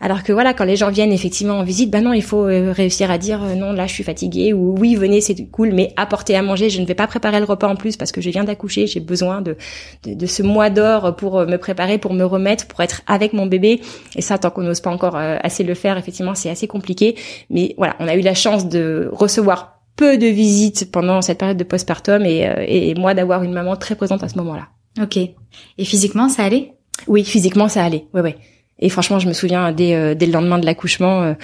Alors 0.00 0.22
que 0.22 0.32
voilà, 0.32 0.54
quand 0.54 0.64
les 0.64 0.76
gens 0.76 0.90
viennent 0.90 1.12
effectivement 1.12 1.54
en 1.54 1.64
visite, 1.64 1.90
bah 1.90 2.00
non, 2.00 2.12
il 2.12 2.22
faut 2.22 2.44
euh, 2.44 2.72
réussir 2.72 3.10
à 3.10 3.18
dire 3.18 3.42
euh, 3.42 3.54
non, 3.54 3.72
là 3.72 3.88
je 3.88 3.92
suis 3.92 4.04
fatiguée 4.04 4.52
ou 4.52 4.76
oui, 4.78 4.94
venez, 4.94 5.20
c'est 5.20 5.34
cool, 5.46 5.72
mais 5.72 5.92
apportez 5.96 6.36
à 6.36 6.42
manger. 6.42 6.70
Je 6.70 6.80
ne 6.80 6.86
vais 6.86 6.94
pas 6.94 7.08
préparer 7.08 7.40
le 7.40 7.44
repas 7.44 7.66
en 7.66 7.74
plus 7.74 7.96
parce 7.96 8.12
que 8.12 8.20
je 8.20 8.30
viens 8.30 8.44
d'accoucher. 8.44 8.86
J'ai 8.86 9.00
besoin 9.00 9.40
de, 9.40 9.56
de, 10.04 10.26
ce 10.26 10.42
mois 10.44 10.70
d'or 10.70 11.16
pour 11.16 11.38
euh, 11.38 11.46
me 11.46 11.58
préparer, 11.58 11.98
pour 11.98 12.14
me 12.14 12.24
remettre, 12.24 12.68
pour 12.68 12.80
être 12.80 13.02
avec 13.08 13.32
mon 13.32 13.46
bébé. 13.46 13.80
Et 14.14 14.22
ça, 14.22 14.38
tant 14.38 14.50
qu'on 14.50 14.62
n'ose 14.62 14.80
pas 14.80 14.90
encore 14.90 15.16
assez 15.16 15.64
le 15.64 15.74
faire, 15.74 15.98
effectivement, 15.98 16.34
c'est 16.34 16.50
assez 16.50 16.68
compliqué. 16.68 17.16
Mais 17.50 17.74
voilà, 17.76 17.96
on 17.98 18.06
a 18.06 18.14
eu 18.14 18.20
la 18.20 18.34
chance 18.34 18.68
de 18.68 19.08
recevoir 19.10 19.80
peu 19.96 20.16
de 20.16 20.26
visites 20.26 20.92
pendant 20.92 21.22
cette 21.22 21.38
période 21.38 21.56
de 21.56 21.64
postpartum 21.64 22.24
et, 22.24 22.46
et 22.68 22.94
moi 22.94 23.14
d'avoir 23.14 23.42
une 23.42 23.52
maman 23.52 23.74
très 23.74 23.96
présente 23.96 24.22
à 24.22 24.28
ce 24.28 24.38
moment-là. 24.38 24.68
Ok. 25.00 25.16
Et 25.16 25.84
physiquement, 25.84 26.28
ça 26.28 26.44
allait? 26.44 26.72
Oui, 27.06 27.24
physiquement, 27.24 27.68
ça 27.68 27.84
allait. 27.84 28.06
Ouais, 28.14 28.20
ouais. 28.20 28.36
Et 28.80 28.88
franchement, 28.88 29.18
je 29.18 29.26
me 29.28 29.32
souviens 29.32 29.72
dès, 29.72 29.94
euh, 29.94 30.14
dès 30.14 30.26
le 30.26 30.32
lendemain 30.32 30.58
de 30.58 30.66
l'accouchement, 30.66 31.22
euh, 31.22 31.34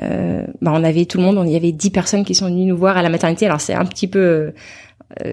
euh, 0.00 0.44
bah, 0.60 0.72
on 0.74 0.84
avait 0.84 1.06
tout 1.06 1.18
le 1.18 1.24
monde, 1.24 1.38
on 1.38 1.44
y 1.44 1.56
avait 1.56 1.72
dix 1.72 1.90
personnes 1.90 2.24
qui 2.24 2.34
sont 2.34 2.46
venues 2.46 2.66
nous 2.66 2.76
voir 2.76 2.96
à 2.96 3.02
la 3.02 3.08
maternité. 3.08 3.46
Alors 3.46 3.60
c'est 3.60 3.74
un 3.74 3.84
petit 3.84 4.06
peu 4.06 4.18
euh, 4.18 4.50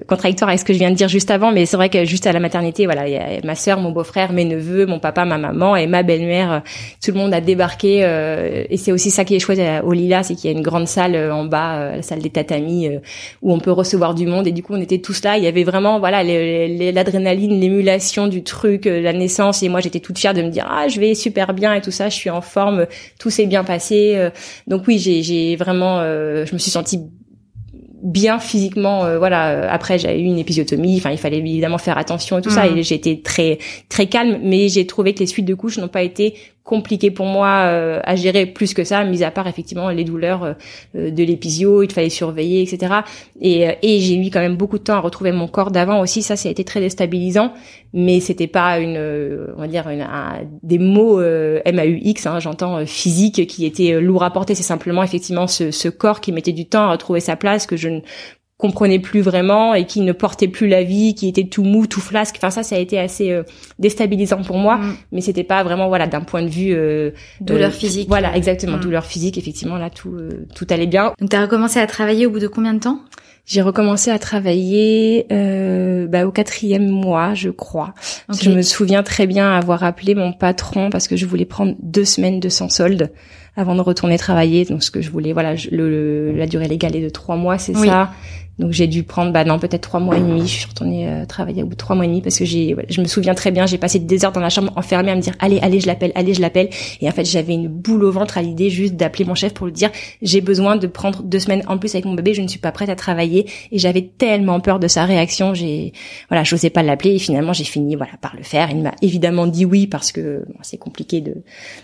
contradictoire 0.08 0.50
avec 0.50 0.60
ce 0.60 0.66
que 0.66 0.74
je 0.74 0.80
viens 0.80 0.92
de 0.92 0.96
dire 0.96 1.08
juste 1.08 1.32
avant, 1.32 1.52
mais 1.52 1.66
c'est 1.66 1.78
vrai 1.78 1.90
que 1.90 2.06
juste 2.06 2.28
à 2.28 2.32
la 2.32 2.40
maternité, 2.40 2.86
voilà, 2.86 3.08
il 3.08 3.14
y 3.14 3.18
a 3.18 3.40
ma 3.44 3.56
sœur, 3.56 3.80
mon 3.80 3.92
beau-frère, 3.92 4.34
mes 4.34 4.46
neveux, 4.46 4.86
mon 4.86 5.00
papa, 5.00 5.26
ma 5.26 5.38
maman 5.38 5.76
et 5.76 5.88
ma 5.88 6.04
belle-mère. 6.04 6.52
Euh, 6.52 6.60
tout 7.04 7.12
le 7.12 7.18
monde 7.18 7.34
a 7.34 7.42
débarqué 7.42 8.02
euh, 8.04 8.64
et 8.70 8.78
c'est 8.78 8.92
aussi 8.92 9.12
ça 9.12 9.26
qui 9.26 9.36
est 9.36 9.40
chouette 9.40 9.60
au 9.84 9.94
Lila, 9.94 10.24
c'est 10.24 10.36
qu'il 10.36 10.52
y 10.52 10.54
a 10.54 10.58
une 10.58 10.64
grande 10.64 10.88
salle 10.88 11.16
en 11.32 11.46
bas, 11.46 11.96
la 11.96 12.02
salle 12.02 12.20
des 12.20 12.30
tatamis, 12.30 12.90
où 13.42 13.54
on 13.54 13.60
peut 13.60 13.72
recevoir 13.72 14.14
du 14.14 14.26
monde. 14.26 14.48
Et 14.48 14.52
du 14.52 14.64
coup, 14.64 14.74
on 14.74 14.82
était 14.82 15.00
tous 15.00 15.24
là. 15.24 15.38
Il 15.38 15.44
y 15.44 15.48
avait 15.48 15.64
vraiment, 15.64 16.00
voilà, 16.00 16.24
l'adrénaline, 16.24 17.60
l'émulation 17.60 18.28
du 18.28 18.44
truc, 18.44 18.86
la 18.86 19.14
naissance. 19.14 19.64
Et 19.64 19.70
moi, 19.70 19.80
j'étais 19.80 20.00
toute 20.00 20.18
fière 20.18 20.34
de 20.34 20.42
me 20.42 20.50
dire, 20.50 20.68
ah, 20.70 20.88
je 20.88 21.00
vais 21.00 21.16
super 21.16 21.54
bien 21.54 21.74
et 21.74 21.82
tout 21.82 21.92
ça, 21.92 22.10
je 22.10 22.16
suis 22.16 22.30
en 22.30 22.42
forme, 22.42 22.86
tout 23.20 23.30
s'est 23.30 23.48
bien 23.48 23.64
passé. 23.64 24.30
Donc 24.68 24.84
oui, 24.88 25.00
j'ai 25.00 25.56
vraiment, 25.56 26.02
je 26.02 26.54
me 26.54 26.58
suis 26.58 26.72
sentie 26.72 27.02
bien 28.02 28.40
physiquement 28.40 29.06
euh, 29.06 29.18
voilà 29.20 29.72
après 29.72 30.00
j'ai 30.00 30.20
eu 30.20 30.24
une 30.24 30.40
épisiotomie 30.40 30.98
enfin 30.98 31.12
il 31.12 31.18
fallait 31.18 31.38
évidemment 31.38 31.78
faire 31.78 31.98
attention 31.98 32.40
et 32.40 32.42
tout 32.42 32.50
ça 32.50 32.68
mm. 32.68 32.78
et 32.78 32.84
j'étais 32.84 33.22
très 33.24 33.60
très 33.90 34.08
calme 34.08 34.40
mais 34.44 34.70
j'ai 34.70 34.88
trouvé 34.88 35.14
que 35.14 35.20
les 35.20 35.28
suites 35.28 35.46
de 35.46 35.54
couches 35.54 35.78
n'ont 35.78 35.88
pas 35.88 36.04
été 36.04 36.36
compliqué 36.72 37.12
pour 37.12 37.26
moi 37.26 37.66
euh, 37.66 38.00
à 38.06 38.16
gérer 38.16 38.46
plus 38.46 38.74
que 38.74 38.86
ça, 38.86 39.04
mis 39.04 39.26
à 39.26 39.32
part 39.32 39.46
effectivement 39.46 39.90
les 39.90 40.06
douleurs 40.06 40.44
euh, 40.44 40.54
euh, 40.96 41.12
de 41.12 41.22
l'épisio, 41.22 41.84
il 41.84 41.92
fallait 41.92 42.08
surveiller, 42.10 42.62
etc. 42.62 43.02
Et, 43.42 43.68
et 43.82 44.00
j'ai 44.00 44.16
mis 44.16 44.30
quand 44.30 44.40
même 44.40 44.56
beaucoup 44.56 44.78
de 44.78 44.84
temps 44.84 44.94
à 44.94 45.02
retrouver 45.02 45.34
mon 45.34 45.50
corps 45.50 45.70
d'avant 45.70 46.00
aussi. 46.00 46.22
Ça, 46.22 46.38
ça 46.38 46.48
a 46.48 46.52
été 46.52 46.64
très 46.64 46.80
déstabilisant, 46.80 47.52
mais 47.94 48.22
c'était 48.22 48.48
pas 48.48 48.80
une, 48.80 48.98
on 49.58 49.60
va 49.60 49.68
dire, 49.68 49.90
une, 49.90 50.08
des 50.64 50.80
mots 50.80 51.20
MAUX, 51.20 52.26
hein, 52.26 52.40
j'entends 52.40 52.86
physique, 52.86 53.48
qui 53.48 53.66
étaient 53.66 54.00
lourds 54.00 54.24
à 54.24 54.32
porter. 54.32 54.56
C'est 54.56 54.64
simplement 54.64 55.04
effectivement 55.04 55.48
ce, 55.48 55.72
ce 55.72 55.90
corps 55.90 56.22
qui 56.22 56.32
mettait 56.32 56.54
du 56.54 56.68
temps 56.68 56.84
à 56.84 56.92
retrouver 56.94 57.20
sa 57.20 57.36
place, 57.36 57.68
que 57.68 57.76
je 57.76 57.90
ne 57.90 58.00
comprenait 58.62 59.00
plus 59.00 59.22
vraiment 59.22 59.74
et 59.74 59.86
qui 59.86 60.02
ne 60.02 60.14
portait 60.14 60.48
plus 60.48 60.68
la 60.68 60.84
vie, 60.84 61.16
qui 61.16 61.28
était 61.28 61.46
tout 61.46 61.64
mou, 61.64 61.88
tout 61.88 62.00
flasque. 62.00 62.36
Enfin 62.38 62.52
ça, 62.52 62.64
ça 62.64 62.76
a 62.76 62.80
été 62.80 63.00
assez 63.00 63.32
euh, 63.32 63.44
déstabilisant 63.80 64.44
pour 64.44 64.58
moi, 64.58 64.78
mm. 64.78 64.96
mais 65.12 65.22
c'était 65.22 65.44
pas 65.44 65.64
vraiment 65.64 65.88
voilà 65.88 66.08
d'un 66.08 66.22
point 66.22 66.44
de 66.44 66.48
vue 66.48 66.74
euh, 66.74 67.12
douleur 67.42 67.72
physique. 67.72 68.08
Voilà, 68.08 68.36
exactement, 68.38 68.78
mm. 68.78 68.82
douleur 68.82 69.06
physique. 69.06 69.38
Effectivement, 69.38 69.78
là 69.78 69.90
tout 69.90 70.14
euh, 70.14 70.46
tout 70.56 70.68
allait 70.70 70.88
bien. 70.88 71.14
Donc 71.20 71.30
t'as 71.30 71.42
recommencé 71.42 71.80
à 71.80 71.88
travailler 71.88 72.26
au 72.26 72.30
bout 72.30 72.40
de 72.40 72.48
combien 72.48 72.74
de 72.74 72.80
temps? 72.80 73.02
J'ai 73.46 73.62
recommencé 73.62 74.12
à 74.12 74.20
travailler 74.20 75.26
euh, 75.32 76.08
bah, 76.08 76.26
au 76.26 76.32
quatrième 76.32 76.88
mois, 76.88 77.34
je 77.34 77.50
crois. 77.50 77.94
Je 78.30 78.52
me 78.52 78.62
souviens 78.62 79.02
très 79.02 79.26
bien 79.26 79.52
avoir 79.52 79.84
appelé 79.84 80.14
mon 80.14 80.32
patron 80.32 80.90
parce 80.90 81.08
que 81.08 81.16
je 81.16 81.26
voulais 81.26 81.46
prendre 81.46 81.74
deux 81.82 82.06
semaines 82.06 82.40
de 82.40 82.50
sans 82.50 82.70
solde 82.70 83.12
avant 83.56 83.76
de 83.76 83.82
retourner 83.82 84.18
travailler. 84.18 84.66
Donc 84.66 84.84
ce 84.84 84.92
que 84.92 85.02
je 85.02 85.10
voulais, 85.10 85.34
voilà, 85.34 85.56
le, 85.72 86.32
la 86.34 86.46
durée 86.46 86.68
légale 86.68 86.96
est 86.96 87.02
de 87.02 87.10
trois 87.10 87.36
mois, 87.36 87.58
c'est 87.58 87.74
ça. 87.74 88.12
Donc 88.62 88.74
j'ai 88.74 88.86
dû 88.86 89.02
prendre, 89.02 89.34
bah 89.34 89.44
non, 89.44 89.58
peut-être 89.58 89.82
trois 89.82 90.00
mois 90.00 90.18
et 90.18 90.20
demi. 90.20 90.42
Je 90.42 90.54
suis 90.54 90.68
retournée 90.68 91.10
euh, 91.10 91.26
travailler 91.26 91.64
au 91.64 91.66
bout 91.66 91.72
de 91.72 91.78
trois 91.78 91.96
mois 91.96 92.06
et 92.06 92.08
demi 92.08 92.22
parce 92.22 92.38
que 92.38 92.46
j'ai, 92.46 92.76
je 92.90 93.02
me 93.02 93.08
souviens 93.08 93.34
très 93.34 93.50
bien, 93.50 93.66
j'ai 93.66 93.80
passé 93.80 93.98
des 93.98 94.24
heures 94.24 94.32
dans 94.32 94.40
la 94.40 94.50
chambre 94.50 94.72
enfermée 94.76 95.10
à 95.10 95.16
me 95.16 95.22
dire, 95.22 95.34
allez, 95.40 95.60
allez, 95.62 95.80
je 95.80 95.88
l'appelle, 95.88 96.12
allez, 96.14 96.36
je 96.36 96.42
l'appelle. 96.42 96.70
Et 97.02 97.10
en 97.10 97.12
fait, 97.12 97.26
j'avais 97.26 97.54
une 97.54 97.68
boule 97.68 98.04
au 98.04 98.12
ventre 98.12 98.38
à 98.38 98.44
l'idée 98.44 98.70
juste 98.70 98.94
d'appeler 98.94 99.26
mon 99.26 99.34
chef 99.34 99.56
pour 99.56 99.66
lui 99.66 99.74
dire, 99.74 99.90
j'ai 100.22 100.42
besoin 100.42 100.76
de 100.76 100.86
prendre 100.86 101.24
deux 101.24 101.40
semaines 101.40 101.64
en 101.68 101.80
plus 101.80 101.96
avec 101.96 102.06
mon 102.06 102.14
bébé, 102.14 102.36
je 102.36 102.44
ne 102.44 102.48
suis 102.48 102.60
pas 102.60 102.72
prête 102.72 102.90
à 102.90 102.96
travailler. 102.96 103.48
Et 103.72 103.80
j'avais 103.80 104.04
tellement 104.04 104.60
peur 104.60 104.80
de 104.80 104.88
sa 104.88 105.06
réaction, 105.06 105.56
j'ai, 105.56 105.94
voilà, 106.30 106.44
j'osais 106.44 106.70
pas 106.70 106.84
l'appeler. 106.84 107.16
Et 107.16 107.20
finalement, 107.20 107.54
j'ai 107.54 107.64
fini, 107.64 107.96
voilà, 107.96 108.14
par 108.22 108.36
le 108.38 108.44
faire. 108.44 108.70
Il 108.70 108.84
m'a 108.84 108.94
évidemment 109.02 109.48
dit 109.48 109.66
oui 109.66 109.88
parce 109.88 110.12
que 110.12 110.46
c'est 110.62 110.78
compliqué 110.78 111.22
de, 111.22 111.38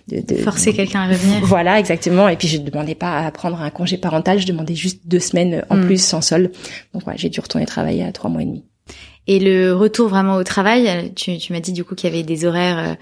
de, 0.10 0.22
de 0.22 0.36
forcer 0.42 0.74
quelqu'un 0.74 1.02
à 1.02 1.08
revenir. 1.08 1.44
Voilà, 1.44 1.80
exactement. 1.80 2.30
Et 2.30 2.36
puis 2.36 2.48
je 2.48 2.58
ne 2.58 2.70
demandais 2.70 2.94
pas 2.94 3.26
à 3.26 3.32
prendre 3.32 3.60
un 3.62 3.72
congé 3.72 3.98
parental, 3.98 4.40
je 4.40 4.46
demandais 4.46 4.76
juste 4.76 5.02
deux 5.08 5.20
semaines 5.20 5.66
en 5.72 5.78
mm. 5.78 5.86
plus 5.86 6.04
sans 6.04 6.22
sol. 6.22 6.52
Donc 6.94 7.04
voilà, 7.04 7.18
j'ai 7.18 7.30
dû 7.30 7.40
retourner 7.40 7.66
travailler 7.66 8.04
à 8.04 8.12
trois 8.12 8.30
mois 8.30 8.42
et 8.42 8.46
demi. 8.46 8.64
Et 9.28 9.40
le 9.40 9.74
retour 9.74 10.08
vraiment 10.08 10.36
au 10.36 10.44
travail, 10.44 11.12
tu, 11.16 11.38
tu 11.38 11.52
m'as 11.52 11.60
dit 11.60 11.74
du 11.74 11.84
coup 11.84 11.96
qu'il 11.96 12.10
y 12.10 12.14
avait 12.14 12.24
des 12.24 12.46
horaires, 12.46 12.80
euh, 12.80 12.94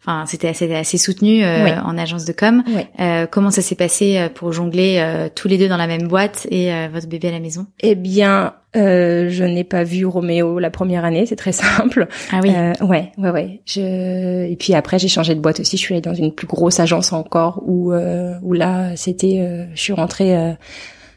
enfin 0.00 0.24
c'était 0.26 0.48
assez, 0.48 0.74
assez 0.74 0.96
soutenu 0.96 1.44
euh, 1.44 1.78
en 1.82 1.98
agence 1.98 2.24
de 2.24 2.32
com. 2.32 2.62
Euh, 3.00 3.26
comment 3.30 3.50
ça 3.50 3.60
s'est 3.60 3.74
passé 3.74 4.16
euh, 4.16 4.30
pour 4.30 4.50
jongler 4.52 4.96
euh, 4.98 5.28
tous 5.34 5.46
les 5.46 5.58
deux 5.58 5.68
dans 5.68 5.76
la 5.76 5.86
même 5.86 6.08
boîte 6.08 6.46
et 6.50 6.70
votre 6.88 7.06
bébé 7.06 7.28
à 7.28 7.32
la 7.32 7.40
maison? 7.40 7.66
Eh 7.80 7.96
bien, 7.96 8.54
je 8.74 9.44
n'ai 9.44 9.64
pas 9.64 9.84
vu 9.84 10.06
Roméo 10.06 10.58
la 10.58 10.70
première 10.70 11.04
année, 11.04 11.26
c'est 11.26 11.36
très 11.36 11.52
simple. 11.52 12.08
Ah 12.32 12.40
oui. 12.42 12.50
ouais, 12.80 13.12
ouais, 13.18 13.30
ouais. 13.30 13.60
Je... 13.66 14.50
Et 14.50 14.56
puis 14.58 14.72
après 14.72 14.98
j'ai 14.98 15.08
changé 15.08 15.34
de 15.34 15.40
boîte 15.40 15.60
aussi. 15.60 15.76
Je 15.76 15.82
suis 15.82 15.92
allée 15.92 16.00
dans 16.00 16.14
une 16.14 16.32
plus 16.32 16.46
grosse 16.46 16.80
agence 16.80 17.12
encore 17.12 17.62
où 17.66 17.92
où 17.92 18.52
là 18.54 18.96
c'était, 18.96 19.68
je 19.74 19.80
suis 19.80 19.92
rentrée 19.92 20.56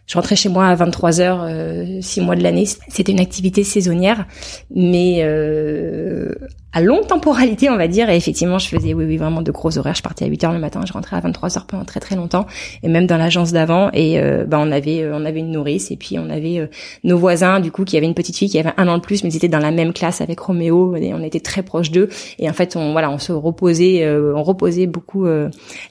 je 0.08 0.16
rentrais 0.16 0.38
chez 0.38 0.50
moi 0.50 0.68
à 0.68 0.76
23 0.76 1.20
heures, 1.20 1.44
euh, 1.44 2.00
six 2.02 2.22
mois 2.22 2.36
de 2.36 2.42
l'année. 2.42 2.66
C'était 2.88 3.12
une 3.12 3.20
activité 3.20 3.64
saisonnière, 3.64 4.26
mais 4.74 5.20
euh, 5.22 6.34
à 6.74 6.82
longue 6.82 7.08
temporalité, 7.08 7.70
on 7.70 7.78
va 7.78 7.88
dire. 7.88 8.10
Et 8.10 8.16
effectivement, 8.16 8.60
je 8.60 8.68
faisais, 8.68 8.94
oui, 8.94 9.06
oui, 9.06 9.18
vraiment 9.18 9.42
de 9.42 9.52
gros 9.52 9.78
horaires. 9.78 9.96
Je 9.96 10.04
partais 10.04 10.26
à 10.26 10.28
8 10.28 10.44
heures 10.44 10.54
le 10.54 10.60
matin, 10.60 10.82
je 10.86 10.94
rentrais 10.94 11.16
à 11.16 11.22
23 11.22 11.58
heures 11.58 11.66
pendant 11.66 11.86
très 11.86 12.00
très 12.00 12.16
longtemps. 12.16 12.46
Et 12.84 12.90
même 12.90 13.08
dans 13.08 13.18
l'agence 13.18 13.52
d'avant, 13.52 13.90
et 13.94 14.20
euh, 14.20 14.46
bah, 14.46 14.60
on 14.60 14.72
avait, 14.72 15.02
euh, 15.02 15.16
on 15.16 15.26
avait 15.26 15.40
une 15.40 15.52
nourrice, 15.52 15.92
et 15.92 15.96
puis 15.96 16.20
on 16.20 16.30
avait 16.30 16.60
euh, 16.60 16.68
nos 17.04 17.18
voisins, 17.18 17.60
du 17.60 17.72
coup, 17.72 17.86
qui 17.86 17.98
avaient 17.98 18.06
une 18.06 18.14
petite 18.14 18.36
fille 18.36 18.50
qui 18.50 18.60
avait 18.60 18.74
un 18.78 18.88
an 18.88 18.98
de 18.98 19.02
plus, 19.02 19.24
mais 19.24 19.30
ils 19.30 19.36
étaient 19.38 19.48
dans 19.48 19.60
la 19.60 19.72
même 19.72 19.94
classe 19.94 20.22
avec 20.22 20.40
Roméo, 20.40 20.96
et 20.96 21.14
on 21.14 21.24
était 21.24 21.40
très 21.40 21.64
proches 21.64 21.92
d'eux. 21.92 22.10
Et 22.38 22.50
en 22.50 22.54
fait, 22.54 22.76
on, 22.76 22.92
voilà, 22.92 23.10
on 23.10 23.18
se 23.18 23.32
reposait, 23.32 24.08
on 24.08 24.44
reposait 24.44 24.88
beaucoup 24.88 25.26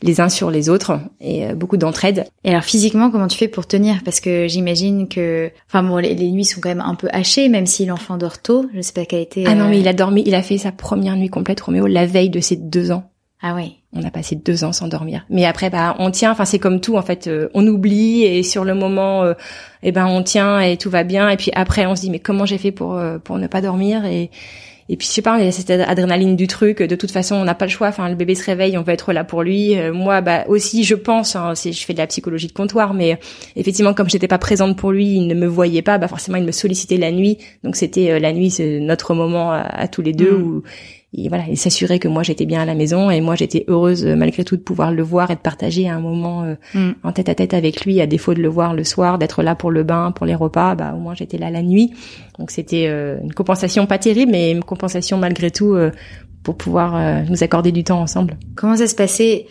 les 0.03 0.21
uns 0.21 0.29
sur 0.29 0.51
les 0.51 0.69
autres, 0.69 0.99
et 1.21 1.53
beaucoup 1.55 1.77
d'entraide. 1.77 2.25
Et 2.45 2.51
alors 2.51 2.63
physiquement, 2.63 3.11
comment 3.11 3.29
tu 3.29 3.39
fais 3.39 3.49
pour 3.49 3.67
tenir? 3.67 4.03
Parce 4.05 4.21
que 4.21 4.47
j'imagine 4.49 5.09
que, 5.09 5.51
enfin 5.69 5.83
bon, 5.83 5.97
les, 5.97 6.15
les, 6.15 6.31
nuits 6.31 6.45
sont 6.45 6.61
quand 6.61 6.69
même 6.69 6.85
un 6.85 6.95
peu 6.95 7.09
hachées, 7.13 7.49
même 7.49 7.67
si 7.67 7.87
l'enfant 7.87 8.17
dort 8.17 8.41
tôt. 8.41 8.67
Je 8.75 8.81
sais 8.81 8.93
pas 8.93 9.05
quelle 9.05 9.21
a 9.21 9.23
été. 9.23 9.45
Ah 9.47 9.55
non, 9.55 9.69
mais 9.69 9.81
il 9.81 9.89
a 9.89 9.93
dormi, 9.93 10.23
il 10.27 10.35
a 10.35 10.43
fait 10.43 10.59
sa 10.67 10.73
première 10.73 11.15
nuit 11.15 11.29
complète, 11.29 11.61
Roméo, 11.61 11.87
la 11.87 12.07
veille 12.07 12.29
de 12.29 12.41
ses 12.41 12.57
deux 12.57 12.91
ans. 12.91 13.09
Ah 13.41 13.55
oui. 13.55 13.77
On 13.93 14.03
a 14.03 14.11
passé 14.11 14.35
deux 14.35 14.65
ans 14.65 14.73
sans 14.73 14.89
dormir. 14.89 15.25
Mais 15.31 15.45
après, 15.45 15.71
bah, 15.71 15.95
on 16.01 16.11
tient. 16.11 16.33
Enfin, 16.33 16.45
c'est 16.45 16.59
comme 16.59 16.81
tout. 16.81 16.97
En 16.97 17.03
fait, 17.03 17.29
euh, 17.29 17.49
on 17.55 17.65
oublie 17.69 18.25
et 18.25 18.43
sur 18.43 18.65
le 18.65 18.75
moment, 18.75 19.23
euh, 19.23 19.35
eh 19.85 19.93
ben, 19.93 20.07
on 20.07 20.25
tient 20.25 20.59
et 20.59 20.77
tout 20.77 20.91
va 20.91 21.05
bien. 21.05 21.29
Et 21.29 21.37
puis 21.37 21.53
après, 21.55 21.87
on 21.87 21.95
se 21.95 22.01
dit, 22.01 22.11
mais 22.11 22.19
comment 22.19 22.47
j'ai 22.47 22.59
fait 22.59 22.73
pour 22.73 22.95
euh, 22.95 23.19
pour 23.19 23.39
ne 23.39 23.47
pas 23.47 23.61
dormir 23.61 24.05
et 24.07 24.31
et 24.89 24.97
puis 24.97 25.07
je 25.07 25.13
sais 25.13 25.23
pas, 25.23 25.39
il 25.39 25.45
y 25.45 25.49
a 25.49 25.53
cette 25.53 25.71
adrénaline 25.71 26.37
du 26.37 26.47
truc. 26.47 26.83
De 26.83 26.97
toute 26.97 27.11
façon, 27.11 27.35
on 27.37 27.45
n'a 27.45 27.55
pas 27.55 27.67
le 27.67 27.71
choix. 27.71 27.89
Enfin, 27.89 28.09
le 28.09 28.15
bébé 28.15 28.35
se 28.35 28.45
réveille, 28.45 28.79
on 28.79 28.83
va 28.83 28.93
être 28.93 29.13
là 29.13 29.25
pour 29.25 29.43
lui. 29.43 29.75
moi, 29.93 30.21
bah 30.21 30.45
aussi, 30.49 30.85
je 30.85 30.95
pense. 30.95 31.35
Hein, 31.37 31.55
je 31.55 31.85
fais 31.85 31.93
de 31.93 31.99
la 31.99 32.07
psychologie 32.07 32.47
de 32.47 32.53
comptoir, 32.53 32.95
mais 32.95 33.19
effectivement, 33.57 33.95
comme 33.95 34.09
j'étais 34.09 34.29
pas 34.29 34.39
présente 34.39 34.77
pour 34.77 34.93
lui, 34.93 35.17
il 35.17 35.27
ne 35.27 35.35
me 35.35 35.47
voyait 35.47 35.83
pas. 35.83 35.99
Bah 35.99 36.09
forcément, 36.09 36.39
il 36.39 36.45
me 36.45 36.53
sollicitait 36.53 36.99
la 36.99 37.11
nuit. 37.11 37.39
Donc 37.65 37.77
c'était 37.77 38.21
la 38.21 38.33
nuit, 38.33 38.51
c'est 38.51 38.81
notre 38.81 39.15
moment 39.15 39.53
à, 39.53 39.89
tous 39.89 40.03
les 40.03 40.13
deux 40.13 40.37
mm. 40.39 40.43
où 40.43 40.63
et 41.19 41.29
voilà, 41.29 41.45
il 41.49 41.57
s'assurait 41.57 41.99
que 41.99 42.09
moi 42.09 42.23
j'étais 42.23 42.45
bien 42.45 42.61
à 42.61 42.67
la 42.67 42.75
maison 42.75 43.11
et 43.11 43.23
moi 43.23 43.37
j'étais 43.37 43.65
heureuse 43.69 44.05
euh, 44.05 44.17
malgré 44.17 44.45
tout 44.45 44.57
de 44.57 44.61
pouvoir 44.61 44.93
le 44.93 45.03
voir 45.03 45.31
et 45.31 45.35
de 45.35 45.41
partager 45.41 45.89
un 45.89 45.99
moment 45.99 46.45
euh, 46.45 46.55
mm. 46.75 46.91
en 47.03 47.13
tête 47.13 47.31
à 47.31 47.35
tête 47.35 47.55
avec 47.55 47.87
lui, 47.87 48.03
à 48.03 48.07
défaut 48.07 48.35
de 48.35 48.43
le 48.43 48.49
voir 48.49 48.75
le 48.75 48.85
soir, 48.85 49.19
d'être 49.19 49.43
là 49.43 49.55
pour 49.55 49.71
le 49.71 49.83
bain, 49.83 50.13
pour 50.13 50.27
les 50.27 50.35
repas, 50.35 50.75
bah 50.75 50.93
au 50.95 50.99
moins 50.99 51.15
j'étais 51.15 51.39
là 51.39 51.51
la 51.51 51.63
nuit. 51.63 51.95
Donc 52.39 52.51
c'était 52.51 52.87
euh, 52.89 53.17
une 53.23 53.33
compensation 53.33 53.87
pas 53.87 53.97
terrible, 53.97 54.31
mais 54.31 54.51
une 54.51 54.63
compensation 54.63 55.17
malgré 55.17 55.51
tout 55.51 55.75
pour 56.43 56.57
pouvoir 56.57 57.25
nous 57.25 57.43
accorder 57.43 57.73
du 57.73 57.83
temps 57.83 58.01
ensemble. 58.01 58.37
Comment 58.55 58.77
ça 58.77 58.87
se 58.87 58.95
passait 58.95 59.47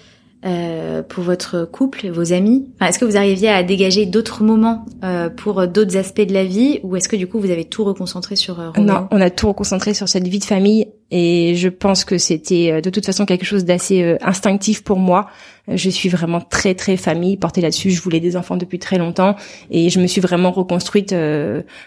euh, 0.45 1.01
pour 1.01 1.23
votre 1.23 1.65
couple, 1.65 2.09
vos 2.09 2.31
amis 2.31 2.69
Est-ce 2.79 2.99
que 2.99 3.05
vous 3.05 3.17
arriviez 3.17 3.49
à 3.49 3.63
dégager 3.63 4.05
d'autres 4.05 4.43
moments 4.43 4.85
euh, 5.03 5.29
pour 5.29 5.67
d'autres 5.67 5.97
aspects 5.97 6.21
de 6.21 6.33
la 6.33 6.43
vie 6.43 6.79
ou 6.83 6.95
est-ce 6.95 7.09
que 7.09 7.15
du 7.15 7.25
coup 7.27 7.39
vous 7.39 7.49
avez 7.49 7.65
tout 7.65 7.83
reconcentré 7.83 8.35
sur 8.35 8.59
euh, 8.59 8.69
Non, 8.77 9.07
on 9.11 9.21
a 9.21 9.29
tout 9.31 9.47
reconcentré 9.47 9.93
sur 9.95 10.07
cette 10.07 10.27
vie 10.27 10.39
de 10.39 10.45
famille 10.45 10.87
et 11.09 11.55
je 11.55 11.67
pense 11.67 12.05
que 12.05 12.19
c'était 12.19 12.71
euh, 12.71 12.81
de 12.81 12.89
toute 12.91 13.05
façon 13.05 13.25
quelque 13.25 13.45
chose 13.45 13.65
d'assez 13.65 14.17
instinctif 14.21 14.83
pour 14.83 14.99
moi. 14.99 15.27
Je 15.67 15.89
suis 15.89 16.09
vraiment 16.09 16.41
très 16.41 16.75
très 16.75 16.95
famille 16.95 17.37
portée 17.37 17.61
là-dessus. 17.61 17.89
Je 17.89 18.01
voulais 18.03 18.19
des 18.19 18.37
enfants 18.37 18.55
depuis 18.55 18.77
très 18.77 18.99
longtemps 18.99 19.35
et 19.71 19.89
je 19.89 19.99
me 19.99 20.05
suis 20.05 20.21
vraiment 20.21 20.51
reconstruite 20.51 21.15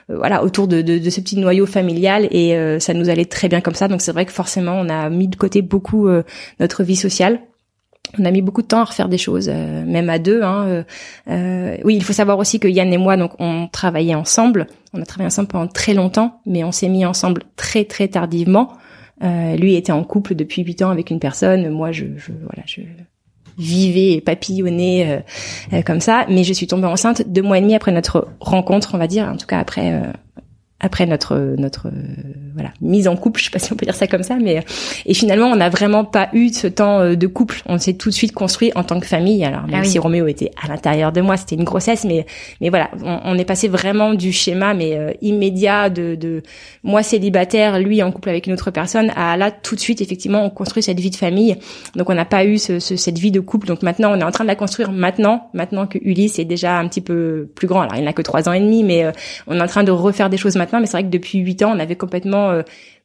voilà 0.08 0.42
autour 0.42 0.66
de, 0.66 0.82
de, 0.82 0.98
de, 0.98 1.10
ce 1.10 1.20
petit 1.20 1.36
noyau 1.36 1.64
familial 1.64 2.26
et 2.32 2.78
ça 2.80 2.92
nous 2.92 3.08
allait 3.08 3.24
très 3.24 3.48
bien 3.48 3.60
comme 3.60 3.76
ça. 3.76 3.86
Donc 3.86 4.02
c'est 4.02 4.10
vrai 4.10 4.26
que 4.26 4.32
forcément 4.32 4.72
on 4.80 4.88
a 4.88 5.08
mis 5.10 5.28
de 5.28 5.36
côté 5.36 5.62
beaucoup 5.62 6.08
notre 6.58 6.82
vie 6.82 6.96
sociale 6.96 7.38
on 8.18 8.24
a 8.24 8.30
mis 8.30 8.42
beaucoup 8.42 8.62
de 8.62 8.66
temps 8.66 8.80
à 8.80 8.84
refaire 8.84 9.08
des 9.08 9.18
choses, 9.18 9.50
euh, 9.52 9.84
même 9.84 10.08
à 10.08 10.18
deux. 10.18 10.42
Hein, 10.42 10.66
euh, 10.66 10.82
euh, 11.28 11.76
oui, 11.84 11.96
il 11.96 12.02
faut 12.02 12.12
savoir 12.12 12.38
aussi 12.38 12.58
que 12.58 12.68
Yann 12.68 12.92
et 12.92 12.98
moi, 12.98 13.16
donc, 13.16 13.32
on 13.38 13.68
travaillait 13.68 14.14
ensemble. 14.14 14.66
On 14.94 15.02
a 15.02 15.04
travaillé 15.04 15.26
ensemble 15.26 15.48
pendant 15.48 15.66
très 15.66 15.94
longtemps, 15.94 16.40
mais 16.46 16.64
on 16.64 16.72
s'est 16.72 16.88
mis 16.88 17.04
ensemble 17.04 17.42
très 17.56 17.84
très 17.84 18.08
tardivement. 18.08 18.72
lui 19.22 19.74
était 19.74 19.92
en 19.92 20.04
couple 20.04 20.34
depuis 20.34 20.62
huit 20.62 20.80
ans 20.82 20.90
avec 20.90 21.10
une 21.10 21.20
personne. 21.20 21.68
Moi, 21.70 21.92
je, 21.92 22.06
je 22.16 22.32
voilà, 22.32 22.62
je 22.66 22.80
vivais 23.58 24.12
et 24.12 24.20
papillonnais 24.20 25.24
comme 25.84 26.00
ça. 26.00 26.24
Mais 26.30 26.44
je 26.44 26.52
suis 26.52 26.66
tombée 26.66 26.86
enceinte 26.86 27.28
deux 27.28 27.42
mois 27.42 27.58
et 27.58 27.60
demi 27.60 27.74
après 27.74 27.92
notre 27.92 28.28
rencontre, 28.40 28.92
on 28.94 28.98
va 28.98 29.06
dire. 29.06 29.26
En 29.26 29.36
tout 29.36 29.46
cas, 29.46 29.58
après 29.58 30.00
après 30.80 31.06
notre 31.06 31.56
notre 31.58 31.88
voilà 32.54 32.70
mise 32.80 33.08
en 33.08 33.16
couple, 33.16 33.40
je 33.40 33.46
sais 33.46 33.50
pas 33.50 33.58
si 33.58 33.72
on 33.72 33.76
peut 33.76 33.84
dire 33.84 33.96
ça 33.96 34.06
comme 34.06 34.22
ça, 34.22 34.36
mais 34.36 34.64
et 35.06 35.14
finalement 35.14 35.46
on 35.46 35.56
n'a 35.56 35.70
vraiment 35.70 36.04
pas 36.04 36.28
eu 36.32 36.50
ce 36.50 36.68
temps 36.68 37.00
euh, 37.00 37.16
de 37.16 37.26
couple. 37.26 37.62
On 37.66 37.78
s'est 37.78 37.94
tout 37.94 38.10
de 38.10 38.14
suite 38.14 38.32
construit 38.32 38.70
en 38.76 38.84
tant 38.84 39.00
que 39.00 39.06
famille. 39.06 39.44
Alors 39.44 39.66
même 39.66 39.80
ah 39.82 39.84
si 39.84 39.98
Roméo 39.98 40.28
était 40.28 40.52
à 40.62 40.68
l'intérieur 40.68 41.10
de 41.10 41.20
moi, 41.20 41.36
c'était 41.36 41.56
une 41.56 41.64
grossesse, 41.64 42.04
mais 42.04 42.26
mais 42.60 42.68
voilà, 42.68 42.90
on, 43.02 43.36
est 43.36 43.44
passé 43.44 43.66
vraiment 43.66 44.14
du 44.14 44.32
schéma 44.32 44.72
mais 44.72 44.96
euh, 44.96 45.12
immédiat 45.20 45.90
de 45.90 46.14
de 46.14 46.42
moi 46.84 47.02
célibataire, 47.02 47.80
lui 47.80 48.00
en 48.02 48.12
couple 48.12 48.28
avec 48.28 48.46
une 48.46 48.52
autre 48.52 48.70
personne, 48.70 49.10
à 49.16 49.36
là 49.36 49.50
tout 49.50 49.74
de 49.74 49.80
suite 49.80 50.00
effectivement 50.00 50.44
on 50.44 50.50
construit 50.50 50.84
cette 50.84 51.00
vie 51.00 51.10
de 51.10 51.16
famille. 51.16 51.56
Donc 51.96 52.08
on 52.08 52.14
n'a 52.14 52.24
pas 52.24 52.44
eu 52.44 52.56
ce, 52.58 52.78
cette 52.78 53.18
vie 53.18 53.32
de 53.32 53.40
couple. 53.40 53.66
Donc 53.66 53.82
maintenant 53.82 54.12
on 54.12 54.20
est 54.20 54.24
en 54.24 54.30
train 54.30 54.44
de 54.44 54.48
la 54.48 54.56
construire 54.56 54.92
maintenant, 54.92 55.50
maintenant 55.54 55.88
que 55.88 55.98
Ulysse 56.02 56.38
est 56.38 56.44
déjà 56.44 56.78
un 56.78 56.86
petit 56.86 57.00
peu 57.00 57.48
plus 57.56 57.66
grand. 57.66 57.80
Alors 57.80 57.96
il 57.96 58.04
n'a 58.04 58.12
que 58.12 58.22
trois 58.22 58.48
ans 58.48 58.52
et 58.52 58.60
demi, 58.60 58.84
mais 58.84 59.04
euh, 59.04 59.10
on 59.48 59.58
est 59.58 59.62
en 59.62 59.66
train 59.66 59.82
de 59.82 59.90
refaire 59.90 60.30
des 60.30 60.36
choses 60.36 60.54
maintenant 60.54 60.67
mais 60.72 60.86
c'est 60.86 60.92
vrai 60.92 61.04
que 61.04 61.08
depuis 61.08 61.38
huit 61.38 61.62
ans, 61.62 61.72
on 61.74 61.78
avait 61.78 61.96
complètement 61.96 62.50
euh, 62.50 62.62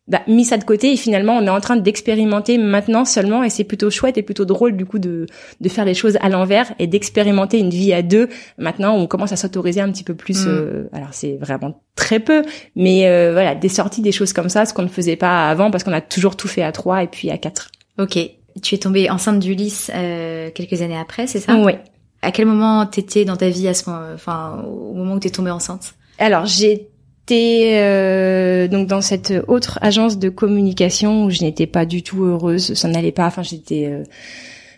bah, 0.08 0.22
mis 0.28 0.44
ça 0.44 0.58
de 0.58 0.66
côté 0.66 0.92
et 0.92 0.98
finalement 0.98 1.38
on 1.38 1.46
est 1.46 1.50
en 1.50 1.62
train 1.62 1.78
d'expérimenter 1.78 2.58
maintenant 2.58 3.06
seulement 3.06 3.42
et 3.42 3.50
c'est 3.50 3.64
plutôt 3.64 3.90
chouette 3.90 4.18
et 4.18 4.22
plutôt 4.22 4.44
drôle 4.44 4.76
du 4.76 4.86
coup 4.86 5.00
de, 5.00 5.28
de 5.62 5.70
faire 5.70 5.86
les 5.86 5.94
choses 5.94 6.18
à 6.20 6.28
l'envers 6.28 6.74
et 6.78 6.88
d'expérimenter 6.88 7.58
une 7.58 7.70
vie 7.70 7.94
à 7.94 8.02
deux. 8.02 8.28
Maintenant 8.58 8.96
on 8.98 9.08
commence 9.08 9.32
à 9.32 9.38
s'autoriser 9.38 9.80
un 9.80 9.90
petit 9.92 10.04
peu 10.04 10.14
plus. 10.14 10.46
Mm. 10.46 10.50
Euh, 10.50 10.84
alors 10.92 11.10
c'est 11.12 11.38
vraiment 11.40 11.82
très 11.96 12.20
peu, 12.20 12.44
mais 12.76 13.08
euh, 13.08 13.32
voilà 13.32 13.56
des 13.56 13.70
sorties, 13.70 14.02
des 14.02 14.12
choses 14.12 14.34
comme 14.34 14.50
ça, 14.50 14.66
ce 14.66 14.74
qu'on 14.74 14.84
ne 14.84 14.90
faisait 14.90 15.16
pas 15.16 15.50
avant 15.50 15.72
parce 15.72 15.86
qu'on 15.86 15.94
a 15.94 16.02
toujours 16.02 16.36
tout 16.36 16.50
fait 16.50 16.64
à 16.64 16.74
trois 16.74 17.02
et 17.02 17.08
puis 17.08 17.30
à 17.30 17.38
quatre. 17.38 17.70
Ok. 17.98 18.20
Tu 18.62 18.76
es 18.76 18.78
tombée 18.78 19.10
enceinte 19.10 19.40
d'Ulysse 19.40 19.90
euh, 19.96 20.52
quelques 20.54 20.82
années 20.82 21.00
après, 21.00 21.28
c'est 21.28 21.40
ça? 21.40 21.56
Oui. 21.56 21.74
À 22.22 22.32
quel 22.32 22.46
moment 22.46 22.86
t'étais 22.86 23.26
dans 23.26 23.38
ta 23.38 23.50
vie 23.50 23.68
à 23.68 23.74
ce 23.74 23.90
moment, 23.90 24.06
enfin 24.14 24.64
au 24.68 24.94
moment 24.94 25.16
où 25.16 25.20
t'es 25.20 25.30
tombée 25.30 25.52
enceinte? 25.52 25.96
Alors 26.20 26.46
j'ai 26.46 26.90
J'étais 27.26 27.80
euh, 27.82 28.68
donc 28.68 28.88
dans 28.88 29.00
cette 29.00 29.34
autre 29.48 29.80
agence 29.82 30.20
de 30.20 30.28
communication 30.28 31.24
où 31.24 31.30
je 31.30 31.42
n'étais 31.42 31.68
pas 31.68 31.86
du 31.86 32.04
tout 32.04 32.26
heureuse, 32.26 32.74
ça 32.74 32.90
n'allait 32.90 33.14
pas. 33.14 33.26
Enfin, 33.28 33.44
j'étais 33.44 33.86
euh, 33.86 34.04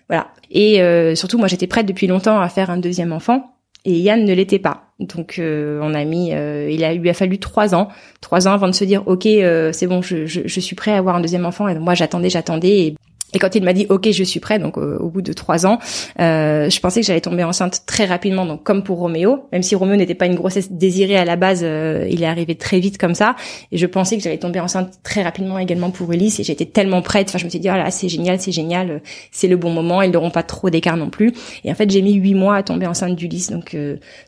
voilà. 0.09 0.27
Et 0.51 0.79
euh, 0.79 1.15
surtout, 1.15 1.39
moi, 1.39 1.47
j'étais 1.47 1.65
prête 1.65 1.87
depuis 1.87 2.05
longtemps 2.05 2.39
à 2.39 2.47
faire 2.49 2.69
un 2.69 2.77
deuxième 2.77 3.13
enfant, 3.13 3.55
et 3.83 3.97
Yann 3.97 4.23
ne 4.23 4.33
l'était 4.33 4.59
pas. 4.59 4.83
Donc, 4.99 5.41
on 5.41 5.93
a 5.95 6.05
mis, 6.05 6.27
il 6.29 6.83
a 6.83 6.93
lui 6.93 7.09
a 7.09 7.13
fallu 7.15 7.39
trois 7.39 7.73
ans, 7.73 7.87
trois 8.21 8.47
ans 8.47 8.51
avant 8.51 8.67
de 8.67 8.73
se 8.73 8.85
dire, 8.85 9.01
ok, 9.07 9.23
c'est 9.23 9.87
bon, 9.87 10.03
je, 10.03 10.27
je, 10.27 10.41
je, 10.45 10.59
suis 10.59 10.75
prêt 10.75 10.91
à 10.91 10.97
avoir 10.97 11.15
un 11.15 11.21
deuxième 11.21 11.45
enfant. 11.45 11.67
Et 11.67 11.77
moi, 11.79 11.95
j'attendais, 11.95 12.29
j'attendais. 12.29 12.95
Et 13.33 13.39
quand 13.39 13.53
il 13.55 13.63
m'a 13.63 13.73
dit 13.73 13.85
OK, 13.89 14.09
je 14.11 14.23
suis 14.23 14.39
prêt, 14.39 14.59
donc 14.59 14.77
euh, 14.77 14.97
au 14.99 15.09
bout 15.09 15.21
de 15.21 15.33
trois 15.33 15.65
ans, 15.65 15.79
euh, 16.21 16.69
je 16.69 16.79
pensais 16.79 17.01
que 17.01 17.05
j'allais 17.05 17.21
tomber 17.21 17.43
enceinte 17.43 17.81
très 17.85 18.05
rapidement, 18.05 18.45
donc 18.45 18.63
comme 18.63 18.83
pour 18.83 18.99
Roméo, 18.99 19.45
même 19.51 19.63
si 19.63 19.75
Roméo 19.75 19.97
n'était 19.97 20.15
pas 20.15 20.27
une 20.27 20.35
grossesse 20.35 20.71
désirée 20.71 21.17
à 21.17 21.25
la 21.25 21.35
base, 21.35 21.61
euh, 21.63 22.07
il 22.09 22.23
est 22.23 22.27
arrivé 22.27 22.55
très 22.55 22.79
vite 22.79 22.97
comme 22.97 23.15
ça. 23.15 23.35
Et 23.71 23.77
je 23.77 23.85
pensais 23.87 24.15
que 24.15 24.23
j'allais 24.23 24.37
tomber 24.37 24.59
enceinte 24.59 24.99
très 25.03 25.23
rapidement 25.23 25.59
également 25.59 25.89
pour 25.89 26.13
Elise, 26.13 26.39
et 26.39 26.43
j'étais 26.43 26.65
tellement 26.65 27.01
prête. 27.01 27.27
Enfin, 27.29 27.39
je 27.39 27.45
me 27.45 27.49
suis 27.49 27.59
dit 27.59 27.69
oh 27.69 27.75
là, 27.75 27.91
c'est 27.91 28.09
génial, 28.09 28.39
c'est 28.39 28.51
génial, 28.51 29.01
c'est 29.31 29.47
le 29.47 29.57
bon 29.57 29.71
moment, 29.71 30.01
ils 30.01 30.11
n'auront 30.11 30.31
pas 30.31 30.43
trop 30.43 30.69
d'écart 30.69 30.95
non 30.95 31.09
plus. 31.09 31.33
Et 31.65 31.71
en 31.71 31.75
fait, 31.75 31.89
j'ai 31.89 32.01
mis 32.01 32.13
huit 32.13 32.35
mois 32.35 32.55
à 32.55 32.63
tomber 32.63 32.87
enceinte 32.87 33.15
d'Ulysse, 33.15 33.51
donc 33.51 33.75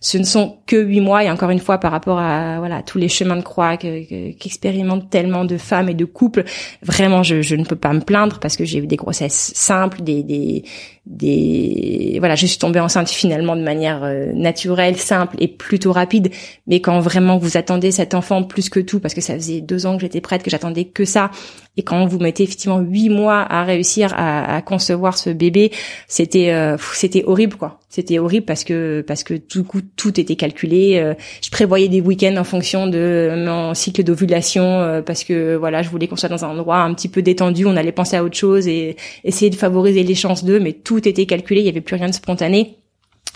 ce 0.02 0.18
ne 0.18 0.24
sont 0.24 0.58
que 0.66 0.76
huit 0.76 1.02
mois. 1.02 1.24
Et 1.24 1.32
encore 1.32 1.52
une 1.52 1.60
fois, 1.60 1.78
par 1.78 1.92
rapport 1.92 2.20
à 2.20 2.58
voilà 2.58 2.82
tous 2.84 2.98
les 2.98 3.10
chemins 3.10 3.38
de 3.38 3.42
croix 3.42 3.78
qu'expérimentent 3.78 5.10
tellement 5.10 5.46
de 5.46 5.58
femmes 5.58 5.88
et 5.88 5.94
de 5.94 6.06
couples, 6.06 6.44
vraiment, 6.82 7.24
je, 7.24 7.42
je 7.42 7.56
ne 7.56 7.64
peux 7.64 7.76
pas 7.76 7.94
me 7.94 8.02
plaindre 8.02 8.40
parce 8.40 8.58
que 8.58 8.66
j'ai 8.66 8.82
des 8.88 8.96
grossesses 8.96 9.52
simples, 9.56 10.02
des, 10.02 10.64
des, 11.10 12.18
voilà, 12.20 12.36
je 12.36 12.46
suis 12.46 12.58
tombée 12.58 12.80
enceinte 12.80 13.10
finalement 13.10 13.56
de 13.56 13.62
manière 13.62 14.04
euh, 14.04 14.34
naturelle, 14.34 14.98
simple 14.98 15.38
et 15.40 15.48
plutôt 15.48 15.94
rapide. 15.94 16.32
Mais 16.68 16.82
quand 16.82 17.00
vraiment 17.00 17.38
vous 17.38 17.56
attendez 17.56 17.92
cet 17.92 18.14
enfant 18.14 18.44
plus 18.44 18.70
que 18.70 18.80
tout, 18.80 19.00
parce 19.00 19.14
que 19.14 19.22
ça 19.22 19.34
faisait 19.36 19.62
deux 19.62 19.86
ans 19.86 19.96
que 19.96 20.02
j'étais 20.02 20.22
prête, 20.22 20.44
que 20.44 20.50
j'attendais 20.50 20.86
que 20.86 21.06
ça, 21.06 21.32
et 21.78 21.84
quand 21.84 22.06
vous 22.08 22.20
mettez 22.20 22.44
effectivement 22.44 22.80
huit 22.80 23.10
mois 23.10 23.40
à 23.40 23.64
réussir 23.64 24.14
à, 24.18 24.56
à 24.56 24.62
concevoir 24.62 25.18
ce 25.18 25.30
bébé, 25.30 25.72
c'était, 26.08 26.52
euh, 26.52 26.76
c'était 26.94 27.24
horrible 27.26 27.56
quoi. 27.56 27.80
C'était 27.90 28.20
horrible 28.20 28.46
parce 28.46 28.64
que 28.64 29.04
parce 29.08 29.24
que 29.24 29.34
du 29.36 29.64
coup 29.64 29.80
tout 29.96 30.20
était 30.20 30.36
calculé. 30.36 30.98
Euh, 30.98 31.14
je 31.42 31.50
prévoyais 31.50 31.88
des 31.88 32.02
week-ends 32.02 32.36
en 32.38 32.44
fonction 32.44 32.86
de 32.88 33.46
mon 33.46 33.74
cycle 33.74 34.04
d'ovulation 34.04 35.02
parce 35.06 35.24
que 35.24 35.56
voilà, 35.56 35.82
je 35.84 35.90
voulais 35.90 36.08
qu'on 36.08 36.18
soit 36.18 36.30
dans 36.30 36.44
un 36.44 36.50
endroit 36.50 36.80
un 36.80 36.94
petit 36.94 37.08
peu 37.08 37.22
détendu. 37.22 37.66
On 37.66 37.78
allait 37.78 37.94
penser 37.94 38.18
à 38.18 38.24
autre 38.24 38.36
chose 38.36 38.68
et 38.68 38.98
essayer 39.24 39.50
de 39.50 39.56
favoriser 39.56 40.04
les 40.04 40.16
chances 40.16 40.44
d'eux, 40.44 40.60
mais 40.60 40.74
tout 40.74 40.97
était 41.06 41.26
calculé. 41.26 41.62
Il 41.62 41.66
y 41.66 41.70
avait 41.70 41.82
plus 41.82 41.96
rien 41.96 42.08
de 42.08 42.14
spontané 42.14 42.78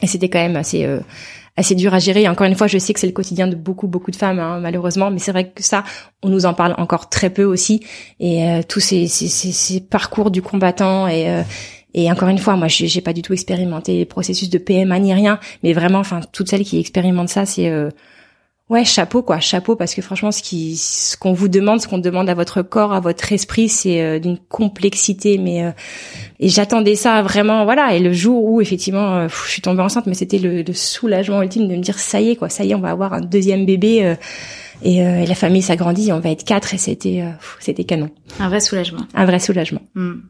et 0.01 0.07
c'était 0.07 0.29
quand 0.29 0.39
même 0.39 0.55
assez 0.55 0.85
euh, 0.85 0.99
assez 1.57 1.75
dur 1.75 1.93
à 1.93 1.99
gérer. 1.99 2.23
Et 2.23 2.29
encore 2.29 2.47
une 2.47 2.55
fois, 2.55 2.67
je 2.67 2.77
sais 2.77 2.93
que 2.93 2.99
c'est 2.99 3.07
le 3.07 3.13
quotidien 3.13 3.47
de 3.47 3.55
beaucoup 3.55 3.87
beaucoup 3.87 4.11
de 4.11 4.15
femmes, 4.15 4.39
hein, 4.39 4.59
malheureusement, 4.59 5.11
mais 5.11 5.19
c'est 5.19 5.31
vrai 5.31 5.49
que 5.49 5.63
ça, 5.63 5.83
on 6.23 6.29
nous 6.29 6.45
en 6.45 6.53
parle 6.53 6.75
encore 6.77 7.09
très 7.09 7.29
peu 7.29 7.43
aussi. 7.43 7.81
Et 8.19 8.43
euh, 8.43 8.61
tous 8.67 8.79
ces, 8.79 9.07
ces, 9.07 9.27
ces, 9.27 9.81
parcours 9.81 10.31
du 10.31 10.41
combattant 10.41 11.07
et 11.07 11.29
euh, 11.29 11.43
et 11.93 12.09
encore 12.09 12.29
une 12.29 12.37
fois, 12.37 12.55
moi, 12.55 12.69
j'ai 12.69 13.01
pas 13.01 13.11
du 13.11 13.21
tout 13.21 13.33
expérimenté 13.33 13.97
les 13.97 14.05
processus 14.05 14.49
de 14.49 14.57
PMA 14.57 14.97
ni 14.99 15.13
rien, 15.13 15.41
mais 15.61 15.73
vraiment, 15.73 15.99
enfin, 15.99 16.21
toutes 16.31 16.49
celles 16.49 16.63
qui 16.63 16.79
expérimentent 16.79 17.27
ça, 17.27 17.45
c'est 17.45 17.69
Ouais, 18.71 18.85
chapeau 18.85 19.21
quoi, 19.21 19.41
chapeau 19.41 19.75
parce 19.75 19.93
que 19.93 20.01
franchement, 20.01 20.31
ce 20.31 20.41
qui, 20.41 20.77
ce 20.77 21.17
qu'on 21.17 21.33
vous 21.33 21.49
demande, 21.49 21.81
ce 21.81 21.89
qu'on 21.89 21.97
demande 21.97 22.29
à 22.29 22.33
votre 22.33 22.61
corps, 22.61 22.93
à 22.93 23.01
votre 23.01 23.33
esprit, 23.33 23.67
c'est 23.67 24.01
euh, 24.01 24.17
d'une 24.17 24.37
complexité. 24.37 25.37
Mais 25.37 25.65
euh, 25.65 25.71
et 26.39 26.47
j'attendais 26.47 26.95
ça 26.95 27.21
vraiment, 27.21 27.65
voilà. 27.65 27.93
Et 27.93 27.99
le 27.99 28.13
jour 28.13 28.45
où 28.45 28.61
effectivement, 28.61 29.17
euh, 29.17 29.27
je 29.27 29.51
suis 29.51 29.61
tombée 29.61 29.81
enceinte, 29.81 30.05
mais 30.07 30.13
c'était 30.13 30.37
le, 30.37 30.63
soulagement 30.71 31.41
ultime 31.41 31.67
de 31.67 31.75
me 31.75 31.81
dire 31.81 31.99
ça 31.99 32.21
y 32.21 32.29
est 32.29 32.37
quoi, 32.37 32.47
ça 32.47 32.63
y 32.63 32.71
est, 32.71 32.75
on 32.75 32.79
va 32.79 32.91
avoir 32.91 33.11
un 33.11 33.19
deuxième 33.19 33.65
bébé. 33.65 34.15
Et, 34.83 34.99
et, 34.99 35.25
la 35.25 35.35
famille 35.35 35.61
s'agrandit, 35.61 36.13
on 36.13 36.21
va 36.21 36.29
être 36.29 36.45
quatre 36.45 36.73
et 36.73 36.77
c'était 36.77 37.25
c'était 37.59 37.83
canon. 37.83 38.09
Un 38.39 38.47
vrai 38.47 38.61
soulagement. 38.61 39.01
Un 39.13 39.25
vrai 39.25 39.39
soulagement. 39.39 39.81
Hmm. 39.95 40.21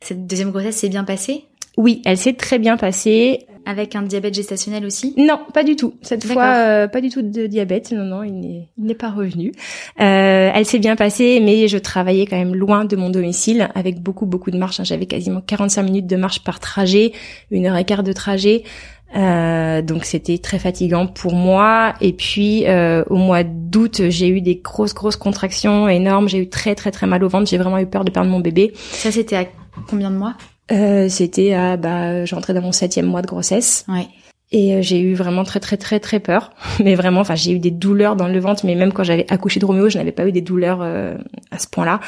Cette 0.00 0.26
deuxième 0.26 0.52
grossesse 0.52 0.76
s'est 0.76 0.88
bien 0.88 1.04
passée? 1.04 1.44
Oui, 1.76 2.00
elle 2.06 2.16
s'est 2.16 2.32
très 2.32 2.58
bien 2.58 2.78
passée. 2.78 3.46
Avec 3.66 3.96
un 3.96 4.02
diabète 4.02 4.34
gestationnel 4.34 4.84
aussi 4.84 5.14
Non, 5.16 5.40
pas 5.52 5.64
du 5.64 5.76
tout. 5.76 5.94
Cette 6.02 6.24
fois, 6.24 6.56
euh, 6.56 6.88
pas 6.88 7.00
du 7.00 7.08
tout 7.08 7.22
de 7.22 7.46
diabète. 7.46 7.92
Non, 7.92 8.04
non, 8.04 8.22
il 8.22 8.68
n'est 8.78 8.94
pas 8.94 9.10
revenu. 9.10 9.52
Euh, 10.00 10.50
elle 10.54 10.66
s'est 10.66 10.78
bien 10.78 10.96
passée, 10.96 11.40
mais 11.40 11.68
je 11.68 11.78
travaillais 11.78 12.26
quand 12.26 12.36
même 12.36 12.54
loin 12.54 12.84
de 12.84 12.96
mon 12.96 13.10
domicile, 13.10 13.68
avec 13.74 14.00
beaucoup, 14.00 14.26
beaucoup 14.26 14.50
de 14.50 14.58
marche. 14.58 14.80
Hein. 14.80 14.84
J'avais 14.84 15.06
quasiment 15.06 15.40
45 15.40 15.82
minutes 15.82 16.06
de 16.06 16.16
marche 16.16 16.44
par 16.44 16.60
trajet, 16.60 17.12
une 17.50 17.66
heure 17.66 17.76
et 17.76 17.84
quart 17.84 18.02
de 18.02 18.12
trajet. 18.12 18.64
Euh, 19.16 19.80
donc 19.80 20.04
c'était 20.04 20.38
très 20.38 20.58
fatigant 20.58 21.06
pour 21.06 21.34
moi. 21.34 21.94
Et 22.00 22.12
puis 22.12 22.66
euh, 22.66 23.04
au 23.08 23.16
mois 23.16 23.44
d'août, 23.44 24.02
j'ai 24.08 24.28
eu 24.28 24.40
des 24.40 24.56
grosses, 24.56 24.94
grosses 24.94 25.16
contractions 25.16 25.88
énormes. 25.88 26.28
J'ai 26.28 26.38
eu 26.38 26.48
très, 26.48 26.74
très, 26.74 26.90
très 26.90 27.06
mal 27.06 27.22
au 27.22 27.28
ventre. 27.28 27.48
J'ai 27.48 27.58
vraiment 27.58 27.78
eu 27.78 27.86
peur 27.86 28.04
de 28.04 28.10
perdre 28.10 28.30
mon 28.30 28.40
bébé. 28.40 28.72
Ça, 28.74 29.12
c'était 29.12 29.36
à 29.36 29.44
combien 29.88 30.10
de 30.10 30.16
mois? 30.16 30.34
Euh, 30.72 31.08
c'était 31.08 31.52
à 31.52 31.76
bah 31.76 32.24
j'entrais 32.24 32.54
dans 32.54 32.62
mon 32.62 32.72
septième 32.72 33.06
mois 33.06 33.22
de 33.22 33.26
grossesse. 33.26 33.84
Ouais. 33.88 34.08
Et 34.54 34.72
euh, 34.72 34.82
j'ai 34.82 35.00
eu 35.00 35.14
vraiment 35.14 35.42
très 35.42 35.58
très 35.58 35.76
très 35.76 35.98
très 35.98 36.20
peur. 36.20 36.52
Mais 36.84 36.94
vraiment, 36.94 37.20
enfin 37.20 37.34
j'ai 37.34 37.50
eu 37.50 37.58
des 37.58 37.72
douleurs 37.72 38.14
dans 38.14 38.28
le 38.28 38.38
ventre. 38.38 38.64
Mais 38.64 38.76
même 38.76 38.92
quand 38.92 39.02
j'avais 39.02 39.26
accouché 39.28 39.58
de 39.58 39.66
Roméo, 39.66 39.88
je 39.88 39.98
n'avais 39.98 40.12
pas 40.12 40.28
eu 40.28 40.32
des 40.32 40.42
douleurs 40.42 40.78
euh, 40.80 41.16
à 41.50 41.58
ce 41.58 41.66
point-là. 41.66 41.98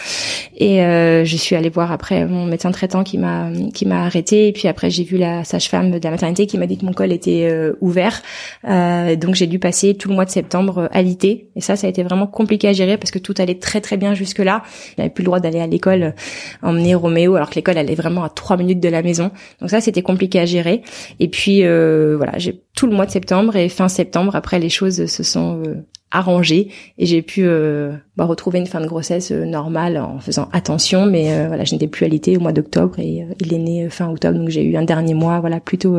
Et 0.56 0.80
euh, 0.84 1.24
je 1.24 1.36
suis 1.36 1.56
allée 1.56 1.70
voir 1.70 1.90
après 1.90 2.24
mon 2.24 2.46
médecin 2.46 2.70
traitant 2.70 3.02
qui 3.02 3.18
m'a 3.18 3.50
qui 3.74 3.84
m'a 3.84 4.04
arrêté. 4.04 4.46
Et 4.46 4.52
puis 4.52 4.68
après 4.68 4.90
j'ai 4.90 5.02
vu 5.02 5.18
la 5.18 5.42
sage-femme 5.42 5.90
de 5.90 5.98
la 6.04 6.10
maternité 6.12 6.46
qui 6.46 6.56
m'a 6.56 6.68
dit 6.68 6.78
que 6.78 6.86
mon 6.86 6.92
col 6.92 7.10
était 7.10 7.52
ouvert. 7.80 8.22
donc 8.64 9.34
j'ai 9.34 9.48
dû 9.48 9.58
passer 9.58 9.94
tout 9.94 10.08
le 10.08 10.14
mois 10.14 10.24
de 10.24 10.30
septembre 10.30 10.88
alité. 10.92 11.48
Et 11.56 11.60
ça, 11.60 11.74
ça 11.74 11.88
a 11.88 11.90
été 11.90 12.04
vraiment 12.04 12.28
compliqué 12.28 12.68
à 12.68 12.72
gérer 12.72 12.96
parce 12.96 13.10
que 13.10 13.18
tout 13.18 13.34
allait 13.38 13.58
très 13.58 13.80
très 13.80 13.96
bien 13.96 14.14
jusque 14.14 14.38
là. 14.38 14.62
Il 14.96 15.00
n'avait 15.00 15.10
plus 15.10 15.22
le 15.22 15.26
droit 15.26 15.40
d'aller 15.40 15.58
à 15.58 15.66
l'école 15.66 16.14
emmener 16.62 16.94
Roméo 16.94 17.34
alors 17.34 17.50
que 17.50 17.56
l'école 17.56 17.78
allait 17.78 17.96
vraiment 17.96 18.22
à 18.22 18.28
trois 18.28 18.56
minutes 18.56 18.78
de 18.78 18.88
la 18.88 19.02
maison. 19.02 19.32
Donc 19.60 19.70
ça, 19.70 19.80
c'était 19.80 20.02
compliqué 20.02 20.38
à 20.38 20.44
gérer. 20.44 20.82
Et 21.18 21.26
puis 21.26 21.62
voilà 21.62 22.35
j'ai 22.38 22.62
tout 22.74 22.86
le 22.86 22.94
mois 22.94 23.06
de 23.06 23.10
septembre 23.10 23.56
et 23.56 23.68
fin 23.68 23.88
septembre, 23.88 24.36
après 24.36 24.58
les 24.58 24.68
choses 24.68 25.06
se 25.06 25.22
sont 25.22 25.62
euh, 25.66 25.74
arrangées 26.10 26.68
et 26.98 27.06
j'ai 27.06 27.22
pu 27.22 27.42
euh, 27.44 27.92
bah, 28.16 28.24
retrouver 28.24 28.58
une 28.58 28.66
fin 28.66 28.80
de 28.80 28.86
grossesse 28.86 29.32
euh, 29.32 29.44
normale 29.44 29.98
en 29.98 30.18
faisant 30.18 30.48
attention. 30.52 31.06
Mais 31.06 31.46
voilà, 31.46 31.64
je 31.64 31.74
n'étais 31.74 31.88
plus 31.88 32.08
l'été 32.08 32.36
au 32.36 32.40
mois 32.40 32.52
d'octobre 32.52 32.98
et 32.98 33.26
il 33.40 33.54
est 33.54 33.58
né 33.58 33.88
fin 33.90 34.10
octobre, 34.10 34.38
donc 34.38 34.48
j'ai 34.48 34.64
eu 34.64 34.76
un 34.76 34.84
dernier 34.84 35.14
mois, 35.14 35.40
voilà, 35.40 35.60
plutôt 35.60 35.98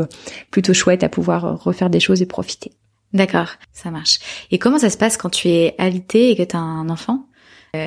plutôt 0.51 0.73
chouette 0.73 1.03
à 1.03 1.09
pouvoir 1.09 1.61
refaire 1.63 1.89
des 1.89 1.99
choses 1.99 2.21
et 2.21 2.25
profiter. 2.25 2.71
D'accord, 3.13 3.49
ça 3.71 3.89
marche. 3.89 4.19
Et 4.51 4.59
comment 4.59 4.79
ça 4.79 4.89
se 4.89 4.97
passe 4.97 5.17
quand 5.17 5.29
tu 5.29 5.47
es 5.47 5.75
alité 5.77 6.31
et 6.31 6.35
que 6.35 6.43
tu 6.43 6.55
as 6.55 6.59
un 6.59 6.89
enfant? 6.89 7.26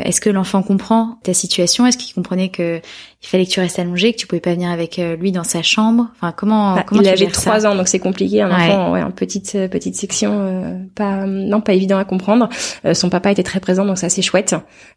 Est-ce 0.04 0.20
que 0.20 0.30
l'enfant 0.30 0.62
comprend 0.62 1.18
ta 1.22 1.34
situation? 1.34 1.86
Est-ce 1.86 1.98
qu'il 1.98 2.14
comprenait 2.14 2.48
que 2.48 2.80
il 3.22 3.28
fallait 3.28 3.44
que 3.44 3.50
tu 3.50 3.60
restes 3.60 3.78
allongé, 3.78 4.14
que 4.14 4.18
tu 4.18 4.26
pouvais 4.26 4.40
pas 4.40 4.54
venir 4.54 4.70
avec 4.70 4.98
euh, 4.98 5.14
lui 5.14 5.30
dans 5.30 5.44
sa 5.44 5.62
chambre? 5.62 6.08
Enfin, 6.16 6.32
comment, 6.32 6.74
bah, 6.74 6.84
comment 6.86 7.02
il 7.02 7.08
avait 7.08 7.26
trois 7.26 7.66
ans, 7.66 7.74
donc 7.74 7.86
c'est 7.86 7.98
compliqué. 7.98 8.40
Un 8.40 8.50
enfant, 8.50 8.92
ouais, 8.92 9.00
une 9.00 9.12
petite 9.12 9.54
euh, 9.56 9.68
petite 9.68 9.94
section, 9.94 10.38
euh, 10.40 10.78
pas 10.94 11.26
non 11.26 11.60
pas 11.60 11.74
évident 11.74 11.98
à 11.98 12.04
comprendre. 12.04 12.48
son 12.94 13.10
papa 13.10 13.30
était 13.30 13.42
très 13.42 13.60
présent, 13.60 13.84
donc 13.84 13.98
ça 13.98 14.08
c'est 14.08 14.22
chouette. 14.22 14.54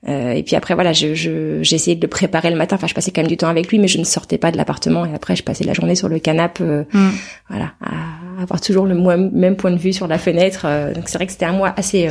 et 0.07 0.43
puis 0.43 0.55
après 0.55 0.73
voilà, 0.73 0.93
je 0.93 1.61
essayé 1.61 1.95
de 1.97 2.01
le 2.01 2.07
préparer 2.07 2.49
le 2.49 2.55
matin. 2.55 2.77
Enfin, 2.77 2.87
je 2.87 2.93
passais 2.93 3.11
quand 3.11 3.21
même 3.21 3.29
du 3.29 3.37
temps 3.37 3.49
avec 3.49 3.67
lui, 3.67 3.77
mais 3.77 3.89
je 3.89 3.97
ne 3.97 4.05
sortais 4.05 4.37
pas 4.37 4.51
de 4.51 4.57
l'appartement. 4.57 5.05
Et 5.05 5.13
après, 5.13 5.35
je 5.35 5.43
passais 5.43 5.65
la 5.65 5.73
journée 5.73 5.95
sur 5.95 6.07
le 6.07 6.19
canapé, 6.19 6.63
mm. 6.63 7.09
voilà, 7.49 7.73
à 7.81 7.91
avoir 8.41 8.61
toujours 8.61 8.85
le 8.85 8.95
même 8.95 9.55
point 9.55 9.71
de 9.71 9.77
vue 9.77 9.93
sur 9.93 10.07
la 10.07 10.17
fenêtre. 10.17 10.65
donc 10.93 11.07
c'est 11.07 11.17
vrai 11.17 11.25
que 11.25 11.31
c'était 11.31 11.45
un 11.45 11.53
mois 11.53 11.73
assez 11.75 12.09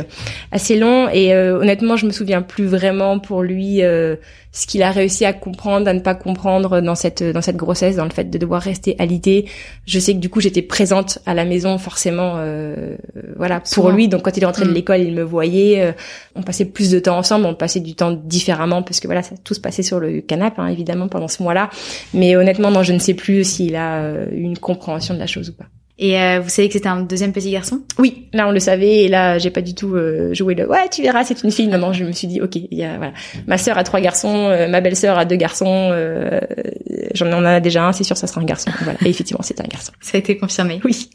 assez 0.51 0.77
long. 0.77 1.09
Et 1.09 1.35
honnêtement, 1.35 1.95
je 1.95 2.05
me 2.05 2.11
souviens 2.11 2.41
plus 2.41 2.65
vraiment 2.65 3.19
pour 3.19 3.43
lui 3.43 3.81
ce 4.53 4.67
qu'il 4.67 4.83
a 4.83 4.91
réussi 4.91 5.25
à 5.25 5.33
comprendre, 5.33 5.87
à 5.87 5.93
ne 5.93 5.99
pas 5.99 6.13
comprendre 6.13 6.79
dans 6.79 6.93
cette 6.93 7.23
dans 7.23 7.41
cette 7.41 7.57
grossesse, 7.57 7.95
dans 7.95 8.03
le 8.05 8.11
fait 8.11 8.29
de 8.29 8.37
devoir 8.37 8.61
rester 8.61 8.95
alité. 8.99 9.49
Je 9.87 9.99
sais 9.99 10.13
que 10.13 10.19
du 10.19 10.29
coup 10.29 10.41
j'étais 10.41 10.61
présente 10.61 11.17
à 11.25 11.33
la 11.33 11.43
maison 11.43 11.79
forcément, 11.79 12.35
euh, 12.37 12.95
voilà 13.35 13.59
pour 13.59 13.89
lui. 13.89 14.07
Donc 14.07 14.21
quand 14.21 14.37
il 14.37 14.43
est 14.43 14.45
rentré 14.45 14.65
de 14.65 14.69
mm. 14.69 14.73
l'école, 14.73 15.01
il 15.01 15.13
me 15.13 15.23
voyait. 15.23 15.81
Euh, 15.81 15.91
on 16.35 16.43
passait 16.43 16.65
plus 16.65 16.91
de 16.91 16.99
temps 16.99 17.17
ensemble, 17.17 17.45
on 17.47 17.55
passait 17.55 17.79
du 17.79 17.95
temps 17.95 18.11
différemment 18.11 18.83
parce 18.83 18.99
que 18.99 19.07
voilà, 19.07 19.23
ça, 19.23 19.35
tout 19.43 19.55
se 19.55 19.59
passait 19.59 19.83
sur 19.83 19.99
le 19.99 20.21
canapé 20.21 20.61
hein, 20.61 20.67
évidemment 20.67 21.07
pendant 21.07 21.27
ce 21.27 21.41
mois-là. 21.41 21.71
Mais 22.13 22.35
honnêtement, 22.35 22.69
non, 22.69 22.83
je 22.83 22.93
ne 22.93 22.99
sais 22.99 23.15
plus 23.15 23.43
s'il 23.43 23.75
a 23.75 24.03
euh, 24.03 24.27
une 24.31 24.59
compréhension 24.59 25.15
de 25.15 25.19
la 25.19 25.27
chose 25.27 25.49
ou 25.49 25.53
pas. 25.53 25.65
Et 25.99 26.19
euh, 26.19 26.39
vous 26.41 26.49
savez 26.49 26.69
que 26.69 26.73
c'était 26.73 26.89
un 26.89 27.01
deuxième 27.01 27.33
petit 27.33 27.51
garçon? 27.51 27.81
Oui, 27.99 28.27
là 28.33 28.47
on 28.47 28.51
le 28.51 28.59
savait 28.59 29.03
et 29.03 29.07
là 29.07 29.37
j'ai 29.37 29.51
pas 29.51 29.61
du 29.61 29.75
tout 29.75 29.93
euh, 29.93 30.33
joué 30.33 30.55
le 30.55 30.67
ouais 30.67 30.89
tu 30.89 31.03
verras 31.03 31.23
c'est 31.23 31.43
une 31.43 31.51
fille. 31.51 31.67
Non 31.67 31.77
non, 31.77 31.93
je 31.93 32.03
me 32.03 32.11
suis 32.11 32.27
dit 32.27 32.41
ok 32.41 32.55
il 32.55 32.67
y 32.77 32.83
a 32.83 32.97
voilà 32.97 33.13
ma 33.45 33.59
sœur 33.59 33.77
a 33.77 33.83
trois 33.83 34.01
garçons, 34.01 34.47
euh, 34.47 34.67
ma 34.67 34.81
belle-sœur 34.81 35.17
a 35.17 35.25
deux 35.25 35.35
garçons, 35.35 35.91
j'en 37.13 37.31
en 37.31 37.45
a 37.45 37.59
déjà 37.59 37.85
un, 37.85 37.91
c'est 37.91 38.03
sûr 38.03 38.17
ça 38.17 38.25
sera 38.25 38.41
un 38.41 38.45
garçon. 38.45 38.71
Voilà 38.81 38.97
et 39.05 39.09
effectivement 39.09 39.43
c'était 39.43 39.61
un 39.61 39.67
garçon. 39.67 39.91
Ça 40.01 40.17
a 40.17 40.19
été 40.19 40.35
confirmé. 40.37 40.81
Oui. 40.83 41.11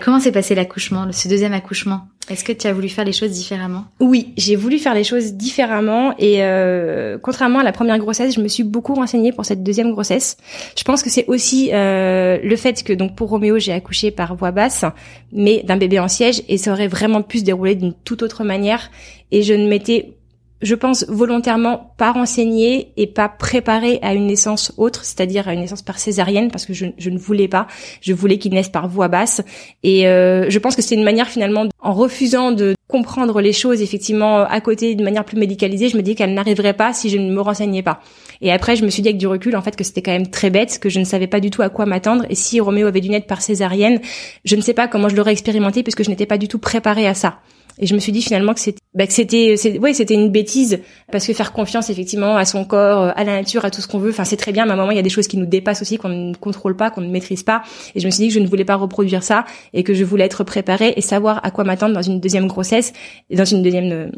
Comment 0.00 0.20
s'est 0.20 0.32
passé 0.32 0.54
l'accouchement, 0.54 1.10
ce 1.10 1.26
deuxième 1.28 1.54
accouchement? 1.54 2.08
Est-ce 2.30 2.44
que 2.44 2.52
tu 2.52 2.66
as 2.66 2.72
voulu 2.72 2.88
faire 2.88 3.04
les 3.04 3.12
choses 3.12 3.30
différemment? 3.30 3.84
Oui, 4.00 4.32
j'ai 4.36 4.56
voulu 4.56 4.78
faire 4.78 4.94
les 4.94 5.04
choses 5.04 5.34
différemment 5.34 6.14
et 6.18 6.42
euh, 6.42 7.18
contrairement 7.18 7.60
à 7.60 7.64
la 7.64 7.72
première 7.72 7.98
grossesse, 7.98 8.34
je 8.34 8.40
me 8.40 8.48
suis 8.48 8.64
beaucoup 8.64 8.94
renseignée 8.94 9.32
pour 9.32 9.44
cette 9.44 9.62
deuxième 9.62 9.92
grossesse. 9.92 10.36
Je 10.76 10.84
pense 10.84 11.02
que 11.02 11.10
c'est 11.10 11.26
aussi 11.26 11.70
euh, 11.72 12.38
le 12.42 12.56
fait 12.56 12.82
que 12.82 12.92
donc 12.92 13.16
pour 13.16 13.30
Roméo, 13.30 13.58
j'ai 13.58 13.72
accouché 13.72 14.10
par 14.10 14.34
voix 14.36 14.50
basse, 14.50 14.84
mais 15.32 15.62
d'un 15.62 15.76
bébé 15.76 15.98
en 16.00 16.08
siège 16.08 16.42
et 16.48 16.58
ça 16.58 16.72
aurait 16.72 16.88
vraiment 16.88 17.22
pu 17.22 17.38
se 17.38 17.44
dérouler 17.44 17.74
d'une 17.74 17.94
toute 18.04 18.22
autre 18.22 18.44
manière 18.44 18.90
et 19.30 19.42
je 19.42 19.54
ne 19.54 19.66
m'étais 19.68 20.17
je 20.60 20.74
pense 20.74 21.04
volontairement 21.08 21.94
pas 21.96 22.12
renseigner 22.12 22.92
et 22.96 23.06
pas 23.06 23.28
préparer 23.28 23.98
à 24.02 24.14
une 24.14 24.26
naissance 24.26 24.72
autre, 24.76 25.04
c'est-à-dire 25.04 25.48
à 25.48 25.54
une 25.54 25.60
naissance 25.60 25.82
par 25.82 25.98
césarienne, 25.98 26.50
parce 26.50 26.66
que 26.66 26.72
je, 26.72 26.86
ne 26.86 27.18
voulais 27.18 27.48
pas. 27.48 27.66
Je 28.00 28.12
voulais 28.12 28.38
qu'il 28.38 28.52
naisse 28.52 28.68
par 28.68 28.88
voix 28.88 29.08
basse. 29.08 29.42
Et 29.82 30.08
euh, 30.08 30.50
je 30.50 30.58
pense 30.58 30.76
que 30.76 30.82
c'est 30.82 30.94
une 30.94 31.04
manière 31.04 31.28
finalement, 31.28 31.66
en 31.80 31.92
refusant 31.92 32.50
de 32.52 32.74
comprendre 32.88 33.40
les 33.40 33.52
choses 33.52 33.82
effectivement 33.82 34.38
à 34.38 34.60
côté 34.60 34.94
de 34.94 35.04
manière 35.04 35.24
plus 35.24 35.36
médicalisée, 35.36 35.88
je 35.88 35.96
me 35.96 36.02
dis 36.02 36.14
qu'elle 36.14 36.34
n'arriverait 36.34 36.72
pas 36.72 36.92
si 36.92 37.10
je 37.10 37.18
ne 37.18 37.30
me 37.30 37.40
renseignais 37.40 37.82
pas. 37.82 38.00
Et 38.40 38.50
après, 38.50 38.76
je 38.76 38.84
me 38.84 38.90
suis 38.90 39.02
dit 39.02 39.08
avec 39.08 39.18
du 39.18 39.26
recul, 39.26 39.56
en 39.56 39.62
fait, 39.62 39.76
que 39.76 39.84
c'était 39.84 40.02
quand 40.02 40.12
même 40.12 40.28
très 40.28 40.50
bête, 40.50 40.78
que 40.78 40.88
je 40.88 40.98
ne 40.98 41.04
savais 41.04 41.26
pas 41.26 41.40
du 41.40 41.50
tout 41.50 41.62
à 41.62 41.68
quoi 41.68 41.86
m'attendre. 41.86 42.24
Et 42.30 42.34
si 42.34 42.60
Roméo 42.60 42.86
avait 42.86 43.00
dû 43.00 43.10
naître 43.10 43.26
par 43.26 43.42
césarienne, 43.42 44.00
je 44.44 44.56
ne 44.56 44.60
sais 44.60 44.74
pas 44.74 44.88
comment 44.88 45.08
je 45.08 45.16
l'aurais 45.16 45.32
expérimenté 45.32 45.82
puisque 45.82 46.02
je 46.02 46.10
n'étais 46.10 46.26
pas 46.26 46.38
du 46.38 46.48
tout 46.48 46.58
préparée 46.58 47.06
à 47.06 47.14
ça. 47.14 47.40
Et 47.78 47.86
je 47.86 47.94
me 47.94 48.00
suis 48.00 48.12
dit 48.12 48.22
finalement 48.22 48.54
que 48.54 48.60
c'était, 48.60 48.80
bah, 48.94 49.06
que 49.06 49.12
c'était, 49.12 49.78
ouais, 49.78 49.92
c'était 49.92 50.14
une 50.14 50.30
bêtise 50.30 50.80
parce 51.12 51.26
que 51.26 51.32
faire 51.32 51.52
confiance 51.52 51.90
effectivement 51.90 52.36
à 52.36 52.44
son 52.44 52.64
corps, 52.64 53.12
à 53.16 53.24
la 53.24 53.36
nature, 53.36 53.64
à 53.64 53.70
tout 53.70 53.80
ce 53.80 53.88
qu'on 53.88 53.98
veut, 53.98 54.10
enfin 54.10 54.24
c'est 54.24 54.36
très 54.36 54.52
bien. 54.52 54.64
Mais 54.64 54.72
à 54.72 54.74
un 54.74 54.76
moment, 54.76 54.90
il 54.90 54.96
y 54.96 55.00
a 55.00 55.02
des 55.02 55.10
choses 55.10 55.28
qui 55.28 55.36
nous 55.36 55.46
dépassent 55.46 55.82
aussi, 55.82 55.98
qu'on 55.98 56.08
ne 56.08 56.34
contrôle 56.34 56.76
pas, 56.76 56.90
qu'on 56.90 57.00
ne 57.00 57.10
maîtrise 57.10 57.42
pas. 57.42 57.62
Et 57.94 58.00
je 58.00 58.06
me 58.06 58.10
suis 58.10 58.22
dit 58.22 58.28
que 58.28 58.34
je 58.34 58.40
ne 58.40 58.46
voulais 58.46 58.64
pas 58.64 58.76
reproduire 58.76 59.22
ça 59.22 59.44
et 59.72 59.84
que 59.84 59.94
je 59.94 60.04
voulais 60.04 60.24
être 60.24 60.44
préparée 60.44 60.94
et 60.96 61.00
savoir 61.00 61.40
à 61.44 61.50
quoi 61.50 61.64
m'attendre 61.64 61.94
dans 61.94 62.02
une 62.02 62.20
deuxième 62.20 62.46
grossesse, 62.46 62.92
dans 63.30 63.44
une 63.44 63.62
deuxième 63.62 63.92
euh, 63.92 64.10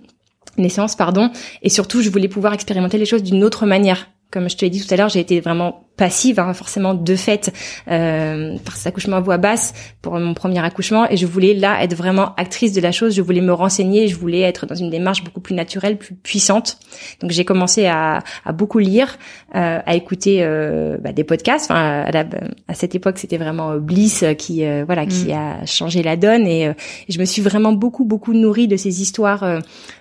naissance, 0.56 0.96
pardon. 0.96 1.30
Et 1.62 1.68
surtout, 1.68 2.02
je 2.02 2.10
voulais 2.10 2.28
pouvoir 2.28 2.54
expérimenter 2.54 2.98
les 2.98 3.06
choses 3.06 3.22
d'une 3.22 3.44
autre 3.44 3.66
manière. 3.66 4.08
Comme 4.30 4.48
je 4.48 4.56
te 4.56 4.64
l'ai 4.64 4.70
dit 4.70 4.84
tout 4.84 4.92
à 4.94 4.96
l'heure, 4.96 5.08
j'ai 5.08 5.20
été 5.20 5.40
vraiment 5.40 5.89
passive, 6.00 6.40
hein, 6.40 6.54
forcément 6.54 6.94
de 6.94 7.14
fait, 7.14 7.52
euh, 7.90 8.56
par 8.64 8.74
cet 8.74 8.86
accouchement 8.86 9.18
à 9.18 9.20
voix 9.20 9.36
basse 9.36 9.74
pour 10.00 10.18
mon 10.18 10.32
premier 10.32 10.64
accouchement. 10.64 11.06
Et 11.10 11.18
je 11.18 11.26
voulais 11.26 11.52
là 11.52 11.84
être 11.84 11.94
vraiment 11.94 12.34
actrice 12.36 12.72
de 12.72 12.80
la 12.80 12.90
chose. 12.90 13.14
Je 13.14 13.20
voulais 13.20 13.42
me 13.42 13.52
renseigner. 13.52 14.08
Je 14.08 14.16
voulais 14.16 14.40
être 14.40 14.64
dans 14.64 14.74
une 14.74 14.88
démarche 14.88 15.22
beaucoup 15.22 15.40
plus 15.40 15.54
naturelle, 15.54 15.98
plus 15.98 16.14
puissante. 16.14 16.78
Donc 17.20 17.32
j'ai 17.32 17.44
commencé 17.44 17.84
à, 17.84 18.20
à, 18.46 18.52
beaucoup 18.52 18.78
lire, 18.78 19.18
euh, 19.54 19.78
à 19.84 19.94
écouter 19.94 20.38
euh, 20.40 20.96
bah, 20.96 21.12
des 21.12 21.22
podcasts. 21.22 21.70
Enfin, 21.70 22.06
à, 22.06 22.24
à 22.68 22.74
cette 22.74 22.94
époque, 22.94 23.18
c'était 23.18 23.36
vraiment 23.36 23.76
Bliss 23.76 24.24
qui, 24.38 24.64
euh, 24.64 24.84
voilà, 24.86 25.04
qui 25.04 25.26
mm. 25.26 25.32
a 25.32 25.66
changé 25.66 26.02
la 26.02 26.16
donne. 26.16 26.46
Et, 26.46 26.62
et, 26.62 26.74
je 27.10 27.18
me 27.18 27.26
suis 27.26 27.42
vraiment 27.42 27.74
beaucoup, 27.74 28.06
beaucoup 28.06 28.32
nourrie 28.32 28.68
de 28.68 28.76
ces 28.76 29.02
histoires 29.02 29.44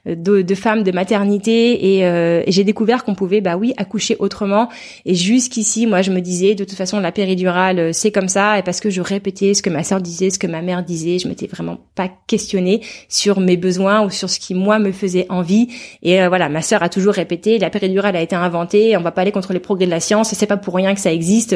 de, 0.05 0.41
de, 0.43 0.55
femmes, 0.55 0.83
de 0.83 0.93
maternité. 0.93 1.97
Et, 1.97 1.99
et 1.99 2.51
j'ai 2.53 2.63
découvert 2.63 3.03
qu'on 3.03 3.15
pouvait, 3.15 3.41
bah 3.41 3.57
oui, 3.57 3.73
accoucher 3.75 4.15
autrement. 4.19 4.69
Et 5.05 5.13
jusqu'ici, 5.13 5.88
moi 5.89 6.01
je 6.01 6.11
me 6.11 6.21
disais 6.21 6.55
de 6.55 6.63
toute 6.63 6.77
façon 6.77 6.99
la 6.99 7.11
péridurale 7.11 7.93
c'est 7.93 8.11
comme 8.11 8.29
ça 8.29 8.59
et 8.59 8.63
parce 8.63 8.79
que 8.79 8.89
je 8.89 9.01
répétais 9.01 9.53
ce 9.53 9.61
que 9.61 9.69
ma 9.69 9.83
sœur 9.83 10.01
disait, 10.01 10.29
ce 10.29 10.39
que 10.39 10.47
ma 10.47 10.61
mère 10.61 10.83
disait, 10.83 11.19
je 11.19 11.27
m'étais 11.27 11.47
vraiment 11.47 11.77
pas 11.95 12.09
questionnée 12.27 12.81
sur 13.09 13.39
mes 13.39 13.57
besoins 13.57 14.05
ou 14.05 14.09
sur 14.09 14.29
ce 14.29 14.39
qui 14.39 14.53
moi 14.53 14.79
me 14.79 14.91
faisait 14.91 15.25
envie. 15.29 15.67
Et 16.03 16.25
voilà, 16.27 16.49
ma 16.49 16.61
sœur 16.61 16.83
a 16.83 16.89
toujours 16.89 17.13
répété 17.13 17.59
la 17.59 17.69
péridurale 17.69 18.15
a 18.15 18.21
été 18.21 18.35
inventée, 18.35 18.95
on 18.95 19.01
va 19.01 19.11
pas 19.11 19.21
aller 19.21 19.31
contre 19.31 19.53
les 19.53 19.59
progrès 19.59 19.85
de 19.85 19.91
la 19.91 19.99
science, 19.99 20.33
c'est 20.33 20.45
pas 20.45 20.57
pour 20.57 20.75
rien 20.75 20.93
que 20.93 21.01
ça 21.01 21.11
existe. 21.11 21.55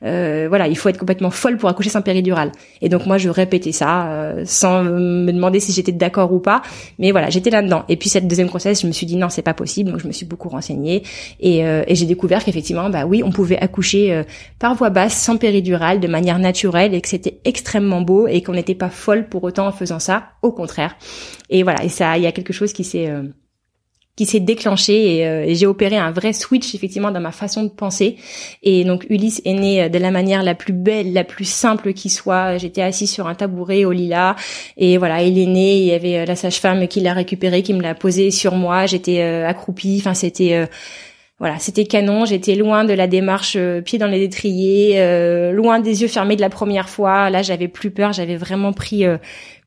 voilà, 0.00 0.68
il 0.68 0.76
faut 0.76 0.88
être 0.88 0.98
complètement 0.98 1.30
folle 1.30 1.56
pour 1.58 1.68
accoucher 1.68 1.90
sans 1.90 2.02
péridurale. 2.02 2.52
Et 2.80 2.88
donc 2.88 3.06
moi 3.06 3.18
je 3.18 3.28
répétais 3.28 3.72
ça 3.72 4.34
sans 4.44 4.84
me 4.84 5.30
demander 5.32 5.60
si 5.60 5.72
j'étais 5.72 5.92
d'accord 5.92 6.32
ou 6.32 6.38
pas, 6.38 6.62
mais 6.98 7.10
voilà, 7.10 7.30
j'étais 7.30 7.50
là-dedans. 7.50 7.84
Et 7.88 7.96
puis 7.96 8.08
cette 8.08 8.28
deuxième 8.28 8.48
grossesse, 8.48 8.82
je 8.82 8.86
me 8.86 8.92
suis 8.92 9.06
dit 9.06 9.16
non, 9.16 9.28
c'est 9.28 9.42
pas 9.42 9.54
possible, 9.54 9.90
donc 9.90 10.00
je 10.00 10.06
me 10.06 10.12
suis 10.12 10.26
beaucoup 10.26 10.48
renseignée 10.48 11.02
et, 11.40 11.64
euh, 11.64 11.82
et 11.86 11.94
j'ai 11.94 12.06
découvert 12.06 12.44
qu'effectivement, 12.44 12.90
bah 12.90 13.04
oui, 13.06 13.22
on 13.24 13.30
pouvait 13.30 13.58
accoucher 13.58 13.71
euh, 13.94 14.24
par 14.58 14.74
voie 14.74 14.90
basse, 14.90 15.16
sans 15.16 15.36
péridurale, 15.36 16.00
de 16.00 16.08
manière 16.08 16.38
naturelle, 16.38 16.94
et 16.94 17.00
que 17.00 17.08
c'était 17.08 17.40
extrêmement 17.44 18.00
beau 18.00 18.26
et 18.26 18.42
qu'on 18.42 18.52
n'était 18.52 18.74
pas 18.74 18.90
folle 18.90 19.28
pour 19.28 19.44
autant 19.44 19.66
en 19.66 19.72
faisant 19.72 19.98
ça, 19.98 20.30
au 20.42 20.52
contraire. 20.52 20.96
Et 21.50 21.62
voilà, 21.62 21.84
et 21.84 21.88
ça, 21.88 22.16
il 22.18 22.24
y 22.24 22.26
a 22.26 22.32
quelque 22.32 22.52
chose 22.52 22.72
qui 22.72 22.84
s'est 22.84 23.08
euh, 23.08 23.22
qui 24.14 24.26
s'est 24.26 24.40
déclenché 24.40 25.16
et, 25.16 25.26
euh, 25.26 25.46
j'ai 25.54 25.66
opéré 25.66 25.96
un 25.96 26.10
vrai 26.10 26.32
switch 26.32 26.74
effectivement 26.74 27.10
dans 27.10 27.20
ma 27.20 27.32
façon 27.32 27.62
de 27.64 27.70
penser 27.70 28.16
et 28.62 28.84
donc 28.84 29.06
Ulysse 29.08 29.40
est 29.44 29.54
né 29.54 29.88
de 29.88 29.98
la 29.98 30.10
manière 30.10 30.42
la 30.42 30.54
plus 30.54 30.74
belle, 30.74 31.12
la 31.12 31.24
plus 31.24 31.46
simple 31.46 31.94
qui 31.94 32.10
soit. 32.10 32.58
J'étais 32.58 32.82
assise 32.82 33.10
sur 33.10 33.26
un 33.26 33.34
tabouret 33.34 33.84
au 33.84 33.92
lilas 33.92 34.36
et 34.76 34.98
voilà, 34.98 35.22
il 35.22 35.38
est 35.38 35.46
né, 35.46 35.78
il 35.78 35.84
y 35.84 35.92
avait 35.92 36.18
euh, 36.18 36.24
la 36.26 36.36
sage-femme 36.36 36.88
qui 36.88 37.00
l'a 37.00 37.14
récupéré, 37.14 37.62
qui 37.62 37.72
me 37.72 37.82
l'a 37.82 37.94
posé 37.94 38.30
sur 38.30 38.54
moi, 38.54 38.84
j'étais 38.84 39.22
euh, 39.22 39.48
accroupie, 39.48 39.96
enfin 40.00 40.14
c'était 40.14 40.68
voilà, 41.42 41.58
c'était 41.58 41.86
canon. 41.86 42.24
J'étais 42.24 42.54
loin 42.54 42.84
de 42.84 42.94
la 42.94 43.08
démarche 43.08 43.58
pied 43.84 43.98
dans 43.98 44.06
les 44.06 44.22
étriers, 44.22 45.52
loin 45.52 45.80
des 45.80 46.02
yeux 46.02 46.08
fermés 46.08 46.36
de 46.36 46.40
la 46.40 46.50
première 46.50 46.88
fois. 46.88 47.30
Là, 47.30 47.42
j'avais 47.42 47.66
plus 47.66 47.90
peur. 47.90 48.12
J'avais 48.12 48.36
vraiment 48.36 48.72
pris 48.72 49.04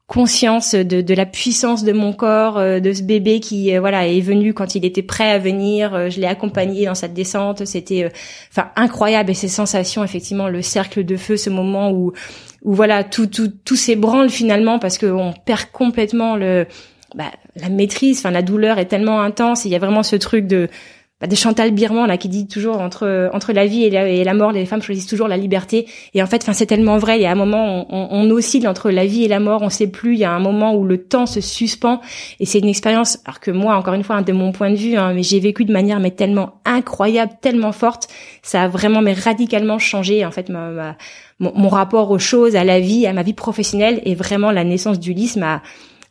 conscience 0.08 0.76
de, 0.76 1.02
de, 1.02 1.14
la 1.16 1.26
puissance 1.26 1.84
de 1.84 1.92
mon 1.92 2.14
corps, 2.14 2.60
euh, 2.60 2.80
de 2.80 2.94
ce 2.94 3.02
bébé 3.02 3.40
qui 3.40 3.76
euh, 3.76 3.80
voilà 3.80 4.08
est 4.08 4.22
venu 4.22 4.54
quand 4.54 4.76
il 4.76 4.86
était 4.86 5.02
prêt 5.02 5.32
à 5.32 5.40
venir. 5.40 5.96
Euh, 5.96 6.10
je 6.10 6.20
l'ai 6.20 6.28
accompagné 6.28 6.86
dans 6.86 6.94
cette 6.94 7.14
descente. 7.14 7.66
C'était 7.66 8.12
enfin 8.52 8.70
incroyable 8.76 9.32
et 9.32 9.34
ces 9.34 9.48
sensations 9.48 10.04
effectivement 10.04 10.48
le 10.48 10.62
cercle 10.62 11.04
de 11.04 11.18
feu, 11.18 11.38
ce 11.38 11.50
moment 11.50 11.92
où 11.92 12.14
où 12.64 12.74
voilà 12.74 13.04
tout 13.04 13.26
tout 13.26 13.52
tout 13.64 13.76
s'ébranle 13.76 14.30
finalement 14.30 14.78
parce 14.78 14.98
qu'on 15.00 15.34
perd 15.46 15.66
complètement 15.72 16.36
le 16.36 16.68
bah, 17.16 17.32
la 17.56 17.70
maîtrise. 17.70 18.20
Enfin 18.20 18.32
la 18.32 18.44
douleur 18.44 18.78
est 18.78 18.86
tellement 18.86 19.22
intense. 19.22 19.66
Il 19.66 19.72
y 19.72 19.76
a 19.76 19.80
vraiment 19.80 20.04
ce 20.04 20.18
truc 20.18 20.46
de 20.46 20.70
bah, 21.22 21.28
de 21.28 21.36
Chantal 21.36 21.72
Birman 21.72 22.08
là 22.08 22.18
qui 22.18 22.28
dit 22.28 22.46
toujours 22.46 22.82
entre 22.82 23.30
entre 23.32 23.54
la 23.54 23.66
vie 23.66 23.84
et 23.84 24.24
la, 24.24 24.34
mort 24.34 24.52
les 24.52 24.66
femmes 24.66 24.82
choisissent 24.82 25.08
toujours 25.08 25.30
la 25.30 25.38
liberté. 25.38 25.88
Et 26.14 26.22
en 26.22 26.28
fait 26.28 26.42
enfin 26.44 26.52
c'est 26.52 26.66
tellement 26.66 26.98
vrai 26.98 27.18
il 27.18 27.22
y 27.22 27.26
a 27.26 27.32
un 27.32 27.36
moment 27.36 27.86
on, 27.90 28.08
on, 28.12 28.30
oscille 28.32 28.68
entre 28.68 28.92
la 28.92 29.06
vie 29.06 29.24
et 29.24 29.30
la 29.30 29.40
mort 29.40 29.62
on 29.62 29.70
sait 29.70 29.88
plus 29.88 30.16
il 30.16 30.20
y 30.20 30.26
a 30.26 30.32
un 30.32 30.40
moment 30.40 30.76
où 30.76 30.84
le 30.84 31.04
temps 31.04 31.26
se 31.26 31.40
suspend. 31.40 32.02
Et 32.42 32.46
c'est 32.46 32.60
une 32.60 32.68
expérience 32.68 33.20
alors 33.24 33.40
que 33.40 33.50
moi 33.50 33.78
encore 33.78 33.94
une 33.94 34.04
fois 34.04 34.18
hein, 34.18 34.22
de 34.24 34.34
mon 34.34 34.52
point 34.52 34.70
de 34.72 34.76
vue 34.76 34.98
hein, 34.98 35.14
mais 35.14 35.24
j'ai 35.24 35.40
vécu 35.40 35.64
de 35.64 35.72
manière 35.72 36.02
mais 36.02 36.12
tellement 36.12 36.60
incroyable 36.66 37.32
tellement 37.42 37.72
forte 37.72 38.10
ça 38.44 38.64
a 38.64 38.68
vraiment 38.68 39.02
mais 39.02 39.14
radicalement 39.14 39.80
changé 39.80 40.26
en 40.26 40.32
fait 40.32 40.50
ma, 40.50 40.98
mon, 41.40 41.54
mon, 41.56 41.70
rapport 41.70 42.12
aux 42.12 42.20
choses 42.20 42.58
à 42.58 42.66
la 42.66 42.82
vie 42.82 43.08
à 43.08 43.14
ma 43.14 43.24
vie 43.24 43.34
professionnelle. 43.34 44.02
Et 44.04 44.16
vraiment 44.16 44.52
la 44.52 44.66
naissance 44.66 45.00
d'Ulysse 45.00 45.38
m'a 45.38 45.62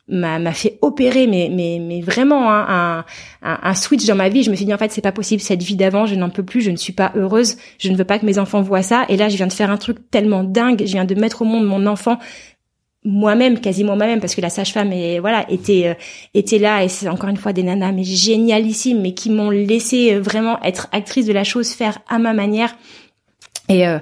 m'a 0.09 0.53
fait 0.53 0.79
opérer 0.83 1.27
mais 1.27 1.49
mais 1.51 1.79
mais 1.81 2.03
vraiment 2.03 2.53
hein, 2.53 3.05
un, 3.43 3.59
un, 3.62 3.75
switch 3.75 4.05
dans 4.07 4.14
ma 4.14 4.29
vie. 4.29 4.43
Je 4.43 4.51
me 4.51 4.57
suis 4.57 4.67
dit 4.67 4.75
en 4.75 4.79
fait 4.79 4.93
c'est 4.93 5.01
pas 5.01 5.12
possible 5.12 5.40
cette 5.40 5.62
vie 5.62 5.77
d'avant 5.77 6.05
je 6.07 6.14
n'en 6.14 6.29
peux 6.31 6.43
plus 6.43 6.61
je 6.61 6.71
ne 6.71 6.77
suis 6.77 6.93
pas 6.93 7.12
heureuse 7.14 7.57
je 7.79 7.90
ne 7.90 7.97
veux 7.97 8.05
pas 8.05 8.19
que 8.19 8.27
mes 8.27 8.38
enfants 8.38 8.61
voient 8.61 8.83
ça. 8.83 9.07
Et 9.09 9.17
là 9.17 9.29
je 9.29 9.37
viens 9.37 9.47
de 9.47 9.53
faire 9.53 9.71
un 9.71 9.79
truc 9.79 10.11
tellement 10.11 10.45
dingue 10.45 10.83
je 10.85 10.93
viens 10.93 11.07
de 11.07 11.14
mettre 11.14 11.43
au 11.43 11.45
monde 11.47 11.64
mon 11.67 11.87
enfant 11.87 12.19
moi-même 13.05 13.61
quasiment 13.61 13.97
moi-même 13.97 14.21
parce 14.21 14.35
que 14.35 14.40
la 14.40 14.49
sage-femme 14.49 14.93
et 14.93 15.21
voilà 15.21 15.45
était 15.51 15.88
euh, 15.88 15.95
était 16.33 16.59
là 16.59 16.83
et 16.83 16.88
c'est 16.88 17.09
encore 17.09 17.29
une 17.29 17.37
fois 17.37 17.53
des 17.53 17.62
nanas 17.62 17.93
mais 17.93 18.05
génialissimes 18.05 19.03
mais 19.03 19.12
qui 19.12 19.31
m'ont 19.31 19.51
laissé 19.51 20.14
euh, 20.14 20.21
vraiment 20.21 20.61
être 20.62 20.88
actrice 20.90 21.27
de 21.27 21.33
la 21.33 21.45
chose 21.45 21.71
faire 21.71 21.99
à 22.09 22.19
ma 22.19 22.33
manière. 22.33 22.75
Et 23.69 23.87
euh, 23.87 23.99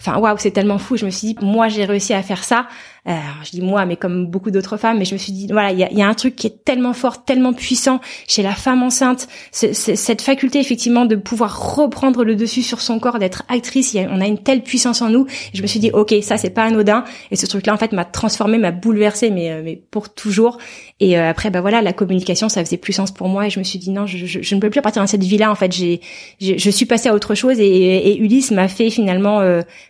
enfin 0.00 0.18
waouh 0.18 0.36
c'est 0.38 0.52
tellement 0.52 0.78
fou. 0.78 0.96
Je 0.96 1.04
me 1.04 1.10
suis 1.10 1.28
dit 1.28 1.36
moi 1.42 1.68
j'ai 1.68 1.84
réussi 1.84 2.14
à 2.14 2.22
faire 2.22 2.44
ça 2.44 2.66
euh, 3.08 3.12
je 3.44 3.50
dis 3.50 3.62
moi, 3.62 3.86
mais 3.86 3.96
comme 3.96 4.26
beaucoup 4.26 4.50
d'autres 4.50 4.76
femmes, 4.76 4.98
mais 4.98 5.04
je 5.04 5.14
me 5.14 5.18
suis 5.18 5.32
dit, 5.32 5.46
voilà, 5.50 5.70
il 5.70 5.78
y 5.78 5.84
a, 5.84 5.92
y 5.92 6.02
a, 6.02 6.08
un 6.08 6.14
truc 6.14 6.34
qui 6.34 6.46
est 6.46 6.64
tellement 6.64 6.92
fort, 6.92 7.24
tellement 7.24 7.52
puissant 7.52 8.00
chez 8.26 8.42
la 8.42 8.52
femme 8.52 8.82
enceinte, 8.82 9.28
cette 9.52 10.22
faculté 10.22 10.58
effectivement 10.58 11.06
de 11.06 11.14
pouvoir 11.14 11.76
reprendre 11.76 12.24
le 12.24 12.34
dessus 12.34 12.62
sur 12.62 12.80
son 12.80 12.98
corps, 12.98 13.18
d'être 13.18 13.44
actrice, 13.48 13.94
y 13.94 14.00
a, 14.00 14.08
on 14.10 14.20
a 14.20 14.26
une 14.26 14.38
telle 14.38 14.62
puissance 14.62 15.02
en 15.02 15.10
nous. 15.10 15.26
Et 15.54 15.56
je 15.56 15.62
me 15.62 15.66
suis 15.66 15.78
dit, 15.80 15.90
ok, 15.92 16.14
ça 16.22 16.36
c'est 16.36 16.50
pas 16.50 16.64
anodin. 16.64 17.04
Et 17.30 17.36
ce 17.36 17.46
truc-là, 17.46 17.74
en 17.74 17.76
fait, 17.76 17.92
m'a 17.92 18.04
transformé, 18.04 18.58
m'a 18.58 18.72
bouleversé, 18.72 19.30
mais, 19.30 19.52
euh, 19.52 19.62
mais 19.64 19.76
pour 19.76 20.12
toujours. 20.12 20.58
Et 20.98 21.18
euh, 21.18 21.30
après, 21.30 21.50
bah 21.50 21.60
voilà, 21.60 21.82
la 21.82 21.92
communication, 21.92 22.48
ça 22.48 22.64
faisait 22.64 22.76
plus 22.76 22.92
sens 22.92 23.12
pour 23.12 23.28
moi. 23.28 23.46
Et 23.46 23.50
je 23.50 23.58
me 23.58 23.64
suis 23.64 23.78
dit, 23.78 23.90
non, 23.90 24.06
je, 24.06 24.18
je, 24.26 24.42
je 24.42 24.54
ne 24.54 24.60
peux 24.60 24.70
plus 24.70 24.82
partir 24.82 25.02
dans 25.02 25.06
cette 25.06 25.24
vie-là. 25.24 25.50
En 25.50 25.54
fait, 25.54 25.72
j'ai, 25.72 26.00
je 26.40 26.70
suis 26.70 26.86
passée 26.86 27.08
à 27.08 27.14
autre 27.14 27.34
chose. 27.34 27.60
Et, 27.60 28.10
et 28.10 28.18
Ulysse 28.18 28.50
m'a 28.50 28.68
fait 28.68 28.90
finalement, 28.90 29.40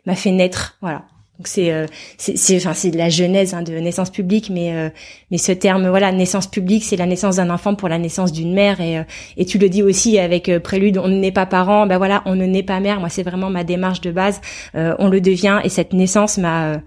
m'a 0.07 0.14
fait 0.14 0.33
naître. 0.33 0.76
Voilà. 0.81 1.05
Donc 1.38 1.49
c'est 1.49 1.70
euh, 1.70 1.87
c'est 2.16 2.57
enfin 2.57 2.72
c'est 2.72 2.90
de 2.90 2.96
la 2.96 3.11
genèse 3.11 3.53
hein, 3.53 3.62
de 3.62 3.75
naissance 3.75 4.09
publique, 4.09 4.49
mais 4.51 4.75
euh, 4.75 4.88
mais 5.31 5.37
ce 5.37 5.53
terme 5.53 5.87
voilà 5.88 6.11
naissance 6.11 6.46
publique, 6.46 6.83
c'est 6.83 6.96
la 6.96 7.05
naissance 7.05 7.37
d'un 7.37 7.51
enfant 7.51 7.75
pour 7.75 7.90
la 7.90 7.99
naissance 7.99 8.33
d'une 8.33 8.55
mère 8.55 8.81
et 8.81 8.99
euh, 8.99 9.03
et 9.37 9.44
tu 9.44 9.59
le 9.59 9.68
dis 9.68 9.83
aussi 9.83 10.18
avec 10.18 10.51
prélude, 10.61 10.96
on 10.96 11.09
n'est 11.09 11.33
pas 11.33 11.44
parent, 11.44 11.87
ben 11.87 11.99
voilà, 11.99 12.22
on 12.25 12.37
ne 12.37 12.46
naît 12.46 12.62
pas 12.62 12.81
mère. 12.81 13.01
Moi 13.01 13.11
c'est 13.11 13.22
vraiment 13.22 13.51
ma 13.51 13.64
démarche 13.64 14.01
de 14.01 14.11
base, 14.11 14.40
on 14.75 15.09
le 15.09 15.20
devient 15.20 15.61
et 15.62 15.68
cette 15.68 15.92
naissance 15.92 16.38
m'a 16.38 16.81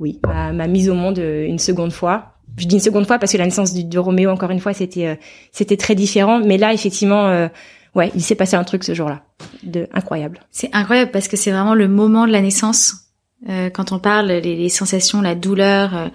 oui 0.00 0.20
m'a 0.24 0.66
mise 0.66 0.88
au 0.88 0.94
monde 0.94 1.18
une 1.18 1.60
seconde 1.60 1.92
fois. 1.92 2.32
Je 2.56 2.66
dis 2.66 2.74
une 2.74 2.80
seconde 2.80 3.06
fois 3.06 3.20
parce 3.20 3.30
que 3.30 3.38
la 3.38 3.44
naissance 3.44 3.74
de, 3.74 3.82
de 3.82 3.98
Roméo 3.98 4.30
encore 4.30 4.50
une 4.50 4.60
fois 4.60 4.72
c'était 4.72 5.20
c'était 5.52 5.76
très 5.76 5.94
différent, 5.94 6.40
mais 6.40 6.58
là 6.58 6.72
effectivement 6.72 7.48
ouais 7.94 8.10
il 8.16 8.22
s'est 8.22 8.34
passé 8.34 8.56
un 8.56 8.64
truc 8.64 8.82
ce 8.82 8.92
jour-là 8.92 9.22
de 9.62 9.86
incroyable. 9.92 10.40
C'est 10.50 10.70
incroyable 10.72 11.12
parce 11.12 11.28
que 11.28 11.36
c'est 11.36 11.52
vraiment 11.52 11.74
le 11.74 11.86
moment 11.86 12.26
de 12.26 12.32
la 12.32 12.40
naissance 12.40 13.07
euh, 13.48 13.70
quand 13.70 13.92
on 13.92 13.98
parle, 13.98 14.26
les, 14.26 14.56
les 14.56 14.68
sensations, 14.68 15.20
la 15.20 15.34
douleur, 15.34 15.96
euh, 15.96 16.08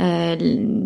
euh 0.00 0.36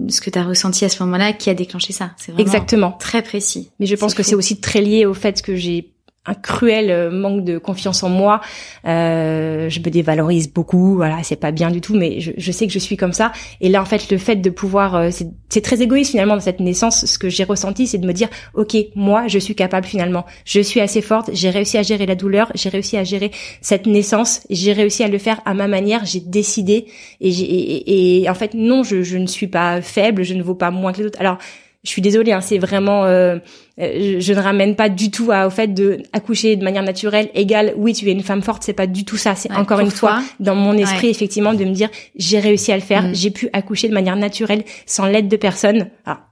ce 0.08 0.20
que 0.20 0.30
tu 0.30 0.38
as 0.38 0.44
ressenti 0.44 0.84
à 0.84 0.88
ce 0.88 1.02
moment-là, 1.02 1.32
qui 1.32 1.50
a 1.50 1.54
déclenché 1.54 1.92
ça? 1.92 2.12
C'est 2.16 2.32
vraiment 2.32 2.46
Exactement. 2.46 2.92
très 2.92 3.22
précis. 3.22 3.70
Mais 3.80 3.86
je 3.86 3.96
pense 3.96 4.14
que 4.14 4.22
c'est 4.22 4.34
aussi 4.34 4.60
très 4.60 4.80
lié 4.80 5.06
au 5.06 5.14
fait 5.14 5.42
que 5.42 5.56
j'ai 5.56 5.90
un 6.28 6.34
cruel 6.34 6.90
euh, 6.90 7.10
manque 7.10 7.44
de 7.44 7.58
confiance 7.58 8.02
en 8.02 8.10
moi. 8.10 8.40
Euh, 8.86 9.68
je 9.70 9.80
me 9.80 9.90
dévalorise 9.90 10.52
beaucoup. 10.52 10.94
Voilà, 10.94 11.22
c'est 11.22 11.36
pas 11.36 11.52
bien 11.52 11.70
du 11.70 11.80
tout, 11.80 11.94
mais 11.94 12.20
je, 12.20 12.32
je, 12.36 12.52
sais 12.52 12.66
que 12.66 12.72
je 12.72 12.78
suis 12.78 12.96
comme 12.96 13.12
ça. 13.12 13.32
Et 13.60 13.68
là, 13.68 13.80
en 13.80 13.84
fait, 13.84 14.10
le 14.10 14.18
fait 14.18 14.36
de 14.36 14.50
pouvoir, 14.50 14.94
euh, 14.94 15.10
c'est 15.48 15.60
très 15.62 15.80
égoïste 15.80 16.10
finalement 16.10 16.34
dans 16.34 16.40
cette 16.40 16.60
naissance. 16.60 17.06
Ce 17.06 17.18
que 17.18 17.28
j'ai 17.28 17.44
ressenti, 17.44 17.86
c'est 17.86 17.98
de 17.98 18.06
me 18.06 18.12
dire, 18.12 18.28
ok, 18.54 18.76
moi, 18.94 19.26
je 19.26 19.38
suis 19.38 19.54
capable 19.54 19.86
finalement. 19.86 20.26
Je 20.44 20.60
suis 20.60 20.80
assez 20.80 21.00
forte. 21.00 21.30
J'ai 21.32 21.50
réussi 21.50 21.78
à 21.78 21.82
gérer 21.82 22.06
la 22.06 22.14
douleur. 22.14 22.52
J'ai 22.54 22.68
réussi 22.68 22.96
à 22.96 23.04
gérer 23.04 23.30
cette 23.62 23.86
naissance. 23.86 24.42
J'ai 24.50 24.72
réussi 24.72 25.02
à 25.02 25.08
le 25.08 25.18
faire 25.18 25.40
à 25.46 25.54
ma 25.54 25.68
manière. 25.68 26.04
J'ai 26.04 26.20
décidé. 26.20 26.86
Et, 27.20 27.30
et, 27.30 28.22
et, 28.22 28.30
en 28.30 28.34
fait, 28.34 28.52
non, 28.54 28.82
je, 28.82 29.02
je 29.02 29.16
ne 29.16 29.26
suis 29.26 29.48
pas 29.48 29.80
faible. 29.80 30.24
Je 30.24 30.34
ne 30.34 30.42
vaux 30.42 30.54
pas 30.54 30.70
moins 30.70 30.92
que 30.92 30.98
les 30.98 31.06
autres. 31.06 31.20
Alors 31.20 31.38
je 31.84 31.90
suis 31.90 32.02
désolée, 32.02 32.32
hein, 32.32 32.40
c'est 32.40 32.58
vraiment, 32.58 33.04
euh, 33.04 33.38
euh, 33.80 34.16
je, 34.20 34.32
ne 34.32 34.40
ramène 34.40 34.74
pas 34.74 34.88
du 34.88 35.10
tout 35.10 35.30
au 35.30 35.50
fait 35.50 35.68
de 35.68 36.02
accoucher 36.12 36.56
de 36.56 36.64
manière 36.64 36.82
naturelle 36.82 37.30
égale, 37.34 37.72
oui, 37.76 37.94
tu 37.94 38.08
es 38.08 38.12
une 38.12 38.22
femme 38.22 38.42
forte, 38.42 38.64
c'est 38.64 38.72
pas 38.72 38.88
du 38.88 39.04
tout 39.04 39.16
ça. 39.16 39.36
C'est 39.36 39.52
encore 39.52 39.80
une 39.80 39.90
fois 39.90 40.20
dans 40.40 40.56
mon 40.56 40.76
esprit 40.76 41.08
effectivement 41.08 41.54
de 41.54 41.64
me 41.64 41.72
dire, 41.72 41.88
j'ai 42.16 42.40
réussi 42.40 42.72
à 42.72 42.76
le 42.76 42.82
faire, 42.82 43.04
mm. 43.04 43.14
j'ai 43.14 43.30
pu 43.30 43.48
accoucher 43.52 43.88
de 43.88 43.94
manière 43.94 44.16
naturelle 44.16 44.64
sans 44.86 45.06
l'aide 45.06 45.28
de 45.28 45.36
personne. 45.36 45.88
Ah, 46.04 46.24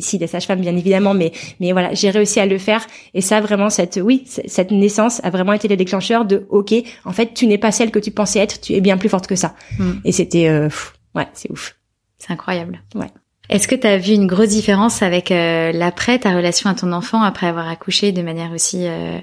si 0.00 0.18
des 0.18 0.26
sages-femmes 0.26 0.60
bien 0.60 0.76
évidemment, 0.76 1.14
mais 1.14 1.32
mais 1.60 1.72
voilà, 1.72 1.92
j'ai 1.94 2.10
réussi 2.10 2.38
à 2.40 2.46
le 2.46 2.58
faire 2.58 2.86
et 3.14 3.20
ça 3.20 3.40
vraiment 3.40 3.70
cette 3.70 4.00
oui 4.02 4.24
cette 4.26 4.72
naissance 4.72 5.20
a 5.24 5.30
vraiment 5.30 5.52
été 5.52 5.68
le 5.68 5.76
déclencheur 5.76 6.24
de 6.24 6.46
ok, 6.48 6.74
en 7.04 7.12
fait 7.12 7.34
tu 7.34 7.46
n'es 7.46 7.58
pas 7.58 7.70
celle 7.70 7.90
que 7.90 8.00
tu 8.00 8.10
pensais 8.10 8.40
être, 8.40 8.60
tu 8.60 8.72
es 8.72 8.80
bien 8.80 8.98
plus 8.98 9.08
forte 9.08 9.26
que 9.26 9.36
ça. 9.36 9.54
Mm. 9.78 9.92
Et 10.04 10.12
c'était 10.12 10.48
euh, 10.48 10.68
ouais, 11.14 11.26
c'est 11.34 11.50
ouf. 11.50 11.76
C'est 12.18 12.32
incroyable. 12.32 12.82
Ouais. 12.94 13.10
Est-ce 13.48 13.68
que 13.68 13.74
tu 13.74 13.86
as 13.86 13.98
vu 13.98 14.12
une 14.12 14.26
grosse 14.26 14.48
différence 14.48 15.02
avec 15.02 15.30
euh, 15.30 15.72
l'après, 15.72 16.18
ta 16.18 16.34
relation 16.34 16.68
à 16.68 16.74
ton 16.74 16.92
enfant 16.92 17.22
après 17.22 17.46
avoir 17.46 17.68
accouché 17.68 18.12
de 18.12 18.22
manière 18.22 18.52
aussi 18.52 18.86
euh, 18.86 19.18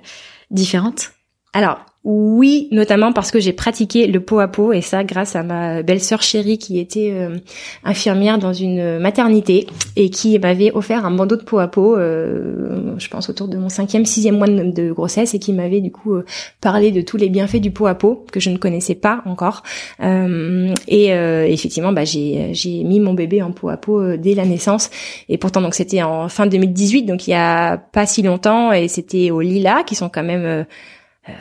différente? 0.51 1.12
Alors, 1.53 1.86
oui, 2.05 2.67
notamment 2.71 3.13
parce 3.13 3.31
que 3.31 3.39
j'ai 3.39 3.53
pratiqué 3.53 4.07
le 4.07 4.19
pot 4.19 4.39
à 4.39 4.49
pot 4.49 4.73
et 4.73 4.81
ça 4.81 5.05
grâce 5.05 5.37
à 5.37 5.43
ma 5.43 5.83
belle-sœur 5.83 6.21
chérie 6.21 6.57
qui 6.57 6.77
était 6.77 7.11
euh, 7.13 7.37
infirmière 7.85 8.37
dans 8.37 8.51
une 8.51 8.99
maternité 8.99 9.67
et 9.95 10.09
qui 10.09 10.37
m'avait 10.37 10.73
offert 10.73 11.05
un 11.05 11.11
bandeau 11.11 11.37
de 11.37 11.43
pot 11.43 11.59
à 11.59 11.69
pot, 11.69 11.95
euh, 11.95 12.93
je 12.97 13.07
pense 13.07 13.29
autour 13.29 13.47
de 13.47 13.55
mon 13.55 13.69
cinquième, 13.69 14.05
sixième 14.05 14.37
mois 14.37 14.49
de, 14.49 14.91
grossesse 14.91 15.33
et 15.33 15.39
qui 15.39 15.53
m'avait 15.53 15.79
du 15.79 15.93
coup 15.93 16.15
euh, 16.15 16.25
parlé 16.59 16.91
de 16.91 16.99
tous 16.99 17.15
les 17.15 17.29
bienfaits 17.29 17.61
du 17.61 17.71
pot 17.71 17.87
à 17.87 17.95
pot 17.95 18.25
que 18.33 18.41
je 18.41 18.49
ne 18.49 18.57
connaissais 18.57 18.95
pas 18.95 19.21
encore. 19.25 19.63
et 20.01 21.07
effectivement, 21.07 21.93
bah, 21.93 22.03
j'ai 22.03 22.49
j'ai 22.53 22.83
mis 22.83 22.99
mon 22.99 23.13
bébé 23.13 23.41
en 23.41 23.51
pot 23.51 23.69
à 23.69 23.77
pot 23.77 24.17
dès 24.17 24.33
la 24.33 24.45
naissance 24.45 24.89
et 25.29 25.37
pourtant 25.37 25.61
donc 25.61 25.73
c'était 25.73 26.03
en 26.03 26.27
fin 26.27 26.47
2018 26.47 27.03
donc 27.03 27.27
il 27.27 27.31
y 27.31 27.35
a 27.35 27.77
pas 27.77 28.05
si 28.05 28.21
longtemps 28.23 28.73
et 28.73 28.89
c'était 28.89 29.31
au 29.31 29.39
Lila 29.39 29.83
qui 29.83 29.95
sont 29.95 30.09
quand 30.09 30.23
même 30.23 30.65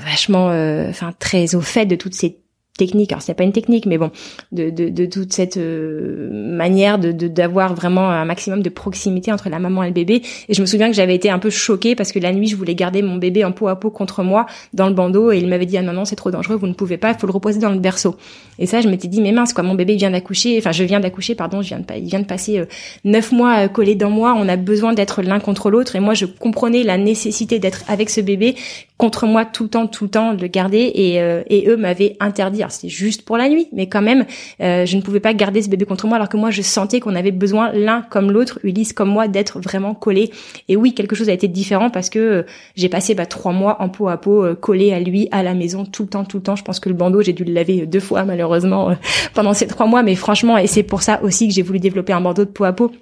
vachement, 0.04 0.46
enfin 0.88 1.12
très 1.18 1.54
au 1.54 1.60
fait 1.60 1.86
de 1.86 1.96
toutes 1.96 2.14
ces 2.14 2.42
technique. 2.78 3.12
Alors 3.12 3.22
c'est 3.22 3.34
pas 3.34 3.44
une 3.44 3.52
technique, 3.52 3.86
mais 3.86 3.98
bon, 3.98 4.10
de, 4.50 4.70
de, 4.70 4.88
de 4.88 5.06
toute 5.06 5.32
cette 5.32 5.56
euh, 5.56 6.28
manière 6.32 6.98
de 6.98 7.12
d'avoir 7.12 7.74
vraiment 7.74 8.10
un 8.10 8.24
maximum 8.24 8.62
de 8.62 8.68
proximité 8.70 9.30
entre 9.32 9.48
la 9.50 9.58
maman 9.58 9.82
et 9.82 9.88
le 9.88 9.92
bébé. 9.92 10.22
Et 10.48 10.54
je 10.54 10.60
me 10.60 10.66
souviens 10.66 10.88
que 10.88 10.96
j'avais 10.96 11.14
été 11.14 11.30
un 11.30 11.38
peu 11.38 11.50
choquée 11.50 11.94
parce 11.94 12.12
que 12.12 12.18
la 12.18 12.32
nuit 12.32 12.48
je 12.48 12.56
voulais 12.56 12.74
garder 12.74 13.02
mon 13.02 13.16
bébé 13.16 13.44
en 13.44 13.52
peau 13.52 13.68
à 13.68 13.78
peau 13.78 13.90
contre 13.90 14.22
moi 14.22 14.46
dans 14.72 14.88
le 14.88 14.94
bandeau 14.94 15.32
et 15.32 15.38
il 15.38 15.48
m'avait 15.48 15.66
dit 15.66 15.76
ah 15.76 15.82
non 15.82 15.92
non 15.92 16.04
c'est 16.04 16.16
trop 16.16 16.30
dangereux, 16.30 16.56
vous 16.56 16.66
ne 16.66 16.72
pouvez 16.72 16.96
pas, 16.96 17.10
il 17.10 17.18
faut 17.18 17.26
le 17.26 17.32
reposer 17.32 17.60
dans 17.60 17.70
le 17.70 17.78
berceau. 17.78 18.16
Et 18.58 18.66
ça 18.66 18.80
je 18.80 18.88
m'étais 18.88 19.08
dit 19.08 19.20
mais 19.20 19.32
mince 19.32 19.52
quoi, 19.52 19.62
mon 19.62 19.74
bébé 19.74 19.96
vient 19.96 20.10
d'accoucher, 20.10 20.56
enfin 20.58 20.72
je 20.72 20.84
viens 20.84 21.00
d'accoucher 21.00 21.34
pardon, 21.34 21.60
je 21.62 21.68
viens 21.68 21.80
de 21.80 21.84
il 21.96 22.06
vient 22.06 22.20
de 22.20 22.26
passer 22.26 22.58
euh, 22.58 22.64
neuf 23.04 23.32
mois 23.32 23.64
euh, 23.64 23.68
collé 23.68 23.94
dans 23.94 24.10
moi, 24.10 24.34
on 24.36 24.48
a 24.48 24.56
besoin 24.56 24.94
d'être 24.94 25.22
l'un 25.22 25.40
contre 25.40 25.70
l'autre 25.70 25.94
et 25.94 26.00
moi 26.00 26.14
je 26.14 26.24
comprenais 26.24 26.82
la 26.84 26.96
nécessité 26.96 27.58
d'être 27.58 27.84
avec 27.88 28.08
ce 28.08 28.20
bébé 28.22 28.56
contre 29.02 29.26
moi 29.26 29.44
tout 29.44 29.64
le 29.64 29.68
temps, 29.68 29.88
tout 29.88 30.04
le 30.04 30.10
temps, 30.10 30.32
le 30.32 30.46
garder. 30.46 30.92
Et, 30.94 31.20
euh, 31.20 31.42
et 31.48 31.68
eux 31.68 31.76
m'avaient 31.76 32.16
interdit. 32.20 32.60
Alors 32.60 32.70
c'était 32.70 32.88
juste 32.88 33.22
pour 33.22 33.36
la 33.36 33.48
nuit, 33.48 33.66
mais 33.72 33.88
quand 33.88 34.00
même, 34.00 34.26
euh, 34.60 34.86
je 34.86 34.96
ne 34.96 35.02
pouvais 35.02 35.18
pas 35.18 35.34
garder 35.34 35.60
ce 35.60 35.68
bébé 35.68 35.86
contre 35.86 36.06
moi, 36.06 36.14
alors 36.14 36.28
que 36.28 36.36
moi 36.36 36.52
je 36.52 36.62
sentais 36.62 37.00
qu'on 37.00 37.16
avait 37.16 37.32
besoin 37.32 37.72
l'un 37.72 38.02
comme 38.02 38.30
l'autre, 38.30 38.60
Ulysse 38.62 38.92
comme 38.92 39.08
moi, 39.08 39.26
d'être 39.26 39.58
vraiment 39.58 39.92
collés. 39.92 40.30
Et 40.68 40.76
oui, 40.76 40.94
quelque 40.94 41.16
chose 41.16 41.28
a 41.28 41.32
été 41.32 41.48
différent 41.48 41.90
parce 41.90 42.10
que 42.10 42.18
euh, 42.20 42.42
j'ai 42.76 42.88
passé 42.88 43.16
bah, 43.16 43.26
trois 43.26 43.50
mois 43.50 43.82
en 43.82 43.88
peau 43.88 44.06
à 44.06 44.18
peau, 44.18 44.46
collé 44.60 44.92
à 44.92 45.00
lui, 45.00 45.26
à 45.32 45.42
la 45.42 45.54
maison, 45.54 45.84
tout 45.84 46.04
le 46.04 46.08
temps, 46.08 46.24
tout 46.24 46.36
le 46.36 46.44
temps. 46.44 46.54
Je 46.54 46.62
pense 46.62 46.78
que 46.78 46.88
le 46.88 46.94
bandeau, 46.94 47.22
j'ai 47.22 47.32
dû 47.32 47.42
le 47.42 47.52
laver 47.52 47.86
deux 47.86 47.98
fois 47.98 48.22
malheureusement 48.22 48.94
pendant 49.34 49.52
ces 49.52 49.66
trois 49.66 49.86
mois, 49.86 50.04
mais 50.04 50.14
franchement, 50.14 50.58
et 50.58 50.68
c'est 50.68 50.84
pour 50.84 51.02
ça 51.02 51.20
aussi 51.24 51.48
que 51.48 51.54
j'ai 51.54 51.62
voulu 51.62 51.80
développer 51.80 52.12
un 52.12 52.20
bandeau 52.20 52.44
de 52.44 52.50
peau 52.50 52.62
à 52.62 52.72
peau 52.72 52.92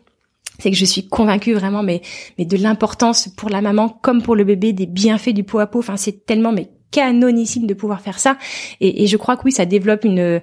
c'est 0.60 0.70
que 0.70 0.76
je 0.76 0.84
suis 0.84 1.08
convaincue 1.08 1.54
vraiment 1.54 1.82
mais 1.82 2.02
mais 2.38 2.44
de 2.44 2.56
l'importance 2.56 3.28
pour 3.28 3.50
la 3.50 3.60
maman 3.60 3.88
comme 3.88 4.22
pour 4.22 4.36
le 4.36 4.44
bébé 4.44 4.72
des 4.72 4.86
bienfaits 4.86 5.30
du 5.30 5.44
pot 5.44 5.58
à 5.58 5.66
pot. 5.66 5.80
Enfin 5.80 5.96
c'est 5.96 6.26
tellement 6.26 6.52
mais 6.52 6.68
canonissime 6.90 7.66
de 7.66 7.74
pouvoir 7.74 8.00
faire 8.00 8.18
ça. 8.18 8.36
Et, 8.80 9.04
et, 9.04 9.06
je 9.06 9.16
crois 9.16 9.36
que 9.36 9.42
oui 9.44 9.52
ça 9.52 9.64
développe 9.64 10.04
une 10.04 10.42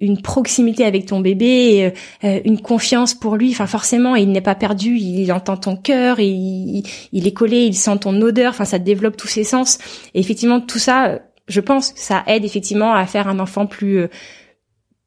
une 0.00 0.20
proximité 0.20 0.84
avec 0.84 1.06
ton 1.06 1.20
bébé 1.20 1.92
euh, 2.24 2.40
une 2.44 2.60
confiance 2.60 3.14
pour 3.14 3.36
lui. 3.36 3.50
Enfin 3.50 3.66
forcément 3.66 4.14
il 4.16 4.30
n'est 4.30 4.40
pas 4.40 4.54
perdu 4.54 4.96
il 4.96 5.32
entend 5.32 5.56
ton 5.56 5.76
cœur 5.76 6.20
il, 6.20 6.82
il 7.12 7.26
est 7.26 7.32
collé 7.32 7.64
il 7.64 7.74
sent 7.74 7.98
ton 8.00 8.20
odeur. 8.20 8.50
Enfin 8.50 8.64
ça 8.64 8.78
développe 8.78 9.16
tous 9.16 9.28
ses 9.28 9.44
sens. 9.44 9.78
Et 10.14 10.20
effectivement 10.20 10.60
tout 10.60 10.78
ça 10.78 11.20
je 11.48 11.60
pense 11.60 11.92
ça 11.96 12.22
aide 12.26 12.44
effectivement 12.44 12.94
à 12.94 13.06
faire 13.06 13.28
un 13.28 13.38
enfant 13.38 13.66
plus 13.66 13.98
euh, 13.98 14.08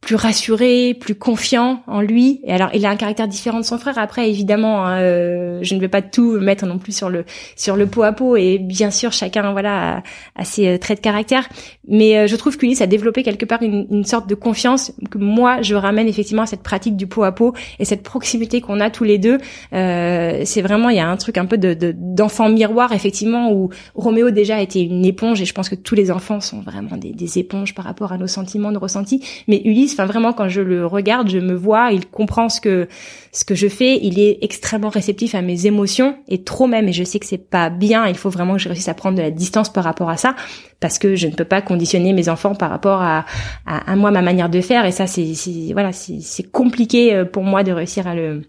plus 0.02 0.16
rassuré, 0.16 0.96
plus 0.96 1.14
confiant 1.14 1.84
en 1.86 2.02
lui. 2.02 2.42
Et 2.44 2.52
alors, 2.52 2.72
il 2.74 2.84
a 2.88 2.90
un 2.90 2.96
caractère 2.96 3.28
différent 3.28 3.60
de 3.60 3.66
son 3.66 3.78
frère. 3.78 4.00
Après, 4.00 4.28
évidemment, 4.28 4.86
hein, 4.86 5.00
euh, 5.00 5.60
je 5.62 5.76
ne 5.76 5.80
vais 5.80 5.88
pas 5.88 6.02
tout 6.02 6.40
mettre 6.40 6.66
non 6.66 6.80
plus 6.80 6.96
sur 6.96 7.08
le 7.10 7.24
sur 7.56 7.76
le 7.76 7.86
pot 7.86 8.02
à 8.02 8.12
pot. 8.12 8.36
Et 8.36 8.58
bien 8.58 8.90
sûr, 8.90 9.12
chacun 9.14 9.52
voilà 9.52 10.02
a, 10.36 10.44
ses 10.44 10.68
euh, 10.68 10.78
traits 10.80 10.98
de 10.98 11.04
caractère. 11.04 11.48
Mais 11.88 12.18
euh, 12.18 12.28
je 12.28 12.36
trouve 12.36 12.58
qu'Ulysse 12.58 12.82
a 12.82 12.88
développé 12.88 13.22
quelque 13.22 13.46
part 13.46 13.62
une, 13.62 14.04
sorte 14.04 14.28
de 14.28 14.34
confiance 14.34 14.92
que 15.12 15.20
moi 15.20 15.62
je 15.62 15.76
ramène 15.76 16.08
effectivement 16.08 16.42
à 16.42 16.46
cette 16.48 16.64
pratique 16.64 16.96
du 16.96 17.06
pot 17.06 17.24
à 17.24 17.32
pot 17.32 17.54
et 17.78 17.86
cette 17.86 18.02
proximité 18.02 18.60
qu'on 18.60 18.80
a 18.80 18.90
tous 18.90 19.04
les 19.04 19.20
deux. 19.20 19.38
c'est 19.72 20.62
vraiment 20.62 20.90
il 20.90 20.98
y 20.98 21.00
a 21.00 21.08
un 21.08 21.18
truc 21.18 21.38
un 21.38 21.46
peu 21.46 21.60
de 21.60 21.94
d'enfant 21.96 22.50
miroir 22.50 22.94
effectivement 22.94 23.52
où 23.54 23.70
Roméo 23.94 24.32
déjà 24.32 24.60
était 24.60 24.82
une 24.82 25.06
éponge 25.06 25.40
et 25.42 25.46
je 25.46 25.54
pense 25.54 25.70
que 25.70 25.76
tous 25.76 25.94
les 25.94 26.10
enfants 26.10 26.42
sont 26.42 26.62
vraiment 26.62 26.98
des 26.98 27.38
éponges 27.38 27.76
par 27.76 27.86
rapport 27.86 28.12
à 28.12 28.18
nos 28.18 28.28
sentiments, 28.28 28.72
nos 28.72 28.80
ressentis. 28.80 29.24
Mais 29.48 29.62
Ulysse 29.64 29.91
Enfin, 29.94 30.06
vraiment, 30.06 30.34
quand 30.34 30.50
je 30.50 30.62
le 30.62 30.86
regarde, 30.86 31.30
je 31.30 31.38
me 31.38 31.54
vois, 31.54 31.92
il 31.92 32.08
comprend 32.08 32.50
ce 32.50 32.62
que 32.62 32.88
ce 33.32 33.46
que 33.46 33.56
je 33.56 33.68
fais, 33.68 33.98
il 34.02 34.20
est 34.20 34.40
extrêmement 34.42 34.90
réceptif 34.90 35.36
à 35.36 35.42
mes 35.42 35.66
émotions 35.66 36.18
et 36.28 36.44
trop 36.44 36.68
même. 36.68 36.88
Et 36.90 36.94
je 36.94 37.04
sais 37.04 37.20
que 37.20 37.26
c'est 37.26 37.50
pas 37.50 37.70
bien. 37.70 38.08
Il 38.08 38.18
faut 38.18 38.30
vraiment 38.30 38.54
que 38.54 38.60
je 38.60 38.68
réussisse 38.68 38.90
à 38.90 38.94
prendre 38.94 39.18
de 39.18 39.22
la 39.22 39.32
distance 39.32 39.72
par 39.72 39.84
rapport 39.84 40.10
à 40.10 40.18
ça, 40.18 40.36
parce 40.80 41.00
que 41.00 41.16
je 41.16 41.28
ne 41.28 41.34
peux 41.34 41.46
pas 41.46 41.62
conditionner 41.62 42.14
mes 42.14 42.30
enfants 42.30 42.56
par 42.56 42.70
rapport 42.70 43.02
à 43.02 43.26
à, 43.66 43.96
moi 43.96 44.12
ma 44.12 44.22
manière 44.22 44.50
de 44.50 44.62
faire. 44.62 44.86
Et 44.86 44.92
ça, 44.92 45.08
c'est 45.08 45.34
voilà, 45.74 45.92
c'est 45.92 46.52
compliqué 46.52 47.14
euh, 47.14 47.26
pour 47.26 47.44
moi 47.44 47.64
de 47.64 47.72
réussir 47.72 48.08
à 48.08 48.16
le 48.16 48.42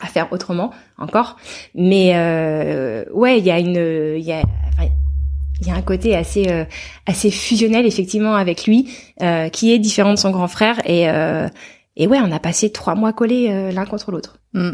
à 0.00 0.06
faire 0.06 0.32
autrement 0.32 0.72
encore 0.98 1.36
mais 1.76 2.10
euh, 2.16 3.04
ouais 3.12 3.38
il 3.38 3.44
y 3.44 3.52
a 3.52 3.60
une 3.60 4.16
il 4.16 4.24
y 4.24 4.32
a 4.32 4.42
il 5.62 5.68
y 5.68 5.70
a 5.70 5.74
un 5.74 5.82
côté 5.82 6.14
assez 6.16 6.48
euh, 6.48 6.64
assez 7.06 7.30
fusionnel 7.30 7.86
effectivement 7.86 8.34
avec 8.34 8.66
lui 8.66 8.90
euh, 9.22 9.48
qui 9.48 9.72
est 9.72 9.78
différent 9.78 10.10
de 10.10 10.18
son 10.18 10.30
grand 10.30 10.48
frère 10.48 10.80
et 10.84 11.08
euh, 11.08 11.48
et 11.96 12.06
ouais 12.06 12.18
on 12.20 12.32
a 12.32 12.38
passé 12.38 12.70
trois 12.70 12.94
mois 12.94 13.12
collés 13.12 13.70
l'un 13.72 13.84
contre 13.84 14.10
l'autre. 14.10 14.38
Mm. 14.54 14.72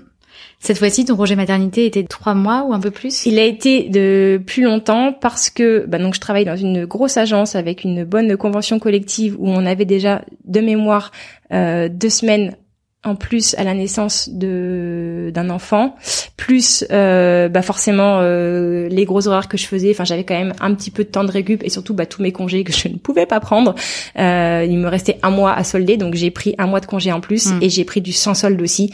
Cette 0.61 0.79
fois-ci, 0.79 1.05
ton 1.05 1.17
projet 1.17 1.35
maternité 1.35 1.85
était 1.85 2.05
de 2.05 2.09
trois 2.09 2.35
mois 2.35 2.65
ou 2.65 2.73
un 2.73 2.79
peu 2.79 2.93
plus? 2.93 3.27
Il 3.27 3.41
a 3.41 3.45
été 3.45 3.89
de 3.89 4.41
plus 4.45 4.63
longtemps 4.63 5.13
parce 5.13 5.51
que 5.51 5.85
bah 5.87 5.99
donc 5.99 6.15
je 6.15 6.21
travaille 6.21 6.45
dans 6.45 6.57
une 6.57 6.85
grosse 6.85 7.17
agence 7.17 7.57
avec 7.57 7.83
une 7.83 8.05
bonne 8.05 8.37
convention 8.37 8.79
collective 8.79 9.37
où 9.39 9.49
on 9.49 9.67
avait 9.67 9.85
déjà 9.85 10.23
de 10.45 10.61
mémoire 10.61 11.11
deux 11.51 12.11
semaines 12.11 12.57
en 13.05 13.15
plus 13.15 13.55
à 13.55 13.65
la 13.65 13.75
naissance 13.75 14.29
de 14.29 15.31
d'un 15.33 15.51
enfant, 15.51 15.95
plus 16.37 16.85
euh, 16.91 17.49
bah 17.49 17.63
forcément 17.63 18.19
euh, 18.21 18.89
les 18.89 19.05
gros 19.05 19.29
horaires 19.29 19.47
que 19.49 19.57
je 19.57 19.67
faisais. 19.67 19.91
Enfin, 19.91 20.05
j'avais 20.05 20.25
quand 20.25 20.37
même 20.37 20.53
un 20.61 20.75
petit 20.75 20.91
peu 20.91 21.05
de 21.05 21.09
temps 21.09 21.23
de 21.23 21.31
récup 21.31 21.63
et 21.63 21.71
surtout 21.71 21.95
bah, 21.95 22.07
tous 22.07 22.23
mes 22.23 22.33
congés 22.33 22.65
que 22.65 22.73
je 22.73 22.89
ne 22.89 22.97
pouvais 22.97 23.27
pas 23.27 23.39
prendre. 23.39 23.77
Euh, 24.19 24.67
il 24.69 24.79
me 24.79 24.89
restait 24.89 25.19
un 25.23 25.31
mois 25.31 25.53
à 25.53 25.63
solder, 25.63 25.97
donc 25.97 26.15
j'ai 26.15 26.33
pris 26.33 26.57
un 26.59 26.67
mois 26.67 26.81
de 26.81 26.87
congé 26.87 27.13
en 27.13 27.21
plus 27.21 27.53
hmm. 27.53 27.63
et 27.63 27.71
j'ai 27.71 27.85
pris 27.85 28.01
du 28.01 28.13
sans 28.13 28.35
solde 28.35 28.61
aussi 28.61 28.93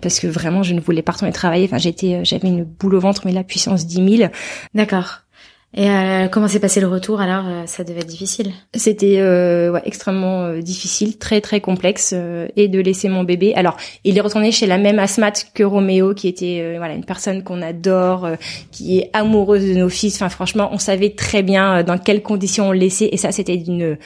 parce 0.00 0.20
que 0.20 0.28
vraiment 0.28 0.62
je 0.62 0.74
ne 0.74 0.80
voulais 0.80 1.02
pas 1.02 1.12
retourner 1.12 1.32
travailler. 1.32 1.64
Enfin, 1.64 1.78
j'étais 1.78 2.24
j'avais 2.24 2.48
une 2.48 2.64
boule 2.64 2.94
au 2.94 3.00
ventre 3.00 3.22
mais 3.24 3.32
la 3.32 3.44
puissance 3.44 3.86
10 3.86 4.16
000. 4.18 4.30
D'accord. 4.74 5.22
Et 5.72 5.88
euh, 5.88 6.26
comment 6.26 6.48
s'est 6.48 6.58
passé 6.58 6.80
le 6.80 6.88
retour 6.88 7.20
alors 7.20 7.44
euh, 7.46 7.62
Ça 7.66 7.84
devait 7.84 8.00
être 8.00 8.06
difficile? 8.06 8.52
C'était 8.74 9.18
euh, 9.20 9.70
ouais, 9.70 9.82
extrêmement 9.84 10.46
euh, 10.46 10.60
difficile, 10.60 11.16
très 11.16 11.40
très 11.40 11.60
complexe, 11.60 12.12
et 12.56 12.66
de 12.66 12.80
laisser 12.80 13.08
mon 13.08 13.22
bébé. 13.22 13.54
Alors, 13.54 13.76
il 14.02 14.18
est 14.18 14.20
retourné 14.20 14.50
chez 14.50 14.66
la 14.66 14.78
même 14.78 14.98
asthmate 14.98 15.52
que 15.54 15.62
Roméo, 15.62 16.12
qui 16.14 16.26
était 16.26 16.74
voilà 16.76 16.94
une 16.94 17.04
personne 17.04 17.44
qu'on 17.44 17.62
adore, 17.62 18.28
qui 18.72 18.98
est 18.98 19.10
amoureuse 19.12 19.64
de 19.64 19.74
nos 19.74 19.88
fils. 19.88 20.16
Enfin, 20.16 20.28
franchement, 20.28 20.70
on 20.72 20.78
savait 20.78 21.10
très 21.10 21.42
bien 21.42 21.84
dans 21.84 21.98
quelles 21.98 22.22
conditions 22.22 22.68
on 22.68 22.72
le 22.72 22.78
laissait, 22.78 23.08
et 23.12 23.16
ça, 23.16 23.30
c'était 23.30 23.56
d'une 23.56 23.96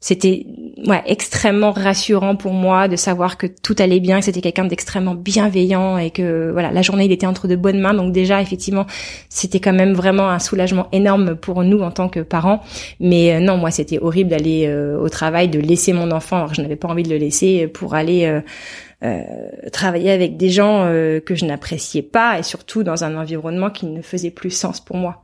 c'était 0.00 0.46
ouais, 0.86 1.02
extrêmement 1.06 1.72
rassurant 1.72 2.36
pour 2.36 2.52
moi 2.52 2.86
de 2.86 2.94
savoir 2.94 3.36
que 3.36 3.48
tout 3.48 3.74
allait 3.80 3.98
bien, 3.98 4.20
que 4.20 4.26
c'était 4.26 4.40
quelqu'un 4.40 4.64
d'extrêmement 4.64 5.16
bienveillant 5.16 5.98
et 5.98 6.10
que 6.10 6.52
voilà 6.52 6.70
la 6.70 6.82
journée 6.82 7.06
il 7.06 7.12
était 7.12 7.26
entre 7.26 7.48
de 7.48 7.56
bonnes 7.56 7.80
mains. 7.80 7.94
Donc 7.94 8.12
déjà 8.12 8.40
effectivement 8.40 8.86
c'était 9.28 9.58
quand 9.58 9.72
même 9.72 9.94
vraiment 9.94 10.30
un 10.30 10.38
soulagement 10.38 10.86
énorme 10.92 11.34
pour 11.34 11.64
nous 11.64 11.80
en 11.80 11.90
tant 11.90 12.08
que 12.08 12.20
parents. 12.20 12.62
Mais 13.00 13.34
euh, 13.34 13.40
non 13.40 13.56
moi 13.56 13.72
c'était 13.72 13.98
horrible 13.98 14.30
d'aller 14.30 14.66
euh, 14.68 15.00
au 15.00 15.08
travail, 15.08 15.48
de 15.48 15.58
laisser 15.58 15.92
mon 15.92 16.12
enfant 16.12 16.36
alors 16.36 16.54
je 16.54 16.62
n'avais 16.62 16.76
pas 16.76 16.88
envie 16.88 17.02
de 17.02 17.10
le 17.10 17.18
laisser 17.18 17.66
pour 17.66 17.94
aller 17.94 18.26
euh 18.26 18.40
travailler 19.72 20.10
avec 20.10 20.36
des 20.36 20.50
gens 20.50 20.86
que 21.24 21.34
je 21.36 21.44
n'appréciais 21.44 22.02
pas 22.02 22.40
et 22.40 22.42
surtout 22.42 22.82
dans 22.82 23.04
un 23.04 23.16
environnement 23.16 23.70
qui 23.70 23.86
ne 23.86 24.02
faisait 24.02 24.32
plus 24.32 24.50
sens 24.50 24.80
pour 24.80 24.96
moi. 24.96 25.22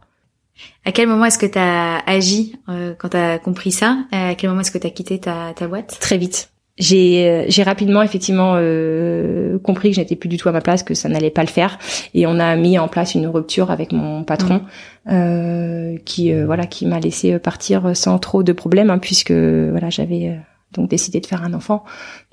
À 0.85 0.93
quel 0.93 1.09
moment 1.09 1.25
est-ce 1.25 1.39
que 1.39 1.47
tu 1.47 1.59
as 1.59 1.99
agi 2.07 2.57
euh, 2.69 2.95
quand 2.99 3.11
tu 3.11 3.17
as 3.17 3.39
compris 3.39 3.73
ça? 3.73 3.99
À 4.13 4.35
quel 4.35 4.51
moment 4.51 4.61
est-ce 4.61 4.71
que 4.71 4.79
tu 4.79 4.87
as 4.87 4.91
quitté 4.91 5.19
ta, 5.19 5.53
ta 5.55 5.67
boîte? 5.67 5.99
Très 6.01 6.19
vite. 6.19 6.51
J'ai 6.77 7.29
euh, 7.29 7.45
j'ai 7.47 7.63
rapidement 7.63 8.03
effectivement 8.03 8.55
euh, 8.57 9.61
compris 9.61 9.91
que 9.91 9.95
je 9.95 10.01
n'étais 10.01 10.17
plus 10.17 10.29
du 10.29 10.39
tout 10.39 10.49
à 10.49 10.53
ma 10.53 10.61
place, 10.61 10.83
que 10.83 10.95
ça 10.95 11.09
n'allait 11.09 11.31
pas 11.31 11.43
le 11.43 11.49
faire, 11.49 11.79
et 12.15 12.27
on 12.27 12.41
a 12.41 12.57
mis 12.57 12.81
en 12.81 12.89
place 12.89 13.15
une 13.15 13.29
rupture 13.29 13.71
avec 13.71 13.93
mon 13.93 14.25
patron, 14.25 14.57
mmh. 14.57 15.13
euh, 15.13 15.97
qui 16.05 16.33
euh, 16.33 16.47
voilà 16.47 16.67
qui 16.67 16.87
m'a 16.87 16.99
laissé 16.99 17.39
partir 17.39 17.97
sans 17.97 18.19
trop 18.19 18.43
de 18.43 18.53
problèmes, 18.53 18.91
hein, 18.91 18.99
puisque 18.99 19.31
voilà 19.31 19.89
j'avais 19.89 20.37
donc 20.73 20.91
décidé 20.91 21.21
de 21.21 21.27
faire 21.27 21.45
un 21.45 21.55
enfant 21.55 21.85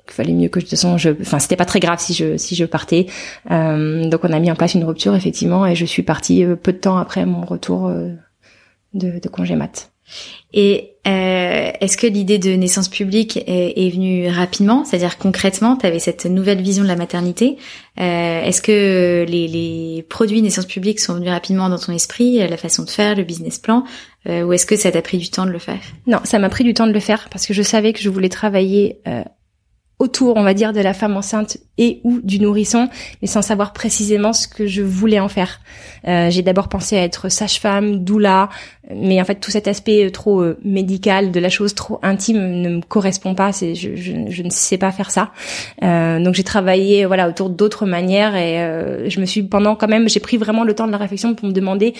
il 0.08 0.12
fallait 0.12 0.32
mieux 0.32 0.48
que 0.48 0.58
de 0.58 0.64
toute 0.64 0.70
façon 0.70 0.98
je 0.98 1.10
enfin 1.20 1.38
c'était 1.38 1.56
pas 1.56 1.64
très 1.64 1.80
grave 1.80 1.98
si 1.98 2.12
je 2.14 2.36
si 2.36 2.54
je 2.54 2.64
partais. 2.64 3.06
Euh, 3.50 4.08
donc 4.08 4.24
on 4.24 4.32
a 4.32 4.38
mis 4.38 4.50
en 4.50 4.56
place 4.56 4.74
une 4.74 4.84
rupture 4.84 5.14
effectivement 5.14 5.66
et 5.66 5.74
je 5.74 5.84
suis 5.84 6.02
partie 6.02 6.44
euh, 6.44 6.56
peu 6.56 6.72
de 6.72 6.78
temps 6.78 6.98
après 6.98 7.24
mon 7.24 7.44
retour 7.44 7.86
euh, 7.86 8.10
de, 8.94 9.18
de 9.20 9.28
congé 9.28 9.56
mat. 9.56 9.90
Et 10.52 10.96
euh, 11.06 11.70
est-ce 11.80 11.96
que 11.96 12.06
l'idée 12.06 12.38
de 12.38 12.50
naissance 12.50 12.88
publique 12.88 13.38
est, 13.46 13.72
est 13.76 13.90
venue 13.90 14.28
rapidement? 14.28 14.84
C'est-à-dire 14.84 15.16
concrètement 15.16 15.76
tu 15.76 15.86
avais 15.86 16.00
cette 16.00 16.26
nouvelle 16.26 16.60
vision 16.60 16.82
de 16.82 16.88
la 16.88 16.96
maternité. 16.96 17.56
Euh, 17.98 18.42
est-ce 18.42 18.60
que 18.60 19.24
les, 19.26 19.48
les 19.48 20.02
produits 20.02 20.42
naissance 20.42 20.66
publique 20.66 21.00
sont 21.00 21.14
venus 21.14 21.30
rapidement 21.30 21.70
dans 21.70 21.78
ton 21.78 21.92
esprit 21.92 22.38
la 22.46 22.56
façon 22.58 22.82
de 22.82 22.90
faire 22.90 23.14
le 23.14 23.22
business 23.22 23.58
plan 23.58 23.84
ou 24.28 24.52
est-ce 24.52 24.66
que 24.66 24.76
ça 24.76 24.92
t'a 24.92 25.02
pris 25.02 25.18
du 25.18 25.30
temps 25.30 25.46
de 25.46 25.50
le 25.50 25.58
faire? 25.58 25.80
Non 26.06 26.18
ça 26.24 26.38
m'a 26.38 26.50
pris 26.50 26.64
du 26.64 26.74
temps 26.74 26.86
de 26.86 26.92
le 26.92 27.00
faire 27.00 27.28
parce 27.30 27.46
que 27.46 27.54
je 27.54 27.62
savais 27.62 27.92
que 27.92 28.00
je 28.00 28.10
voulais 28.10 28.28
travailler 28.28 29.00
autour, 30.02 30.36
on 30.36 30.42
va 30.42 30.52
dire, 30.52 30.72
de 30.72 30.80
la 30.80 30.94
femme 30.94 31.16
enceinte 31.16 31.58
et 31.78 32.00
ou 32.02 32.20
du 32.22 32.40
nourrisson, 32.40 32.88
mais 33.22 33.28
sans 33.28 33.40
savoir 33.40 33.72
précisément 33.72 34.32
ce 34.32 34.48
que 34.48 34.66
je 34.66 34.82
voulais 34.82 35.20
en 35.20 35.28
faire. 35.28 35.60
Euh, 36.08 36.28
j'ai 36.28 36.42
d'abord 36.42 36.68
pensé 36.68 36.96
à 36.96 37.04
être 37.04 37.28
sage-femme, 37.28 38.02
doula, 38.02 38.48
mais 38.92 39.20
en 39.20 39.24
fait 39.24 39.36
tout 39.36 39.52
cet 39.52 39.68
aspect 39.68 40.06
euh, 40.06 40.10
trop 40.10 40.40
euh, 40.40 40.58
médical 40.64 41.30
de 41.30 41.38
la 41.38 41.48
chose, 41.48 41.74
trop 41.74 42.00
intime, 42.02 42.38
ne 42.38 42.68
me 42.68 42.80
correspond 42.80 43.36
pas. 43.36 43.52
C'est, 43.52 43.76
je, 43.76 43.94
je, 43.94 44.42
ne 44.42 44.50
sais 44.50 44.76
pas 44.76 44.90
faire 44.90 45.12
ça. 45.12 45.30
donc 45.80 46.34
j'ai 46.34 46.42
travaillé 46.42 47.06
voilà 47.06 47.28
autour 47.28 47.48
d'autres 47.48 47.86
manières 47.86 48.34
et 48.34 49.08
je 49.08 49.20
me 49.20 49.26
suis 49.26 49.44
pendant 49.44 49.76
quand 49.76 49.88
même, 49.88 50.08
j'ai 50.08 50.20
pris 50.20 50.36
vraiment 50.36 50.64
le 50.64 50.74
temps 50.74 50.86
de 50.88 50.92
la 50.92 50.98
réflexion 50.98 51.34
pour 51.36 51.46
me 51.46 51.52
demander 51.52 51.94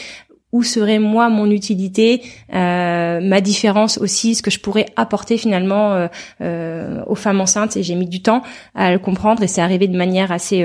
où 0.52 0.62
serait 0.62 0.98
moi 0.98 1.30
mon 1.30 1.50
utilité, 1.50 2.22
euh, 2.54 3.20
ma 3.20 3.40
différence 3.40 3.98
aussi, 3.98 4.34
ce 4.34 4.42
que 4.42 4.50
je 4.50 4.60
pourrais 4.60 4.86
apporter 4.96 5.38
finalement 5.38 5.94
euh, 5.94 6.08
euh, 6.42 7.02
aux 7.06 7.14
femmes 7.14 7.40
enceintes. 7.40 7.76
Et 7.76 7.82
j'ai 7.82 7.94
mis 7.94 8.06
du 8.06 8.22
temps 8.22 8.42
à 8.74 8.92
le 8.92 8.98
comprendre 8.98 9.42
et 9.42 9.48
c'est 9.48 9.62
arrivé 9.62 9.88
de 9.88 9.96
manière 9.96 10.30
assez 10.30 10.64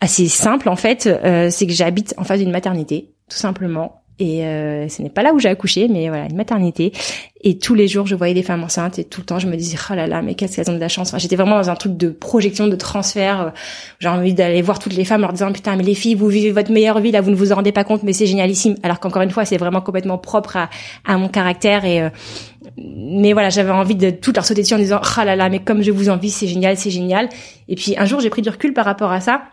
assez 0.00 0.28
simple 0.28 0.68
en 0.68 0.76
fait. 0.76 1.08
c'est 1.50 1.66
que 1.66 1.72
j'habite 1.72 2.14
en 2.16 2.24
face 2.24 2.40
d'une 2.40 2.50
maternité, 2.50 3.10
tout 3.28 3.36
simplement. 3.36 3.99
Et 4.20 4.44
euh, 4.44 4.86
ce 4.88 5.00
n'est 5.00 5.08
pas 5.08 5.22
là 5.22 5.32
où 5.32 5.38
j'ai 5.38 5.48
accouché, 5.48 5.88
mais 5.88 6.08
voilà, 6.08 6.26
une 6.26 6.36
maternité. 6.36 6.92
Et 7.42 7.58
tous 7.58 7.74
les 7.74 7.88
jours, 7.88 8.06
je 8.06 8.14
voyais 8.14 8.34
des 8.34 8.42
femmes 8.42 8.62
enceintes 8.62 8.98
et 8.98 9.04
tout 9.04 9.22
le 9.22 9.24
temps, 9.24 9.38
je 9.38 9.46
me 9.46 9.56
disais, 9.56 9.78
oh 9.90 9.94
là 9.94 10.06
là, 10.06 10.20
mais 10.20 10.34
qu'est-ce 10.34 10.56
qu'elles 10.56 10.70
ont 10.70 10.74
de 10.74 10.78
la 10.78 10.88
chance. 10.88 11.08
Enfin, 11.08 11.16
j'étais 11.16 11.36
vraiment 11.36 11.56
dans 11.56 11.70
un 11.70 11.74
truc 11.74 11.96
de 11.96 12.10
projection, 12.10 12.68
de 12.68 12.76
transfert. 12.76 13.40
Euh, 13.40 13.50
j'ai 13.98 14.08
envie 14.08 14.34
d'aller 14.34 14.60
voir 14.60 14.78
toutes 14.78 14.92
les 14.92 15.06
femmes 15.06 15.22
en 15.22 15.28
leur 15.28 15.32
disant, 15.32 15.50
putain, 15.50 15.74
mais 15.74 15.84
les 15.84 15.94
filles, 15.94 16.16
vous 16.16 16.28
vivez 16.28 16.52
votre 16.52 16.70
meilleure 16.70 17.00
vie, 17.00 17.12
là, 17.12 17.22
vous 17.22 17.30
ne 17.30 17.34
vous 17.34 17.50
en 17.50 17.56
rendez 17.56 17.72
pas 17.72 17.82
compte, 17.82 18.02
mais 18.02 18.12
c'est 18.12 18.26
génialissime. 18.26 18.74
Alors 18.82 19.00
qu'encore 19.00 19.22
une 19.22 19.30
fois, 19.30 19.46
c'est 19.46 19.56
vraiment 19.56 19.80
complètement 19.80 20.18
propre 20.18 20.58
à, 20.58 20.68
à 21.06 21.16
mon 21.16 21.28
caractère 21.28 21.86
et 21.86 22.02
euh, 22.02 22.10
mais 22.76 23.32
voilà, 23.32 23.48
j'avais 23.48 23.70
envie 23.70 23.94
de 23.94 24.10
tout 24.10 24.32
leur 24.34 24.44
sauter 24.44 24.60
dessus 24.60 24.74
en 24.74 24.78
disant, 24.78 25.00
oh 25.02 25.24
là 25.24 25.34
là, 25.34 25.48
mais 25.48 25.60
comme 25.60 25.80
je 25.82 25.90
vous 25.90 26.10
envie, 26.10 26.30
c'est 26.30 26.46
génial, 26.46 26.76
c'est 26.76 26.90
génial. 26.90 27.30
Et 27.68 27.74
puis 27.74 27.94
un 27.96 28.04
jour, 28.04 28.20
j'ai 28.20 28.28
pris 28.28 28.42
du 28.42 28.50
recul 28.50 28.74
par 28.74 28.84
rapport 28.84 29.12
à 29.12 29.20
ça 29.20 29.44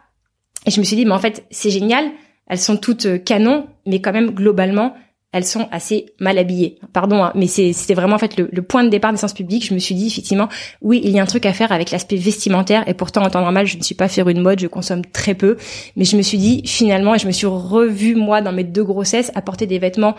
et 0.65 0.71
je 0.71 0.79
me 0.81 0.85
suis 0.85 0.97
dit, 0.97 1.05
mais 1.05 1.13
en 1.13 1.19
fait, 1.19 1.45
c'est 1.51 1.69
génial 1.69 2.05
elles 2.47 2.59
sont 2.59 2.77
toutes 2.77 3.05
euh, 3.05 3.17
canons, 3.17 3.67
mais 3.85 4.01
quand 4.01 4.13
même 4.13 4.31
globalement, 4.31 4.93
elles 5.33 5.45
sont 5.45 5.67
assez 5.71 6.07
mal 6.19 6.37
habillées. 6.37 6.79
Pardon, 6.93 7.23
hein, 7.23 7.31
mais 7.35 7.47
c'était 7.47 7.93
vraiment 7.93 8.15
en 8.15 8.19
fait 8.19 8.37
le, 8.37 8.61
point 8.61 8.83
de 8.83 8.89
départ 8.89 9.11
des 9.11 9.17
sciences 9.17 9.33
publiques. 9.33 9.67
Je 9.67 9.73
me 9.73 9.79
suis 9.79 9.93
dit 9.93 10.07
effectivement, 10.07 10.47
oui, 10.81 11.01
il 11.03 11.11
y 11.11 11.19
a 11.19 11.21
un 11.21 11.25
truc 11.25 11.45
à 11.45 11.53
faire 11.53 11.71
avec 11.71 11.91
l'aspect 11.91 12.15
vestimentaire. 12.15 12.87
Et 12.87 12.93
pourtant, 12.93 13.23
en 13.23 13.29
temps 13.29 13.41
normal, 13.41 13.67
je 13.67 13.77
ne 13.77 13.83
suis 13.83 13.93
pas 13.93 14.07
faire 14.07 14.29
une 14.29 14.41
mode, 14.41 14.59
je 14.59 14.67
consomme 14.67 15.05
très 15.05 15.35
peu. 15.35 15.57
Mais 15.95 16.05
je 16.05 16.15
me 16.15 16.21
suis 16.21 16.37
dit 16.37 16.63
finalement, 16.65 17.13
et 17.13 17.19
je 17.19 17.27
me 17.27 17.31
suis 17.31 17.45
revue 17.45 18.15
moi 18.15 18.41
dans 18.41 18.53
mes 18.53 18.63
deux 18.63 18.85
grossesses, 18.85 19.31
à 19.35 19.41
porter 19.41 19.67
des 19.67 19.79
vêtements 19.79 20.15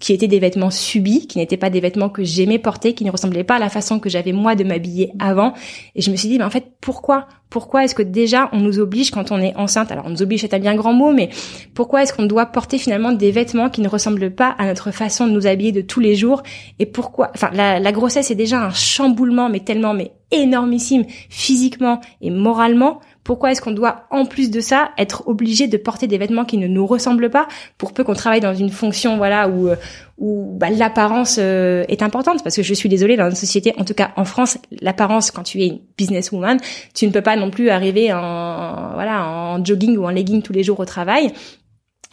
qui 0.00 0.14
étaient 0.14 0.28
des 0.28 0.40
vêtements 0.40 0.70
subis, 0.70 1.26
qui 1.26 1.38
n'étaient 1.38 1.58
pas 1.58 1.70
des 1.70 1.80
vêtements 1.80 2.08
que 2.08 2.24
j'aimais 2.24 2.58
porter, 2.58 2.94
qui 2.94 3.04
ne 3.04 3.10
ressemblaient 3.10 3.44
pas 3.44 3.56
à 3.56 3.58
la 3.58 3.68
façon 3.68 4.00
que 4.00 4.08
j'avais 4.08 4.32
moi 4.32 4.54
de 4.56 4.64
m'habiller 4.64 5.12
avant. 5.18 5.52
Et 5.94 6.00
je 6.02 6.10
me 6.10 6.16
suis 6.16 6.28
dit, 6.28 6.38
mais 6.38 6.44
en 6.44 6.50
fait, 6.50 6.72
pourquoi? 6.80 7.28
Pourquoi 7.50 7.84
est-ce 7.84 7.94
que 7.94 8.02
déjà 8.02 8.48
on 8.52 8.60
nous 8.60 8.78
oblige 8.78 9.10
quand 9.10 9.30
on 9.30 9.38
est 9.38 9.54
enceinte? 9.56 9.90
Alors 9.92 10.06
on 10.06 10.10
nous 10.10 10.22
oblige, 10.22 10.40
c'est 10.40 10.54
un 10.54 10.58
bien 10.58 10.76
grand 10.76 10.92
mot, 10.92 11.12
mais 11.12 11.28
pourquoi 11.74 12.02
est-ce 12.02 12.14
qu'on 12.14 12.26
doit 12.26 12.46
porter 12.46 12.78
finalement 12.78 13.12
des 13.12 13.32
vêtements 13.32 13.68
qui 13.68 13.80
ne 13.80 13.88
ressemblent 13.88 14.30
pas 14.30 14.54
à 14.58 14.66
notre 14.66 14.92
façon 14.92 15.26
de 15.26 15.32
nous 15.32 15.46
habiller 15.46 15.72
de 15.72 15.80
tous 15.80 16.00
les 16.00 16.14
jours? 16.14 16.42
Et 16.78 16.86
pourquoi? 16.86 17.30
Enfin, 17.34 17.50
la, 17.52 17.80
la 17.80 17.92
grossesse 17.92 18.30
est 18.30 18.36
déjà 18.36 18.64
un 18.64 18.70
chamboulement, 18.70 19.48
mais 19.48 19.60
tellement, 19.60 19.94
mais 19.94 20.12
énormissime, 20.30 21.04
physiquement 21.28 22.00
et 22.20 22.30
moralement 22.30 23.00
pourquoi 23.24 23.52
est-ce 23.52 23.60
qu'on 23.60 23.70
doit, 23.70 24.04
en 24.10 24.24
plus 24.24 24.50
de 24.50 24.60
ça, 24.60 24.90
être 24.96 25.24
obligé 25.26 25.68
de 25.68 25.76
porter 25.76 26.06
des 26.06 26.18
vêtements 26.18 26.44
qui 26.44 26.58
ne 26.58 26.66
nous 26.66 26.86
ressemblent 26.86 27.30
pas, 27.30 27.48
pour 27.78 27.92
peu 27.92 28.02
qu'on 28.02 28.14
travaille 28.14 28.40
dans 28.40 28.54
une 28.54 28.70
fonction, 28.70 29.18
voilà, 29.18 29.48
où, 29.48 29.68
euh, 29.68 29.76
où 30.18 30.56
bah, 30.58 30.70
l'apparence 30.70 31.36
euh, 31.38 31.84
est 31.88 32.02
importante? 32.02 32.42
Parce 32.42 32.56
que 32.56 32.62
je 32.62 32.74
suis 32.74 32.88
désolée, 32.88 33.16
dans 33.16 33.28
une 33.28 33.36
société, 33.36 33.74
en 33.78 33.84
tout 33.84 33.94
cas 33.94 34.12
en 34.16 34.24
France, 34.24 34.58
l'apparence, 34.80 35.30
quand 35.30 35.42
tu 35.42 35.60
es 35.62 35.66
une 35.66 35.80
businesswoman, 35.98 36.58
tu 36.94 37.06
ne 37.06 37.12
peux 37.12 37.22
pas 37.22 37.36
non 37.36 37.50
plus 37.50 37.70
arriver 37.70 38.12
en, 38.12 38.92
voilà, 38.94 39.26
en 39.26 39.64
jogging 39.64 39.96
ou 39.98 40.04
en 40.04 40.10
legging 40.10 40.42
tous 40.42 40.52
les 40.52 40.62
jours 40.62 40.80
au 40.80 40.86
travail. 40.86 41.32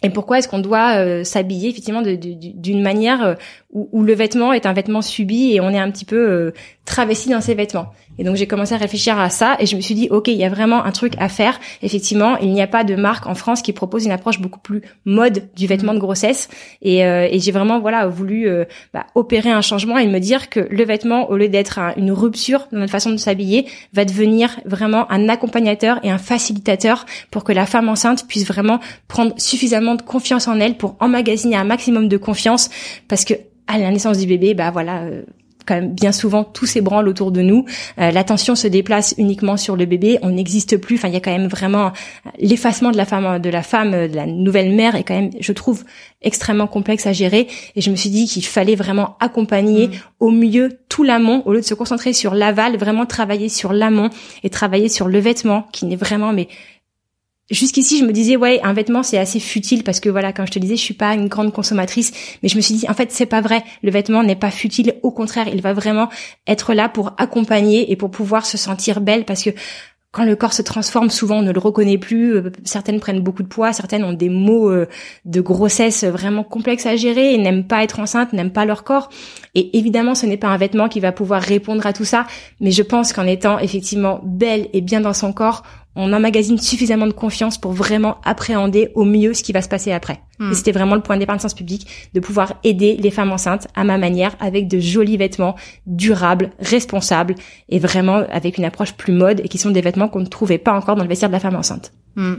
Et 0.02 0.10
pourquoi 0.10 0.38
est-ce 0.38 0.48
qu'on 0.48 0.60
doit 0.60 0.98
euh, 0.98 1.24
s'habiller 1.24 1.70
effectivement 1.70 2.02
d'une 2.02 2.82
manière 2.82 3.36
où, 3.70 3.88
où, 3.92 4.02
le 4.02 4.14
vêtement 4.14 4.52
est 4.52 4.66
un 4.66 4.72
vêtement 4.72 5.02
subi 5.02 5.52
et 5.52 5.60
on 5.60 5.70
est 5.70 5.78
un 5.78 5.90
petit 5.90 6.04
peu 6.04 6.52
travesti 6.84 7.28
dans 7.28 7.40
ses 7.40 7.54
vêtements. 7.54 7.92
Et 8.18 8.24
donc 8.24 8.36
j'ai 8.36 8.46
commencé 8.46 8.74
à 8.74 8.78
réfléchir 8.78 9.18
à 9.18 9.30
ça 9.30 9.56
et 9.60 9.66
je 9.66 9.76
me 9.76 9.80
suis 9.80 9.94
dit 9.94 10.08
ok 10.10 10.28
il 10.28 10.36
y 10.36 10.44
a 10.44 10.48
vraiment 10.48 10.84
un 10.84 10.90
truc 10.90 11.14
à 11.18 11.28
faire. 11.28 11.60
Effectivement 11.82 12.36
il 12.38 12.52
n'y 12.52 12.62
a 12.62 12.66
pas 12.66 12.82
de 12.82 12.96
marque 12.96 13.26
en 13.26 13.34
France 13.34 13.62
qui 13.62 13.72
propose 13.72 14.04
une 14.04 14.10
approche 14.10 14.40
beaucoup 14.40 14.58
plus 14.58 14.82
mode 15.04 15.48
du 15.54 15.66
vêtement 15.66 15.94
de 15.94 15.98
grossesse. 15.98 16.48
Et, 16.82 17.04
euh, 17.04 17.28
et 17.30 17.38
j'ai 17.38 17.52
vraiment 17.52 17.78
voilà 17.78 18.08
voulu 18.08 18.48
euh, 18.48 18.64
bah, 18.92 19.06
opérer 19.14 19.50
un 19.50 19.60
changement 19.60 19.98
et 19.98 20.06
me 20.06 20.18
dire 20.18 20.50
que 20.50 20.60
le 20.60 20.84
vêtement 20.84 21.30
au 21.30 21.36
lieu 21.36 21.48
d'être 21.48 21.78
une 21.96 22.10
rupture 22.10 22.66
dans 22.72 22.78
notre 22.78 22.92
façon 22.92 23.10
de 23.10 23.16
s'habiller 23.16 23.66
va 23.92 24.04
devenir 24.04 24.58
vraiment 24.64 25.10
un 25.12 25.28
accompagnateur 25.28 26.00
et 26.02 26.10
un 26.10 26.18
facilitateur 26.18 27.06
pour 27.30 27.44
que 27.44 27.52
la 27.52 27.66
femme 27.66 27.88
enceinte 27.88 28.26
puisse 28.26 28.46
vraiment 28.46 28.80
prendre 29.06 29.34
suffisamment 29.38 29.94
de 29.94 30.02
confiance 30.02 30.48
en 30.48 30.58
elle 30.58 30.76
pour 30.76 30.96
emmagasiner 31.00 31.56
un 31.56 31.64
maximum 31.64 32.08
de 32.08 32.16
confiance. 32.16 32.70
Parce 33.08 33.24
que 33.24 33.34
à 33.68 33.78
la 33.78 33.90
naissance 33.90 34.18
du 34.18 34.26
bébé, 34.26 34.54
bah 34.54 34.70
voilà, 34.70 35.02
euh, 35.02 35.22
quand 35.68 35.74
même 35.74 35.92
bien 35.92 36.12
souvent 36.12 36.44
tout 36.44 36.66
s'ébranle 36.66 37.08
autour 37.08 37.30
de 37.30 37.42
nous. 37.42 37.66
Euh, 38.00 38.10
L'attention 38.10 38.54
se 38.54 38.66
déplace 38.66 39.14
uniquement 39.18 39.56
sur 39.56 39.76
le 39.76 39.84
bébé. 39.84 40.18
On 40.22 40.30
n'existe 40.30 40.78
plus. 40.78 40.96
Enfin, 40.96 41.08
il 41.08 41.14
y 41.14 41.16
a 41.16 41.20
quand 41.20 41.30
même 41.30 41.48
vraiment 41.48 41.92
l'effacement 42.38 42.90
de 42.90 42.96
la 42.96 43.04
femme, 43.04 43.38
de 43.38 43.50
la 43.50 43.62
femme, 43.62 44.08
de 44.08 44.16
la 44.16 44.26
nouvelle 44.26 44.74
mère 44.74 44.96
est 44.96 45.04
quand 45.04 45.14
même, 45.14 45.30
je 45.38 45.52
trouve, 45.52 45.84
extrêmement 46.22 46.66
complexe 46.66 47.06
à 47.06 47.12
gérer. 47.12 47.46
Et 47.76 47.80
je 47.82 47.90
me 47.90 47.96
suis 47.96 48.10
dit 48.10 48.26
qu'il 48.26 48.44
fallait 48.44 48.74
vraiment 48.74 49.16
accompagner 49.20 49.88
mm. 49.88 49.92
au 50.20 50.30
mieux 50.30 50.78
tout 50.88 51.04
l'amont 51.04 51.42
au 51.44 51.52
lieu 51.52 51.60
de 51.60 51.66
se 51.66 51.74
concentrer 51.74 52.14
sur 52.14 52.34
l'aval, 52.34 52.78
vraiment 52.78 53.04
travailler 53.04 53.50
sur 53.50 53.72
l'amont 53.72 54.08
et 54.42 54.50
travailler 54.50 54.88
sur 54.88 55.06
le 55.06 55.18
vêtement 55.18 55.68
qui 55.72 55.84
n'est 55.84 55.96
vraiment 55.96 56.32
mais 56.32 56.48
jusqu'ici 57.50 57.98
je 57.98 58.04
me 58.04 58.12
disais 58.12 58.36
ouais 58.36 58.60
un 58.62 58.72
vêtement 58.72 59.02
c'est 59.02 59.18
assez 59.18 59.40
futile 59.40 59.82
parce 59.82 60.00
que 60.00 60.08
voilà 60.08 60.32
quand 60.32 60.46
je 60.46 60.52
te 60.52 60.58
disais 60.58 60.76
je 60.76 60.82
suis 60.82 60.94
pas 60.94 61.14
une 61.14 61.28
grande 61.28 61.52
consommatrice 61.52 62.12
mais 62.42 62.48
je 62.48 62.56
me 62.56 62.60
suis 62.60 62.74
dit 62.74 62.86
en 62.88 62.94
fait 62.94 63.10
c'est 63.10 63.26
pas 63.26 63.40
vrai 63.40 63.64
le 63.82 63.90
vêtement 63.90 64.22
n'est 64.22 64.36
pas 64.36 64.50
futile 64.50 64.94
au 65.02 65.10
contraire 65.10 65.48
il 65.48 65.62
va 65.62 65.72
vraiment 65.72 66.08
être 66.46 66.74
là 66.74 66.88
pour 66.88 67.12
accompagner 67.18 67.90
et 67.90 67.96
pour 67.96 68.10
pouvoir 68.10 68.44
se 68.46 68.58
sentir 68.58 69.00
belle 69.00 69.24
parce 69.24 69.42
que 69.42 69.50
quand 70.10 70.24
le 70.24 70.36
corps 70.36 70.54
se 70.54 70.62
transforme, 70.62 71.10
souvent 71.10 71.38
on 71.38 71.42
ne 71.42 71.52
le 71.52 71.60
reconnaît 71.60 71.98
plus. 71.98 72.34
Euh, 72.34 72.50
certaines 72.64 72.98
prennent 72.98 73.20
beaucoup 73.20 73.42
de 73.42 73.48
poids, 73.48 73.72
certaines 73.74 74.04
ont 74.04 74.14
des 74.14 74.30
maux 74.30 74.70
euh, 74.70 74.86
de 75.26 75.40
grossesse 75.40 76.02
vraiment 76.04 76.44
complexes 76.44 76.86
à 76.86 76.96
gérer 76.96 77.34
et 77.34 77.38
n'aiment 77.38 77.66
pas 77.66 77.84
être 77.84 78.00
enceinte, 78.00 78.32
n'aiment 78.32 78.52
pas 78.52 78.64
leur 78.64 78.84
corps. 78.84 79.10
Et 79.54 79.76
évidemment, 79.76 80.14
ce 80.14 80.24
n'est 80.24 80.38
pas 80.38 80.48
un 80.48 80.56
vêtement 80.56 80.88
qui 80.88 81.00
va 81.00 81.12
pouvoir 81.12 81.42
répondre 81.42 81.86
à 81.86 81.92
tout 81.92 82.06
ça, 82.06 82.26
mais 82.60 82.70
je 82.70 82.82
pense 82.82 83.12
qu'en 83.12 83.26
étant 83.26 83.58
effectivement 83.58 84.20
belle 84.24 84.68
et 84.72 84.80
bien 84.80 85.02
dans 85.02 85.12
son 85.12 85.34
corps, 85.34 85.62
on 85.96 86.12
emmagasine 86.12 86.58
suffisamment 86.58 87.06
de 87.06 87.12
confiance 87.12 87.58
pour 87.58 87.72
vraiment 87.72 88.18
appréhender 88.24 88.90
au 88.94 89.04
mieux 89.04 89.34
ce 89.34 89.42
qui 89.42 89.52
va 89.52 89.62
se 89.62 89.68
passer 89.68 89.90
après. 89.92 90.20
Hmm. 90.38 90.52
Et 90.52 90.54
c'était 90.54 90.72
vraiment 90.72 90.94
le 90.94 91.00
point 91.00 91.16
de 91.16 91.20
départ 91.20 91.36
de 91.36 91.40
Science 91.40 91.54
Publique, 91.54 91.86
de 92.14 92.20
pouvoir 92.20 92.54
aider 92.62 92.96
les 92.96 93.10
femmes 93.10 93.32
enceintes 93.32 93.66
à 93.74 93.84
ma 93.84 93.98
manière, 93.98 94.36
avec 94.38 94.68
de 94.68 94.78
jolis 94.78 95.16
vêtements 95.16 95.56
durables, 95.86 96.50
responsables, 96.60 97.34
et 97.68 97.78
vraiment 97.78 98.24
avec 98.30 98.58
une 98.58 98.64
approche 98.64 98.94
plus 98.94 99.12
mode, 99.12 99.40
et 99.40 99.48
qui 99.48 99.58
sont 99.58 99.70
des 99.70 99.80
vêtements 99.80 100.08
qu'on 100.08 100.20
ne 100.20 100.26
trouvait 100.26 100.58
pas 100.58 100.72
encore 100.72 100.94
dans 100.94 101.02
le 101.02 101.08
vestiaire 101.08 101.30
de 101.30 101.34
la 101.34 101.40
femme 101.40 101.56
enceinte. 101.56 101.92
Hmm. 102.14 102.36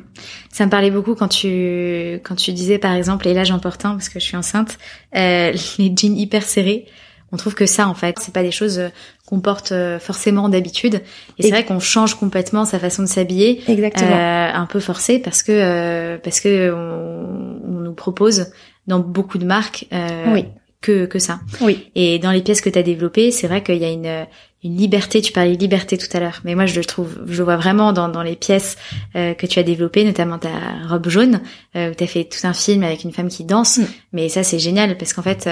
Ça 0.51 0.65
me 0.65 0.69
parlait 0.69 0.91
beaucoup 0.91 1.15
quand 1.15 1.29
tu 1.29 2.19
quand 2.23 2.35
tu 2.35 2.51
disais 2.51 2.79
par 2.79 2.93
exemple 2.93 3.27
et 3.29 3.33
là 3.33 3.45
j'en 3.45 3.59
porte 3.59 3.85
un 3.85 3.91
parce 3.91 4.09
que 4.09 4.19
je 4.19 4.25
suis 4.25 4.35
enceinte 4.35 4.77
euh, 5.15 5.53
les 5.77 5.93
jeans 5.95 6.17
hyper 6.17 6.43
serrés 6.43 6.85
on 7.31 7.37
trouve 7.37 7.55
que 7.55 7.65
ça 7.65 7.87
en 7.87 7.93
fait 7.93 8.17
c'est 8.19 8.33
pas 8.33 8.43
des 8.43 8.51
choses 8.51 8.79
euh, 8.79 8.89
qu'on 9.29 9.41
porte 9.41 9.71
euh, 9.71 9.99
forcément 9.99 10.49
d'habitude. 10.49 11.01
Et 11.37 11.43
c'est 11.43 11.51
vrai 11.51 11.63
qu'on 11.63 11.79
change 11.79 12.15
complètement 12.15 12.65
sa 12.65 12.79
façon 12.79 13.03
de 13.03 13.07
s'habiller 13.07 13.61
exactement. 13.67 14.09
euh, 14.11 14.51
un 14.53 14.65
peu 14.65 14.79
forcé 14.79 15.19
parce 15.19 15.43
que 15.43 15.51
euh, 15.51 16.17
parce 16.17 16.39
que 16.39 16.73
on, 16.73 17.61
on, 17.67 17.79
nous 17.81 17.93
propose 17.93 18.47
dans 18.87 18.99
beaucoup 18.99 19.37
de 19.37 19.45
marques 19.45 19.85
oui. 20.33 20.45
que 20.81 21.05
que 21.05 21.19
ça. 21.19 21.41
Oui. 21.61 21.91
Et 21.93 22.17
dans 22.17 22.31
les 22.31 22.41
pièces 22.41 22.61
que 22.61 22.71
tu 22.71 22.79
as 22.79 22.83
développées 22.83 23.29
c'est 23.29 23.47
vrai 23.47 23.61
qu'il 23.61 23.77
y 23.77 23.85
a 23.85 23.91
une 23.91 24.25
une 24.63 24.75
liberté. 24.75 25.21
Tu 25.21 25.31
parlais 25.31 25.55
de 25.55 25.61
liberté 25.61 25.95
tout 25.95 26.09
à 26.11 26.19
l'heure 26.19 26.41
mais 26.43 26.55
moi 26.55 26.65
je 26.65 26.75
le 26.75 26.83
trouve 26.83 27.19
je 27.27 27.37
le 27.37 27.43
vois 27.43 27.57
vraiment 27.57 27.93
dans 27.93 28.09
dans 28.09 28.23
les 28.23 28.35
pièces 28.35 28.77
que 29.13 29.45
tu 29.45 29.59
as 29.59 29.63
développées 29.63 30.05
notamment 30.05 30.39
ta 30.39 30.49
robe 30.87 31.07
jaune 31.07 31.41
où 31.75 31.93
tu 31.95 32.03
as 32.03 32.07
fait 32.07 32.23
tout 32.23 32.47
un 32.47 32.53
film 32.53 32.81
avec 32.81 33.03
une 33.03 33.11
femme 33.11 33.29
qui 33.29 33.43
danse. 33.43 33.77
Mm. 33.77 33.85
mais 34.13 34.27
ça 34.29 34.41
c'est 34.41 34.59
génial 34.59 34.97
parce 34.97 35.13
qu'en 35.13 35.21
fait 35.21 35.47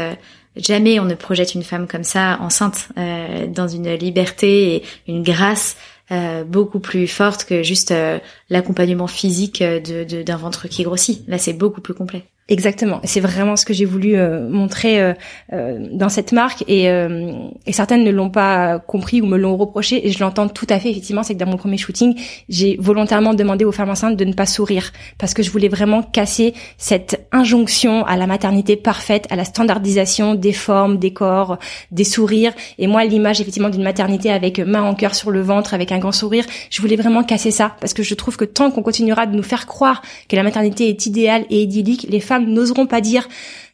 Jamais 0.57 0.99
on 0.99 1.05
ne 1.05 1.15
projette 1.15 1.55
une 1.55 1.63
femme 1.63 1.87
comme 1.87 2.03
ça 2.03 2.37
enceinte 2.41 2.89
euh, 2.97 3.47
dans 3.47 3.67
une 3.67 3.93
liberté 3.93 4.75
et 4.75 4.83
une 5.07 5.23
grâce 5.23 5.77
euh, 6.11 6.43
beaucoup 6.43 6.79
plus 6.79 7.07
forte 7.07 7.45
que 7.45 7.63
juste 7.63 7.91
euh, 7.91 8.19
l'accompagnement 8.49 9.07
physique 9.07 9.61
de, 9.61 10.23
d'un 10.23 10.37
ventre 10.37 10.67
qui 10.67 10.83
grossit. 10.83 11.27
Là, 11.27 11.37
c'est 11.37 11.53
beaucoup 11.53 11.81
plus 11.81 11.93
complet. 11.93 12.25
Exactement. 12.49 13.01
C'est 13.03 13.19
vraiment 13.19 13.57
ce 13.57 13.65
que 13.65 13.73
j'ai 13.73 13.83
voulu 13.83 14.15
euh, 14.15 14.47
montrer 14.47 15.01
euh, 15.01 15.13
euh, 15.51 15.85
dans 15.91 16.07
cette 16.07 16.31
marque 16.31 16.63
et, 16.69 16.85
et 16.85 17.71
certaines 17.73 18.05
ne 18.05 18.11
l'ont 18.11 18.29
pas 18.29 18.79
compris 18.79 19.21
ou 19.21 19.25
me 19.25 19.37
l'ont 19.37 19.57
reproché 19.57 20.07
et 20.07 20.11
je 20.11 20.19
l'entends 20.19 20.47
tout 20.47 20.67
à 20.69 20.79
fait 20.79 20.89
effectivement. 20.91 21.23
C'est 21.23 21.33
que 21.33 21.39
dans 21.39 21.49
mon 21.49 21.57
premier 21.57 21.77
shooting, 21.77 22.15
j'ai 22.47 22.77
volontairement 22.79 23.33
demandé 23.33 23.65
aux 23.65 23.73
femmes 23.73 23.89
enceintes 23.89 24.15
de 24.15 24.23
ne 24.23 24.31
pas 24.31 24.45
sourire 24.45 24.93
parce 25.17 25.33
que 25.33 25.43
je 25.43 25.51
voulais 25.51 25.67
vraiment 25.67 26.01
casser 26.01 26.53
cette 26.77 27.27
injonction 27.33 28.05
à 28.05 28.15
la 28.15 28.27
maternité 28.27 28.77
parfaite, 28.77 29.27
à 29.29 29.35
la 29.35 29.43
standardisation 29.43 30.33
des 30.33 30.53
formes, 30.53 30.99
des 30.99 31.11
corps, 31.11 31.57
des 31.91 32.05
sourires. 32.05 32.53
Et 32.77 32.87
moi, 32.87 33.03
l'image 33.03 33.41
effectivement 33.41 33.69
d'une 33.69 33.83
maternité 33.83 34.31
avec 34.31 34.59
main 34.59 34.83
en 34.83 34.95
cœur 34.95 35.15
sur 35.15 35.31
le 35.31 35.41
ventre, 35.41 35.73
avec 35.73 35.91
un 35.91 35.99
grand 35.99 36.13
sourire, 36.13 36.45
je 36.69 36.81
voulais 36.81 36.95
vraiment 36.95 37.23
casser 37.23 37.51
ça 37.51 37.75
parce 37.81 37.93
que 37.93 38.03
je 38.03 38.13
trouve 38.13 38.37
que 38.37 38.45
tant 38.45 38.71
qu'on 38.71 38.83
continuera 38.83 39.25
de 39.25 39.35
nous 39.35 39.43
faire 39.43 39.67
croire 39.67 40.01
que 40.29 40.37
la 40.37 40.43
maternité 40.43 40.87
est 40.87 41.05
idéale 41.05 41.45
et 41.49 41.61
idyllique, 41.61 42.07
les 42.09 42.21
femmes 42.21 42.36
n'oseront 42.39 42.85
pas 42.85 43.01
dire 43.01 43.27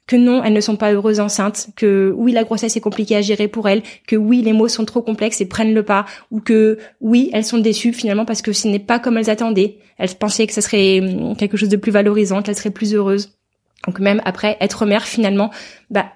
que 0.05 0.15
non, 0.15 0.43
elles 0.43 0.53
ne 0.53 0.61
sont 0.61 0.75
pas 0.75 0.91
heureuses 0.91 1.19
enceintes, 1.19 1.69
que 1.75 2.13
oui, 2.15 2.33
la 2.33 2.43
grossesse 2.43 2.75
est 2.75 2.81
compliquée 2.81 3.15
à 3.15 3.21
gérer 3.21 3.47
pour 3.47 3.69
elles, 3.69 3.83
que 4.05 4.15
oui, 4.15 4.41
les 4.41 4.51
mots 4.51 4.67
sont 4.67 4.85
trop 4.85 5.01
complexes 5.01 5.39
et 5.39 5.45
prennent 5.45 5.73
le 5.73 5.83
pas, 5.83 6.05
ou 6.29 6.41
que 6.41 6.77
oui, 6.99 7.29
elles 7.33 7.45
sont 7.45 7.57
déçues 7.57 7.93
finalement 7.93 8.25
parce 8.25 8.41
que 8.41 8.51
ce 8.51 8.67
n'est 8.67 8.79
pas 8.79 8.99
comme 8.99 9.17
elles 9.17 9.29
attendaient. 9.29 9.77
Elles 9.97 10.13
pensaient 10.15 10.47
que 10.47 10.53
ce 10.53 10.61
serait 10.61 10.99
hum, 10.99 11.37
quelque 11.37 11.55
chose 11.55 11.69
de 11.69 11.77
plus 11.77 11.91
valorisant, 11.91 12.41
qu'elles 12.41 12.57
seraient 12.57 12.69
plus 12.69 12.93
heureuses. 12.93 13.37
Donc 13.87 13.99
même 13.99 14.21
après 14.25 14.57
être 14.59 14.85
mère 14.85 15.03
finalement, 15.03 15.51
bah 15.89 16.11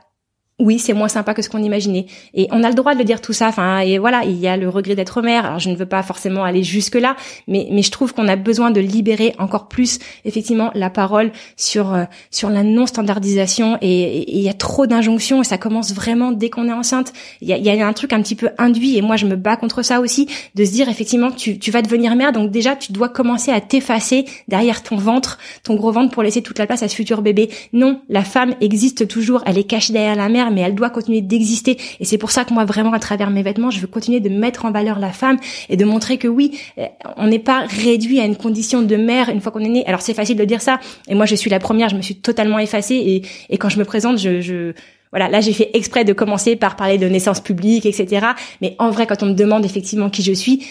oui, 0.59 0.79
c'est 0.79 0.93
moins 0.93 1.07
sympa 1.07 1.35
que 1.35 1.43
ce 1.43 1.49
qu'on 1.49 1.61
imaginait. 1.61 2.07
Et 2.33 2.47
on 2.51 2.63
a 2.63 2.69
le 2.69 2.73
droit 2.73 2.93
de 2.93 2.97
le 2.97 3.03
dire 3.03 3.21
tout 3.21 3.33
ça. 3.33 3.47
Enfin, 3.47 3.79
et 3.79 3.99
voilà, 3.99 4.23
il 4.23 4.37
y 4.39 4.47
a 4.47 4.57
le 4.57 4.67
regret 4.69 4.95
d'être 4.95 5.21
mère. 5.21 5.45
Alors, 5.45 5.59
je 5.59 5.69
ne 5.69 5.75
veux 5.75 5.85
pas 5.85 6.01
forcément 6.01 6.43
aller 6.43 6.63
jusque 6.63 6.95
là, 6.95 7.15
mais 7.47 7.67
mais 7.71 7.83
je 7.83 7.91
trouve 7.91 8.11
qu'on 8.11 8.27
a 8.27 8.35
besoin 8.35 8.71
de 8.71 8.81
libérer 8.81 9.35
encore 9.37 9.67
plus, 9.67 9.99
effectivement, 10.25 10.71
la 10.73 10.89
parole 10.89 11.31
sur 11.57 11.93
euh, 11.93 12.05
sur 12.31 12.49
la 12.49 12.63
non 12.63 12.87
standardisation. 12.87 13.77
Et 13.83 14.35
il 14.35 14.41
y 14.41 14.49
a 14.49 14.53
trop 14.53 14.87
d'injonctions 14.87 15.41
et 15.41 15.43
ça 15.43 15.59
commence 15.59 15.93
vraiment 15.93 16.31
dès 16.31 16.49
qu'on 16.49 16.67
est 16.67 16.73
enceinte. 16.73 17.13
Il 17.41 17.47
y 17.47 17.53
a, 17.53 17.57
y 17.57 17.81
a 17.81 17.87
un 17.87 17.93
truc 17.93 18.11
un 18.11 18.21
petit 18.23 18.35
peu 18.35 18.49
induit 18.57 18.97
et 18.97 19.03
moi 19.03 19.15
je 19.15 19.27
me 19.27 19.35
bats 19.35 19.57
contre 19.57 19.83
ça 19.83 20.01
aussi, 20.01 20.27
de 20.55 20.65
se 20.65 20.71
dire 20.71 20.89
effectivement, 20.89 21.29
tu 21.29 21.59
tu 21.59 21.69
vas 21.69 21.83
devenir 21.83 22.15
mère, 22.15 22.31
donc 22.31 22.49
déjà 22.49 22.75
tu 22.75 22.93
dois 22.93 23.09
commencer 23.09 23.51
à 23.51 23.61
t'effacer 23.61 24.25
derrière 24.47 24.81
ton 24.81 24.95
ventre, 24.95 25.37
ton 25.61 25.75
gros 25.75 25.91
ventre 25.91 26.11
pour 26.11 26.23
laisser 26.23 26.41
toute 26.41 26.57
la 26.57 26.65
place 26.65 26.81
à 26.81 26.87
ce 26.87 26.95
futur 26.95 27.21
bébé. 27.21 27.51
Non, 27.73 28.01
la 28.09 28.23
femme 28.23 28.55
existe 28.59 29.07
toujours, 29.07 29.43
elle 29.45 29.59
est 29.59 29.63
cachée 29.63 29.93
derrière 29.93 30.15
la 30.15 30.29
mère 30.29 30.46
mais 30.49 30.61
elle 30.61 30.75
doit 30.75 30.89
continuer 30.89 31.21
d'exister. 31.21 31.77
Et 31.99 32.05
c'est 32.05 32.17
pour 32.17 32.31
ça 32.31 32.45
que 32.45 32.53
moi, 32.53 32.65
vraiment, 32.65 32.93
à 32.93 32.99
travers 32.99 33.29
mes 33.29 33.43
vêtements, 33.43 33.71
je 33.71 33.79
veux 33.79 33.87
continuer 33.87 34.19
de 34.19 34.29
mettre 34.29 34.65
en 34.65 34.71
valeur 34.71 34.99
la 34.99 35.11
femme 35.11 35.37
et 35.69 35.77
de 35.77 35.85
montrer 35.85 36.17
que 36.17 36.27
oui, 36.27 36.59
euh, 36.77 36.85
on 37.17 37.27
n'est 37.27 37.39
pas 37.39 37.65
réduit 37.67 38.19
à 38.19 38.25
une 38.25 38.35
condition 38.35 38.81
de 38.81 38.95
mère 38.95 39.29
une 39.29 39.41
fois 39.41 39.51
qu'on 39.51 39.63
est 39.63 39.69
né. 39.69 39.85
Alors 39.85 40.01
c'est 40.01 40.13
facile 40.13 40.37
de 40.37 40.45
dire 40.45 40.61
ça. 40.61 40.79
Et 41.07 41.15
moi, 41.15 41.25
je 41.25 41.35
suis 41.35 41.49
la 41.49 41.59
première, 41.59 41.89
je 41.89 41.95
me 41.95 42.01
suis 42.01 42.15
totalement 42.15 42.59
effacée. 42.59 42.95
Et, 42.95 43.21
et 43.49 43.57
quand 43.57 43.69
je 43.69 43.79
me 43.79 43.85
présente, 43.85 44.17
je, 44.17 44.41
je 44.41 44.73
voilà, 45.11 45.29
là 45.29 45.39
j'ai 45.41 45.53
fait 45.53 45.69
exprès 45.73 46.03
de 46.03 46.13
commencer 46.13 46.55
par 46.55 46.75
parler 46.75 46.97
de 46.97 47.07
naissance 47.07 47.39
publique, 47.39 47.85
etc. 47.85 48.27
Mais 48.61 48.75
en 48.79 48.89
vrai, 48.89 49.07
quand 49.07 49.23
on 49.23 49.27
me 49.27 49.33
demande 49.33 49.65
effectivement 49.65 50.09
qui 50.09 50.21
je 50.21 50.33
suis, 50.33 50.65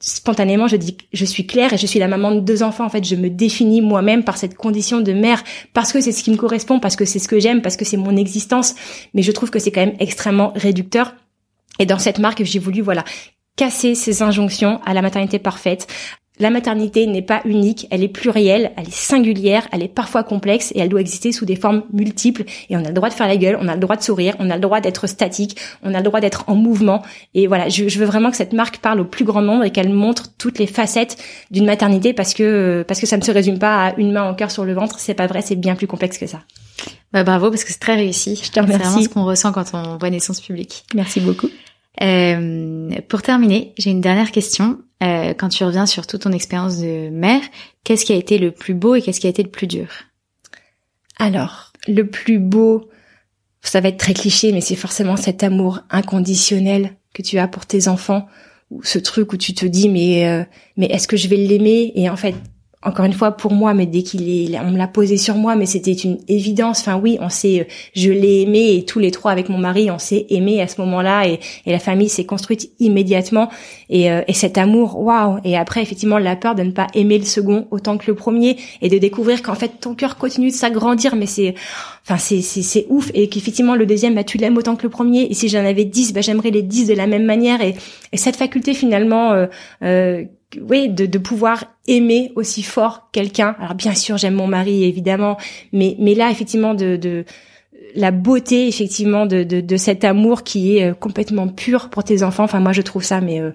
spontanément, 0.00 0.66
je 0.68 0.76
dis, 0.76 0.96
je 1.12 1.24
suis 1.24 1.46
claire 1.46 1.72
et 1.72 1.78
je 1.78 1.86
suis 1.86 1.98
la 1.98 2.08
maman 2.08 2.32
de 2.32 2.40
deux 2.40 2.62
enfants. 2.62 2.84
En 2.84 2.88
fait, 2.88 3.04
je 3.04 3.16
me 3.16 3.30
définis 3.30 3.80
moi-même 3.80 4.24
par 4.24 4.36
cette 4.36 4.54
condition 4.54 5.00
de 5.00 5.12
mère 5.12 5.42
parce 5.72 5.92
que 5.92 6.00
c'est 6.00 6.12
ce 6.12 6.22
qui 6.22 6.30
me 6.30 6.36
correspond, 6.36 6.80
parce 6.80 6.96
que 6.96 7.04
c'est 7.04 7.18
ce 7.18 7.28
que 7.28 7.38
j'aime, 7.38 7.62
parce 7.62 7.76
que 7.76 7.84
c'est 7.84 7.96
mon 7.96 8.16
existence. 8.16 8.74
Mais 9.14 9.22
je 9.22 9.32
trouve 9.32 9.50
que 9.50 9.58
c'est 9.58 9.70
quand 9.70 9.84
même 9.84 9.96
extrêmement 10.00 10.52
réducteur. 10.54 11.14
Et 11.78 11.86
dans 11.86 11.98
cette 11.98 12.18
marque, 12.18 12.44
j'ai 12.44 12.58
voulu, 12.58 12.82
voilà, 12.82 13.04
casser 13.56 13.94
ces 13.94 14.22
injonctions 14.22 14.80
à 14.84 14.94
la 14.94 15.02
maternité 15.02 15.38
parfaite, 15.38 15.86
la 16.40 16.50
maternité 16.50 17.06
n'est 17.06 17.22
pas 17.22 17.42
unique, 17.44 17.86
elle 17.90 18.02
est 18.02 18.08
plurielle, 18.08 18.72
elle 18.76 18.88
est 18.88 18.94
singulière, 18.94 19.68
elle 19.70 19.84
est 19.84 19.88
parfois 19.88 20.24
complexe 20.24 20.72
et 20.74 20.80
elle 20.80 20.88
doit 20.88 21.00
exister 21.00 21.30
sous 21.30 21.44
des 21.44 21.54
formes 21.54 21.84
multiples. 21.92 22.42
Et 22.70 22.76
on 22.76 22.84
a 22.84 22.88
le 22.88 22.92
droit 22.92 23.08
de 23.08 23.14
faire 23.14 23.28
la 23.28 23.36
gueule, 23.36 23.56
on 23.60 23.68
a 23.68 23.74
le 23.74 23.80
droit 23.80 23.94
de 23.94 24.02
sourire, 24.02 24.34
on 24.40 24.50
a 24.50 24.56
le 24.56 24.60
droit 24.60 24.80
d'être 24.80 25.06
statique, 25.06 25.56
on 25.84 25.94
a 25.94 25.98
le 25.98 26.02
droit 26.02 26.20
d'être 26.20 26.44
en 26.48 26.56
mouvement. 26.56 27.02
Et 27.34 27.46
voilà, 27.46 27.68
je, 27.68 27.84
veux 27.98 28.04
vraiment 28.04 28.32
que 28.32 28.36
cette 28.36 28.52
marque 28.52 28.78
parle 28.78 29.00
au 29.00 29.04
plus 29.04 29.24
grand 29.24 29.42
nombre 29.42 29.62
et 29.62 29.70
qu'elle 29.70 29.90
montre 29.90 30.24
toutes 30.36 30.58
les 30.58 30.66
facettes 30.66 31.16
d'une 31.52 31.66
maternité 31.66 32.12
parce 32.12 32.34
que 32.34 32.84
parce 32.88 32.98
que 32.98 33.06
ça 33.06 33.16
ne 33.16 33.22
se 33.22 33.30
résume 33.30 33.60
pas 33.60 33.88
à 33.88 33.94
une 33.96 34.10
main 34.10 34.28
en 34.28 34.34
cœur 34.34 34.50
sur 34.50 34.64
le 34.64 34.74
ventre. 34.74 34.98
C'est 34.98 35.14
pas 35.14 35.28
vrai, 35.28 35.40
c'est 35.40 35.56
bien 35.56 35.76
plus 35.76 35.86
complexe 35.86 36.18
que 36.18 36.26
ça. 36.26 36.40
Bah, 37.12 37.22
bravo 37.22 37.50
parce 37.50 37.62
que 37.62 37.70
c'est 37.70 37.78
très 37.78 37.94
réussi. 37.94 38.40
Je 38.42 38.50
te 38.50 38.58
remercie. 38.58 38.82
C'est 38.82 38.88
vraiment 38.88 39.02
ce 39.04 39.08
qu'on 39.08 39.24
ressent 39.24 39.52
quand 39.52 39.72
on 39.72 39.98
voit 39.98 40.10
naissance 40.10 40.40
publique. 40.40 40.84
Merci 40.96 41.20
beaucoup. 41.20 41.48
Euh, 42.02 42.90
pour 43.08 43.22
terminer, 43.22 43.72
j'ai 43.78 43.90
une 43.90 44.00
dernière 44.00 44.32
question. 44.32 44.80
Euh, 45.02 45.34
quand 45.34 45.48
tu 45.48 45.64
reviens 45.64 45.86
sur 45.86 46.06
toute 46.06 46.22
ton 46.22 46.32
expérience 46.32 46.78
de 46.78 47.10
mère, 47.10 47.42
qu'est-ce 47.84 48.04
qui 48.04 48.12
a 48.12 48.16
été 48.16 48.38
le 48.38 48.50
plus 48.50 48.74
beau 48.74 48.94
et 48.94 49.02
qu'est-ce 49.02 49.20
qui 49.20 49.26
a 49.26 49.30
été 49.30 49.42
le 49.42 49.50
plus 49.50 49.66
dur? 49.66 49.88
Alors, 51.18 51.72
le 51.86 52.08
plus 52.08 52.38
beau, 52.38 52.88
ça 53.60 53.80
va 53.80 53.88
être 53.88 53.98
très 53.98 54.14
cliché, 54.14 54.52
mais 54.52 54.60
c'est 54.60 54.74
forcément 54.74 55.16
cet 55.16 55.42
amour 55.42 55.80
inconditionnel 55.90 56.96
que 57.12 57.22
tu 57.22 57.38
as 57.38 57.48
pour 57.48 57.66
tes 57.66 57.86
enfants, 57.88 58.26
ou 58.70 58.82
ce 58.82 58.98
truc 58.98 59.32
où 59.32 59.36
tu 59.36 59.54
te 59.54 59.66
dis 59.66 59.88
mais 59.88 60.26
euh, 60.28 60.44
mais 60.76 60.86
est-ce 60.86 61.06
que 61.06 61.16
je 61.16 61.28
vais 61.28 61.36
l'aimer? 61.36 61.92
Et 61.94 62.08
en 62.10 62.16
fait, 62.16 62.34
encore 62.84 63.04
une 63.04 63.12
fois 63.12 63.32
pour 63.32 63.52
moi 63.52 63.74
mais 63.74 63.86
dès 63.86 64.02
qu'il 64.02 64.28
est 64.28 64.58
on 64.58 64.70
me 64.70 64.78
l'a 64.78 64.86
posé 64.86 65.16
sur 65.16 65.36
moi 65.36 65.56
mais 65.56 65.66
c'était 65.66 65.92
une 65.92 66.18
évidence. 66.28 66.80
Enfin 66.80 66.98
oui 67.02 67.18
on 67.20 67.28
s'est 67.28 67.60
euh, 67.60 67.64
je 67.94 68.10
l'ai 68.10 68.42
aimé 68.42 68.76
et 68.76 68.84
tous 68.84 68.98
les 68.98 69.10
trois 69.10 69.32
avec 69.32 69.48
mon 69.48 69.58
mari 69.58 69.90
on 69.90 69.98
s'est 69.98 70.26
aimé 70.28 70.60
à 70.60 70.68
ce 70.68 70.80
moment-là 70.82 71.26
et, 71.26 71.40
et 71.66 71.72
la 71.72 71.78
famille 71.78 72.08
s'est 72.08 72.26
construite 72.26 72.70
immédiatement. 72.80 73.48
Et, 73.90 74.10
euh, 74.10 74.22
et 74.28 74.32
cet 74.32 74.58
amour 74.58 75.00
waouh. 75.00 75.38
Et 75.44 75.56
après 75.56 75.82
effectivement 75.82 76.18
la 76.18 76.36
peur 76.36 76.54
de 76.54 76.62
ne 76.62 76.70
pas 76.70 76.86
aimer 76.94 77.18
le 77.18 77.24
second 77.24 77.66
autant 77.70 77.96
que 77.98 78.06
le 78.06 78.14
premier 78.14 78.56
et 78.82 78.88
de 78.88 78.98
découvrir 78.98 79.42
qu'en 79.42 79.54
fait 79.54 79.80
ton 79.80 79.94
cœur 79.94 80.16
continue 80.16 80.50
de 80.50 80.54
s'agrandir 80.54 81.16
mais 81.16 81.26
c'est 81.26 81.54
enfin 82.04 82.18
c'est 82.18 82.42
c'est 82.42 82.86
ouf. 82.90 83.10
Et 83.14 83.28
qu'effectivement 83.28 83.74
le 83.74 83.86
deuxième 83.86 84.14
bah 84.14 84.24
tu 84.24 84.38
l'aimes 84.38 84.56
autant 84.56 84.76
que 84.76 84.82
le 84.82 84.90
premier. 84.90 85.22
Et 85.30 85.34
si 85.34 85.48
j'en 85.48 85.64
avais 85.64 85.84
dix 85.84 86.12
bah 86.12 86.20
j'aimerais 86.20 86.50
les 86.50 86.62
dix 86.62 86.86
de 86.86 86.94
la 86.94 87.06
même 87.06 87.24
manière. 87.24 87.60
Et, 87.60 87.74
et 88.12 88.16
cette 88.16 88.36
faculté 88.36 88.74
finalement 88.74 89.32
euh, 89.32 89.46
euh 89.82 90.24
oui, 90.60 90.88
de, 90.88 91.18
pouvoir 91.18 91.64
aimer 91.86 92.32
aussi 92.36 92.62
fort 92.62 93.08
quelqu'un. 93.12 93.56
Alors 93.58 93.74
bien 93.74 93.94
sûr, 93.94 94.16
j'aime 94.16 94.34
mon 94.34 94.46
mari 94.46 94.84
évidemment, 94.84 95.36
mais 95.72 95.96
mais 95.98 96.14
là 96.14 96.30
effectivement 96.30 96.74
de, 96.74 97.24
la 97.94 98.10
beauté 98.10 98.66
effectivement 98.66 99.26
de, 99.26 99.44
de, 99.44 99.60
de 99.60 99.76
cet 99.76 100.04
amour 100.04 100.42
qui 100.42 100.78
est 100.78 100.90
euh, 100.90 100.94
complètement 100.94 101.48
pur 101.48 101.90
pour 101.90 102.04
tes 102.04 102.22
enfants. 102.22 102.44
Enfin 102.44 102.60
moi 102.60 102.72
je 102.72 102.82
trouve 102.82 103.04
ça 103.04 103.20
mais 103.20 103.40
euh, 103.40 103.52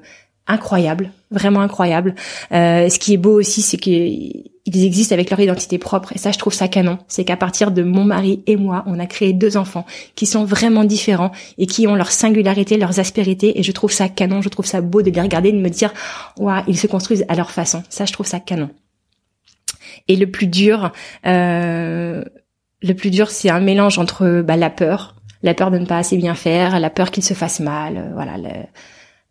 incroyable, 0.47 1.11
vraiment 1.31 1.61
incroyable. 1.61 2.15
Euh, 2.51 2.89
ce 2.89 2.99
qui 2.99 3.13
est 3.13 3.17
beau 3.17 3.39
aussi, 3.39 3.61
c'est 3.61 3.77
qu'ils 3.77 4.43
existent 4.65 5.13
avec 5.13 5.29
leur 5.29 5.39
identité 5.39 5.77
propre. 5.77 6.13
Et 6.13 6.17
ça, 6.17 6.31
je 6.31 6.39
trouve 6.39 6.53
ça 6.53 6.67
canon. 6.67 6.97
C'est 7.07 7.23
qu'à 7.23 7.37
partir 7.37 7.71
de 7.71 7.83
mon 7.83 8.03
mari 8.03 8.43
et 8.47 8.55
moi, 8.55 8.83
on 8.87 8.99
a 8.99 9.05
créé 9.05 9.33
deux 9.33 9.57
enfants 9.57 9.85
qui 10.15 10.25
sont 10.25 10.45
vraiment 10.45 10.83
différents 10.83 11.31
et 11.57 11.67
qui 11.67 11.87
ont 11.87 11.95
leur 11.95 12.11
singularité, 12.11 12.77
leurs 12.77 12.99
aspérités. 12.99 13.59
Et 13.59 13.63
je 13.63 13.71
trouve 13.71 13.91
ça 13.91 14.09
canon. 14.09 14.41
Je 14.41 14.49
trouve 14.49 14.65
ça 14.65 14.81
beau 14.81 15.01
de 15.01 15.11
les 15.11 15.21
regarder, 15.21 15.51
de 15.51 15.59
me 15.59 15.69
dire, 15.69 15.93
waouh, 16.37 16.63
ils 16.67 16.77
se 16.77 16.87
construisent 16.87 17.25
à 17.29 17.35
leur 17.35 17.51
façon. 17.51 17.83
Ça, 17.89 18.05
je 18.05 18.13
trouve 18.13 18.25
ça 18.25 18.39
canon. 18.39 18.69
Et 20.07 20.15
le 20.15 20.31
plus 20.31 20.47
dur, 20.47 20.91
euh, 21.25 22.23
le 22.81 22.93
plus 22.93 23.11
dur, 23.11 23.29
c'est 23.29 23.49
un 23.49 23.59
mélange 23.59 23.99
entre 23.99 24.41
bah, 24.41 24.57
la 24.57 24.69
peur, 24.69 25.15
la 25.43 25.53
peur 25.53 25.71
de 25.71 25.77
ne 25.77 25.85
pas 25.85 25.97
assez 25.97 26.17
bien 26.17 26.33
faire, 26.33 26.79
la 26.79 26.89
peur 26.89 27.11
qu'il 27.11 27.23
se 27.23 27.33
fasse 27.33 27.59
mal, 27.59 27.97
euh, 27.97 28.09
voilà. 28.13 28.33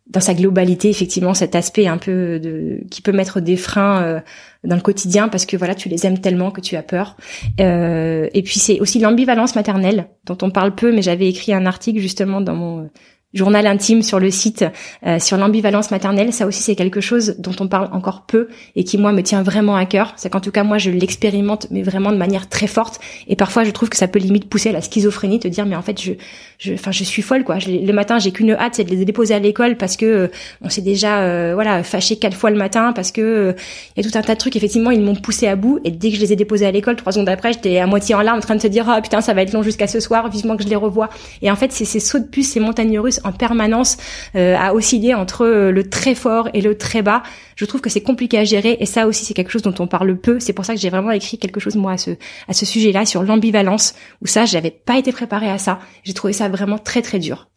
Dans 0.09 0.19
sa 0.19 0.33
globalité 0.33 0.89
effectivement 0.89 1.33
cet 1.33 1.55
aspect 1.55 1.87
un 1.87 1.97
peu 1.97 2.39
de 2.39 2.81
qui 2.89 3.01
peut 3.01 3.11
mettre 3.11 3.39
des 3.39 3.57
freins 3.57 4.01
euh, 4.01 4.19
dans 4.63 4.75
le 4.75 4.81
quotidien 4.81 5.29
parce 5.29 5.45
que 5.45 5.55
voilà 5.55 5.75
tu 5.75 5.87
les 5.87 6.05
aimes 6.05 6.19
tellement 6.19 6.51
que 6.51 6.61
tu 6.61 6.75
as 6.75 6.83
peur. 6.83 7.15
Euh, 7.59 8.27
et 8.33 8.41
puis 8.41 8.59
c'est 8.59 8.79
aussi 8.79 8.99
l'ambivalence 8.99 9.55
maternelle 9.55 10.07
dont 10.25 10.37
on 10.41 10.49
parle 10.49 10.75
peu 10.75 10.91
mais 10.91 11.01
j'avais 11.01 11.27
écrit 11.27 11.53
un 11.53 11.65
article 11.65 11.99
justement 11.99 12.41
dans 12.41 12.55
mon 12.55 12.89
journal 13.33 13.67
intime 13.67 14.01
sur 14.01 14.19
le 14.19 14.31
site 14.31 14.65
euh, 15.05 15.19
sur 15.19 15.37
l'ambivalence 15.37 15.91
maternelle. 15.91 16.33
Ça 16.33 16.47
aussi, 16.47 16.63
c'est 16.63 16.75
quelque 16.75 16.99
chose 16.99 17.35
dont 17.37 17.55
on 17.59 17.67
parle 17.67 17.89
encore 17.91 18.23
peu 18.25 18.47
et 18.75 18.83
qui 18.83 18.97
moi 18.97 19.11
me 19.11 19.21
tient 19.21 19.43
vraiment 19.43 19.75
à 19.75 19.85
cœur. 19.85 20.13
C'est 20.15 20.31
qu'en 20.31 20.39
tout 20.39 20.51
cas 20.51 20.63
moi 20.63 20.79
je 20.79 20.89
l'expérimente, 20.89 21.67
mais 21.69 21.83
vraiment 21.83 22.11
de 22.11 22.17
manière 22.17 22.49
très 22.49 22.65
forte. 22.65 22.99
Et 23.27 23.35
parfois 23.35 23.63
je 23.63 23.71
trouve 23.71 23.89
que 23.89 23.97
ça 23.97 24.07
peut 24.07 24.19
limite 24.19 24.49
pousser 24.49 24.69
à 24.69 24.71
la 24.71 24.81
schizophrénie, 24.81 25.39
te 25.39 25.47
dire 25.47 25.67
mais 25.67 25.75
en 25.75 25.83
fait 25.83 26.01
je, 26.01 26.13
je, 26.57 26.73
enfin 26.73 26.91
je 26.91 27.03
suis 27.03 27.21
folle 27.21 27.43
quoi. 27.43 27.57
Le 27.67 27.91
matin 27.91 28.17
j'ai 28.17 28.31
qu'une 28.31 28.51
hâte, 28.51 28.75
c'est 28.75 28.83
de 28.83 28.89
les 28.89 29.05
déposer 29.05 29.35
à 29.35 29.39
l'école 29.39 29.77
parce 29.77 29.95
que 29.95 30.05
euh, 30.05 30.27
on 30.63 30.69
s'est 30.69 30.81
déjà 30.81 31.19
euh, 31.19 31.51
voilà 31.53 31.83
fâché 31.83 32.15
quatre 32.15 32.35
fois 32.35 32.49
le 32.49 32.57
matin 32.57 32.93
parce 32.93 33.11
que 33.11 33.55
il 33.95 34.03
y 34.03 34.07
a 34.07 34.09
tout 34.09 34.17
un 34.17 34.23
tas 34.23 34.33
de 34.33 34.39
trucs. 34.39 34.55
Effectivement 34.55 34.89
ils 34.89 35.01
m'ont 35.01 35.15
poussé 35.15 35.47
à 35.47 35.55
bout 35.55 35.79
et 35.83 35.91
dès 35.91 36.09
que 36.09 36.15
je 36.15 36.21
les 36.21 36.33
ai 36.33 36.35
déposés 36.35 36.65
à 36.65 36.71
l'école, 36.71 36.95
trois 36.95 37.11
secondes 37.11 37.29
après 37.29 37.53
j'étais 37.53 37.77
à 37.77 37.85
moitié 37.85 38.15
en 38.15 38.21
larmes 38.21 38.39
en 38.39 38.41
train 38.41 38.55
de 38.55 38.61
se 38.61 38.67
dire 38.67 38.89
ah 38.89 39.01
putain 39.01 39.21
ça 39.21 39.35
va 39.35 39.43
être 39.43 39.53
long 39.53 39.61
jusqu'à 39.61 39.85
ce 39.85 39.99
soir, 39.99 40.31
vivement 40.31 40.57
que 40.57 40.63
je 40.63 40.67
les 40.69 40.75
revois. 40.75 41.09
Et 41.43 41.51
en 41.51 41.55
fait 41.55 41.71
c'est 41.71 41.85
ces 41.85 41.99
sauts 41.99 42.19
de 42.19 42.25
puce, 42.25 42.49
ces 42.49 42.59
montagnes 42.59 42.97
russes 42.99 43.18
en 43.23 43.31
permanence 43.31 43.97
euh, 44.35 44.55
à 44.57 44.73
osciller 44.73 45.13
entre 45.13 45.45
euh, 45.45 45.71
le 45.71 45.89
très 45.89 46.15
fort 46.15 46.49
et 46.53 46.61
le 46.61 46.77
très 46.77 47.01
bas. 47.01 47.23
Je 47.55 47.65
trouve 47.65 47.81
que 47.81 47.89
c'est 47.89 48.01
compliqué 48.01 48.37
à 48.37 48.43
gérer 48.43 48.77
et 48.79 48.85
ça 48.85 49.07
aussi 49.07 49.25
c'est 49.25 49.33
quelque 49.33 49.51
chose 49.51 49.61
dont 49.61 49.75
on 49.79 49.87
parle 49.87 50.17
peu. 50.17 50.39
C'est 50.39 50.53
pour 50.53 50.65
ça 50.65 50.73
que 50.73 50.79
j'ai 50.79 50.89
vraiment 50.89 51.11
écrit 51.11 51.37
quelque 51.37 51.59
chose 51.59 51.75
moi 51.75 51.95
à 52.47 52.53
ce 52.53 52.65
sujet-là 52.65 53.05
sur 53.05 53.23
l'ambivalence 53.23 53.95
où 54.21 54.27
ça 54.27 54.45
j'avais 54.45 54.71
pas 54.71 54.97
été 54.97 55.11
préparée 55.11 55.49
à 55.49 55.57
ça. 55.57 55.79
J'ai 56.03 56.13
trouvé 56.13 56.33
ça 56.33 56.49
vraiment 56.49 56.77
très 56.77 57.01
très 57.01 57.19
dur. 57.19 57.47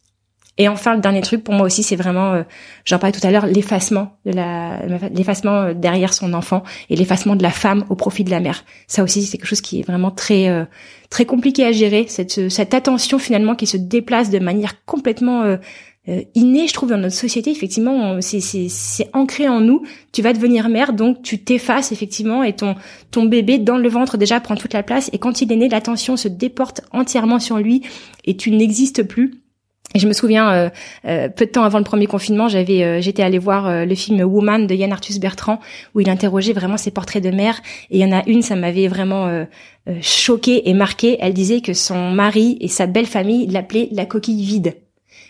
Et 0.59 0.67
enfin, 0.67 0.93
le 0.93 1.01
dernier 1.01 1.21
truc 1.21 1.43
pour 1.43 1.55
moi 1.55 1.65
aussi, 1.65 1.81
c'est 1.81 1.95
vraiment, 1.95 2.33
euh, 2.33 2.43
j'en 2.85 2.99
parlais 2.99 3.17
tout 3.17 3.25
à 3.25 3.31
l'heure, 3.31 3.47
l'effacement 3.47 4.17
de 4.25 4.33
la, 4.33 4.85
l'effacement 5.09 5.61
euh, 5.61 5.73
derrière 5.73 6.13
son 6.13 6.33
enfant 6.33 6.61
et 6.91 6.95
l'effacement 6.95 7.35
de 7.35 7.41
la 7.41 7.49
femme 7.49 7.85
au 7.89 7.95
profit 7.95 8.23
de 8.23 8.29
la 8.29 8.39
mère. 8.39 8.63
Ça 8.85 9.03
aussi, 9.03 9.23
c'est 9.23 9.37
quelque 9.37 9.47
chose 9.47 9.61
qui 9.61 9.79
est 9.79 9.83
vraiment 9.83 10.11
très, 10.11 10.49
euh, 10.49 10.65
très 11.09 11.25
compliqué 11.25 11.65
à 11.65 11.71
gérer. 11.71 12.05
Cette, 12.07 12.49
cette 12.51 12.75
attention 12.75 13.17
finalement 13.17 13.55
qui 13.55 13.65
se 13.65 13.77
déplace 13.77 14.29
de 14.29 14.37
manière 14.37 14.85
complètement 14.85 15.57
innée, 16.35 16.67
je 16.67 16.73
trouve, 16.73 16.89
dans 16.89 16.97
notre 16.97 17.15
société. 17.15 17.49
Effectivement, 17.49 18.19
c'est, 18.21 18.41
c'est, 18.41 18.67
c'est 18.69 19.09
ancré 19.13 19.47
en 19.47 19.61
nous. 19.61 19.83
Tu 20.11 20.21
vas 20.21 20.33
devenir 20.33 20.69
mère, 20.69 20.93
donc 20.93 21.21
tu 21.23 21.43
t'effaces 21.43 21.91
effectivement 21.91 22.43
et 22.43 22.53
ton, 22.53 22.75
ton 23.09 23.25
bébé 23.25 23.57
dans 23.57 23.77
le 23.77 23.89
ventre 23.89 24.17
déjà 24.17 24.39
prend 24.39 24.55
toute 24.55 24.73
la 24.73 24.83
place. 24.83 25.09
Et 25.13 25.17
quand 25.17 25.41
il 25.41 25.51
est 25.51 25.55
né, 25.55 25.69
l'attention 25.69 26.17
se 26.17 26.27
déporte 26.27 26.81
entièrement 26.91 27.39
sur 27.39 27.57
lui 27.57 27.83
et 28.25 28.35
tu 28.35 28.51
n'existes 28.51 29.03
plus. 29.03 29.43
Et 29.93 29.99
je 29.99 30.07
me 30.07 30.13
souviens, 30.13 30.51
euh, 30.51 30.69
euh, 31.05 31.29
peu 31.29 31.45
de 31.45 31.51
temps 31.51 31.63
avant 31.63 31.77
le 31.77 31.83
premier 31.83 32.07
confinement, 32.07 32.47
j'avais, 32.47 32.83
euh, 32.83 33.01
j'étais 33.01 33.23
allée 33.23 33.37
voir 33.37 33.85
le 33.85 33.95
film 33.95 34.21
Woman 34.21 34.65
de 34.67 34.75
Yann 34.75 34.91
Arthus 34.91 35.19
Bertrand, 35.19 35.59
où 35.93 35.99
il 35.99 36.09
interrogeait 36.09 36.53
vraiment 36.53 36.77
ses 36.77 36.91
portraits 36.91 37.23
de 37.23 37.29
mère. 37.29 37.61
Et 37.91 37.99
il 37.99 38.01
y 38.01 38.05
en 38.05 38.17
a 38.17 38.23
une, 38.27 38.41
ça 38.41 38.55
m'avait 38.55 38.87
vraiment 38.87 39.45
choquée 40.01 40.69
et 40.69 40.73
marquée. 40.73 41.17
Elle 41.19 41.33
disait 41.33 41.61
que 41.61 41.73
son 41.73 42.11
mari 42.11 42.57
et 42.61 42.67
sa 42.67 42.87
belle 42.87 43.05
famille 43.05 43.47
l'appelaient 43.47 43.89
la 43.91 44.05
coquille 44.05 44.43
vide. 44.43 44.75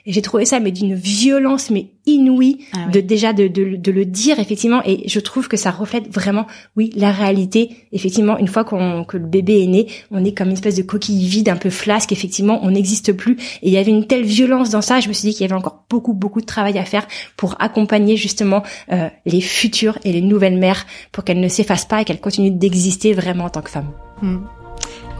Et 0.05 0.11
j'ai 0.11 0.21
trouvé 0.21 0.43
ça 0.45 0.59
mais 0.59 0.71
d'une 0.71 0.95
violence 0.95 1.69
mais 1.69 1.87
inouïe 2.05 2.59
Ah 2.73 2.79
oui. 2.87 2.91
de 2.91 2.99
déjà 2.99 3.31
de, 3.31 3.47
de, 3.47 3.77
de 3.77 3.91
le 3.91 4.03
dire 4.05 4.39
effectivement. 4.39 4.81
Et 4.85 5.07
je 5.07 5.19
trouve 5.21 5.47
que 5.47 5.55
ça 5.55 5.71
reflète 5.71 6.13
vraiment, 6.13 6.45
oui, 6.75 6.91
la 6.95 7.11
réalité. 7.11 7.69
Effectivement, 7.93 8.37
une 8.37 8.47
fois 8.49 8.65
qu'on 8.65 9.05
que 9.05 9.15
le 9.17 9.25
bébé 9.25 9.63
est 9.63 9.67
né, 9.67 9.87
on 10.11 10.25
est 10.25 10.33
comme 10.33 10.47
une 10.47 10.53
espèce 10.55 10.75
de 10.75 10.81
coquille 10.83 11.25
vide, 11.25 11.47
un 11.47 11.55
peu 11.55 11.69
flasque. 11.69 12.11
Effectivement, 12.11 12.59
on 12.63 12.71
n'existe 12.71 13.13
plus. 13.13 13.37
Et 13.61 13.67
il 13.67 13.71
y 13.71 13.77
avait 13.77 13.91
une 13.91 14.05
telle 14.05 14.23
violence 14.25 14.69
dans 14.71 14.81
ça. 14.81 14.99
Je 14.99 15.07
me 15.07 15.13
suis 15.13 15.29
dit 15.29 15.33
qu'il 15.33 15.41
y 15.41 15.49
avait 15.49 15.57
encore 15.59 15.85
beaucoup 15.89 16.13
beaucoup 16.13 16.41
de 16.41 16.45
travail 16.45 16.77
à 16.77 16.83
faire 16.85 17.07
pour 17.37 17.55
accompagner 17.59 18.17
justement 18.17 18.63
euh, 18.91 19.07
les 19.25 19.41
futures 19.41 19.97
et 20.03 20.11
les 20.11 20.21
nouvelles 20.21 20.57
mères 20.57 20.85
pour 21.13 21.23
qu'elles 21.23 21.39
ne 21.39 21.47
s'effacent 21.47 21.85
pas 21.85 22.01
et 22.01 22.05
qu'elles 22.05 22.19
continuent 22.19 22.51
d'exister 22.57 23.13
vraiment 23.13 23.45
en 23.45 23.49
tant 23.49 23.61
que 23.61 23.69
femmes. 23.69 23.91
Hmm. 24.21 24.39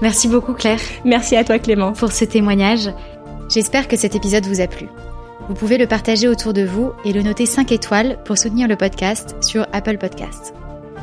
Merci 0.02 0.28
beaucoup 0.28 0.54
Claire 0.54 0.80
Merci 1.06 1.38
à 1.38 1.44
toi 1.46 1.60
Clément. 1.60 1.94
pour 1.94 2.12
ce 2.12 2.26
témoignage. 2.26 2.90
J'espère 3.50 3.88
que 3.88 3.98
cet 3.98 4.16
épisode 4.16 4.46
vous 4.46 4.62
a 4.62 4.68
plu. 4.68 4.88
Vous 5.50 5.56
pouvez 5.56 5.78
le 5.78 5.88
partager 5.88 6.28
autour 6.28 6.54
de 6.54 6.64
vous 6.64 6.94
et 7.06 7.14
le 7.14 7.22
noter 7.22 7.46
5 7.46 7.72
étoiles 7.72 8.18
pour 8.24 8.38
soutenir 8.38 8.68
le 8.68 8.76
podcast 8.76 9.36
sur 9.42 9.68
Apple 9.74 9.98
Podcasts. 9.98 10.54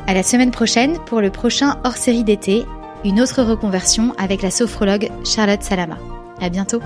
À 0.07 0.13
la 0.13 0.23
semaine 0.23 0.51
prochaine 0.51 0.97
pour 1.05 1.21
le 1.21 1.29
prochain 1.29 1.79
hors-série 1.83 2.23
d'été, 2.23 2.65
une 3.05 3.21
autre 3.21 3.43
reconversion 3.43 4.13
avec 4.17 4.41
la 4.41 4.51
sophrologue 4.51 5.09
Charlotte 5.23 5.63
Salama. 5.63 5.97
À 6.39 6.49
bientôt. 6.49 6.81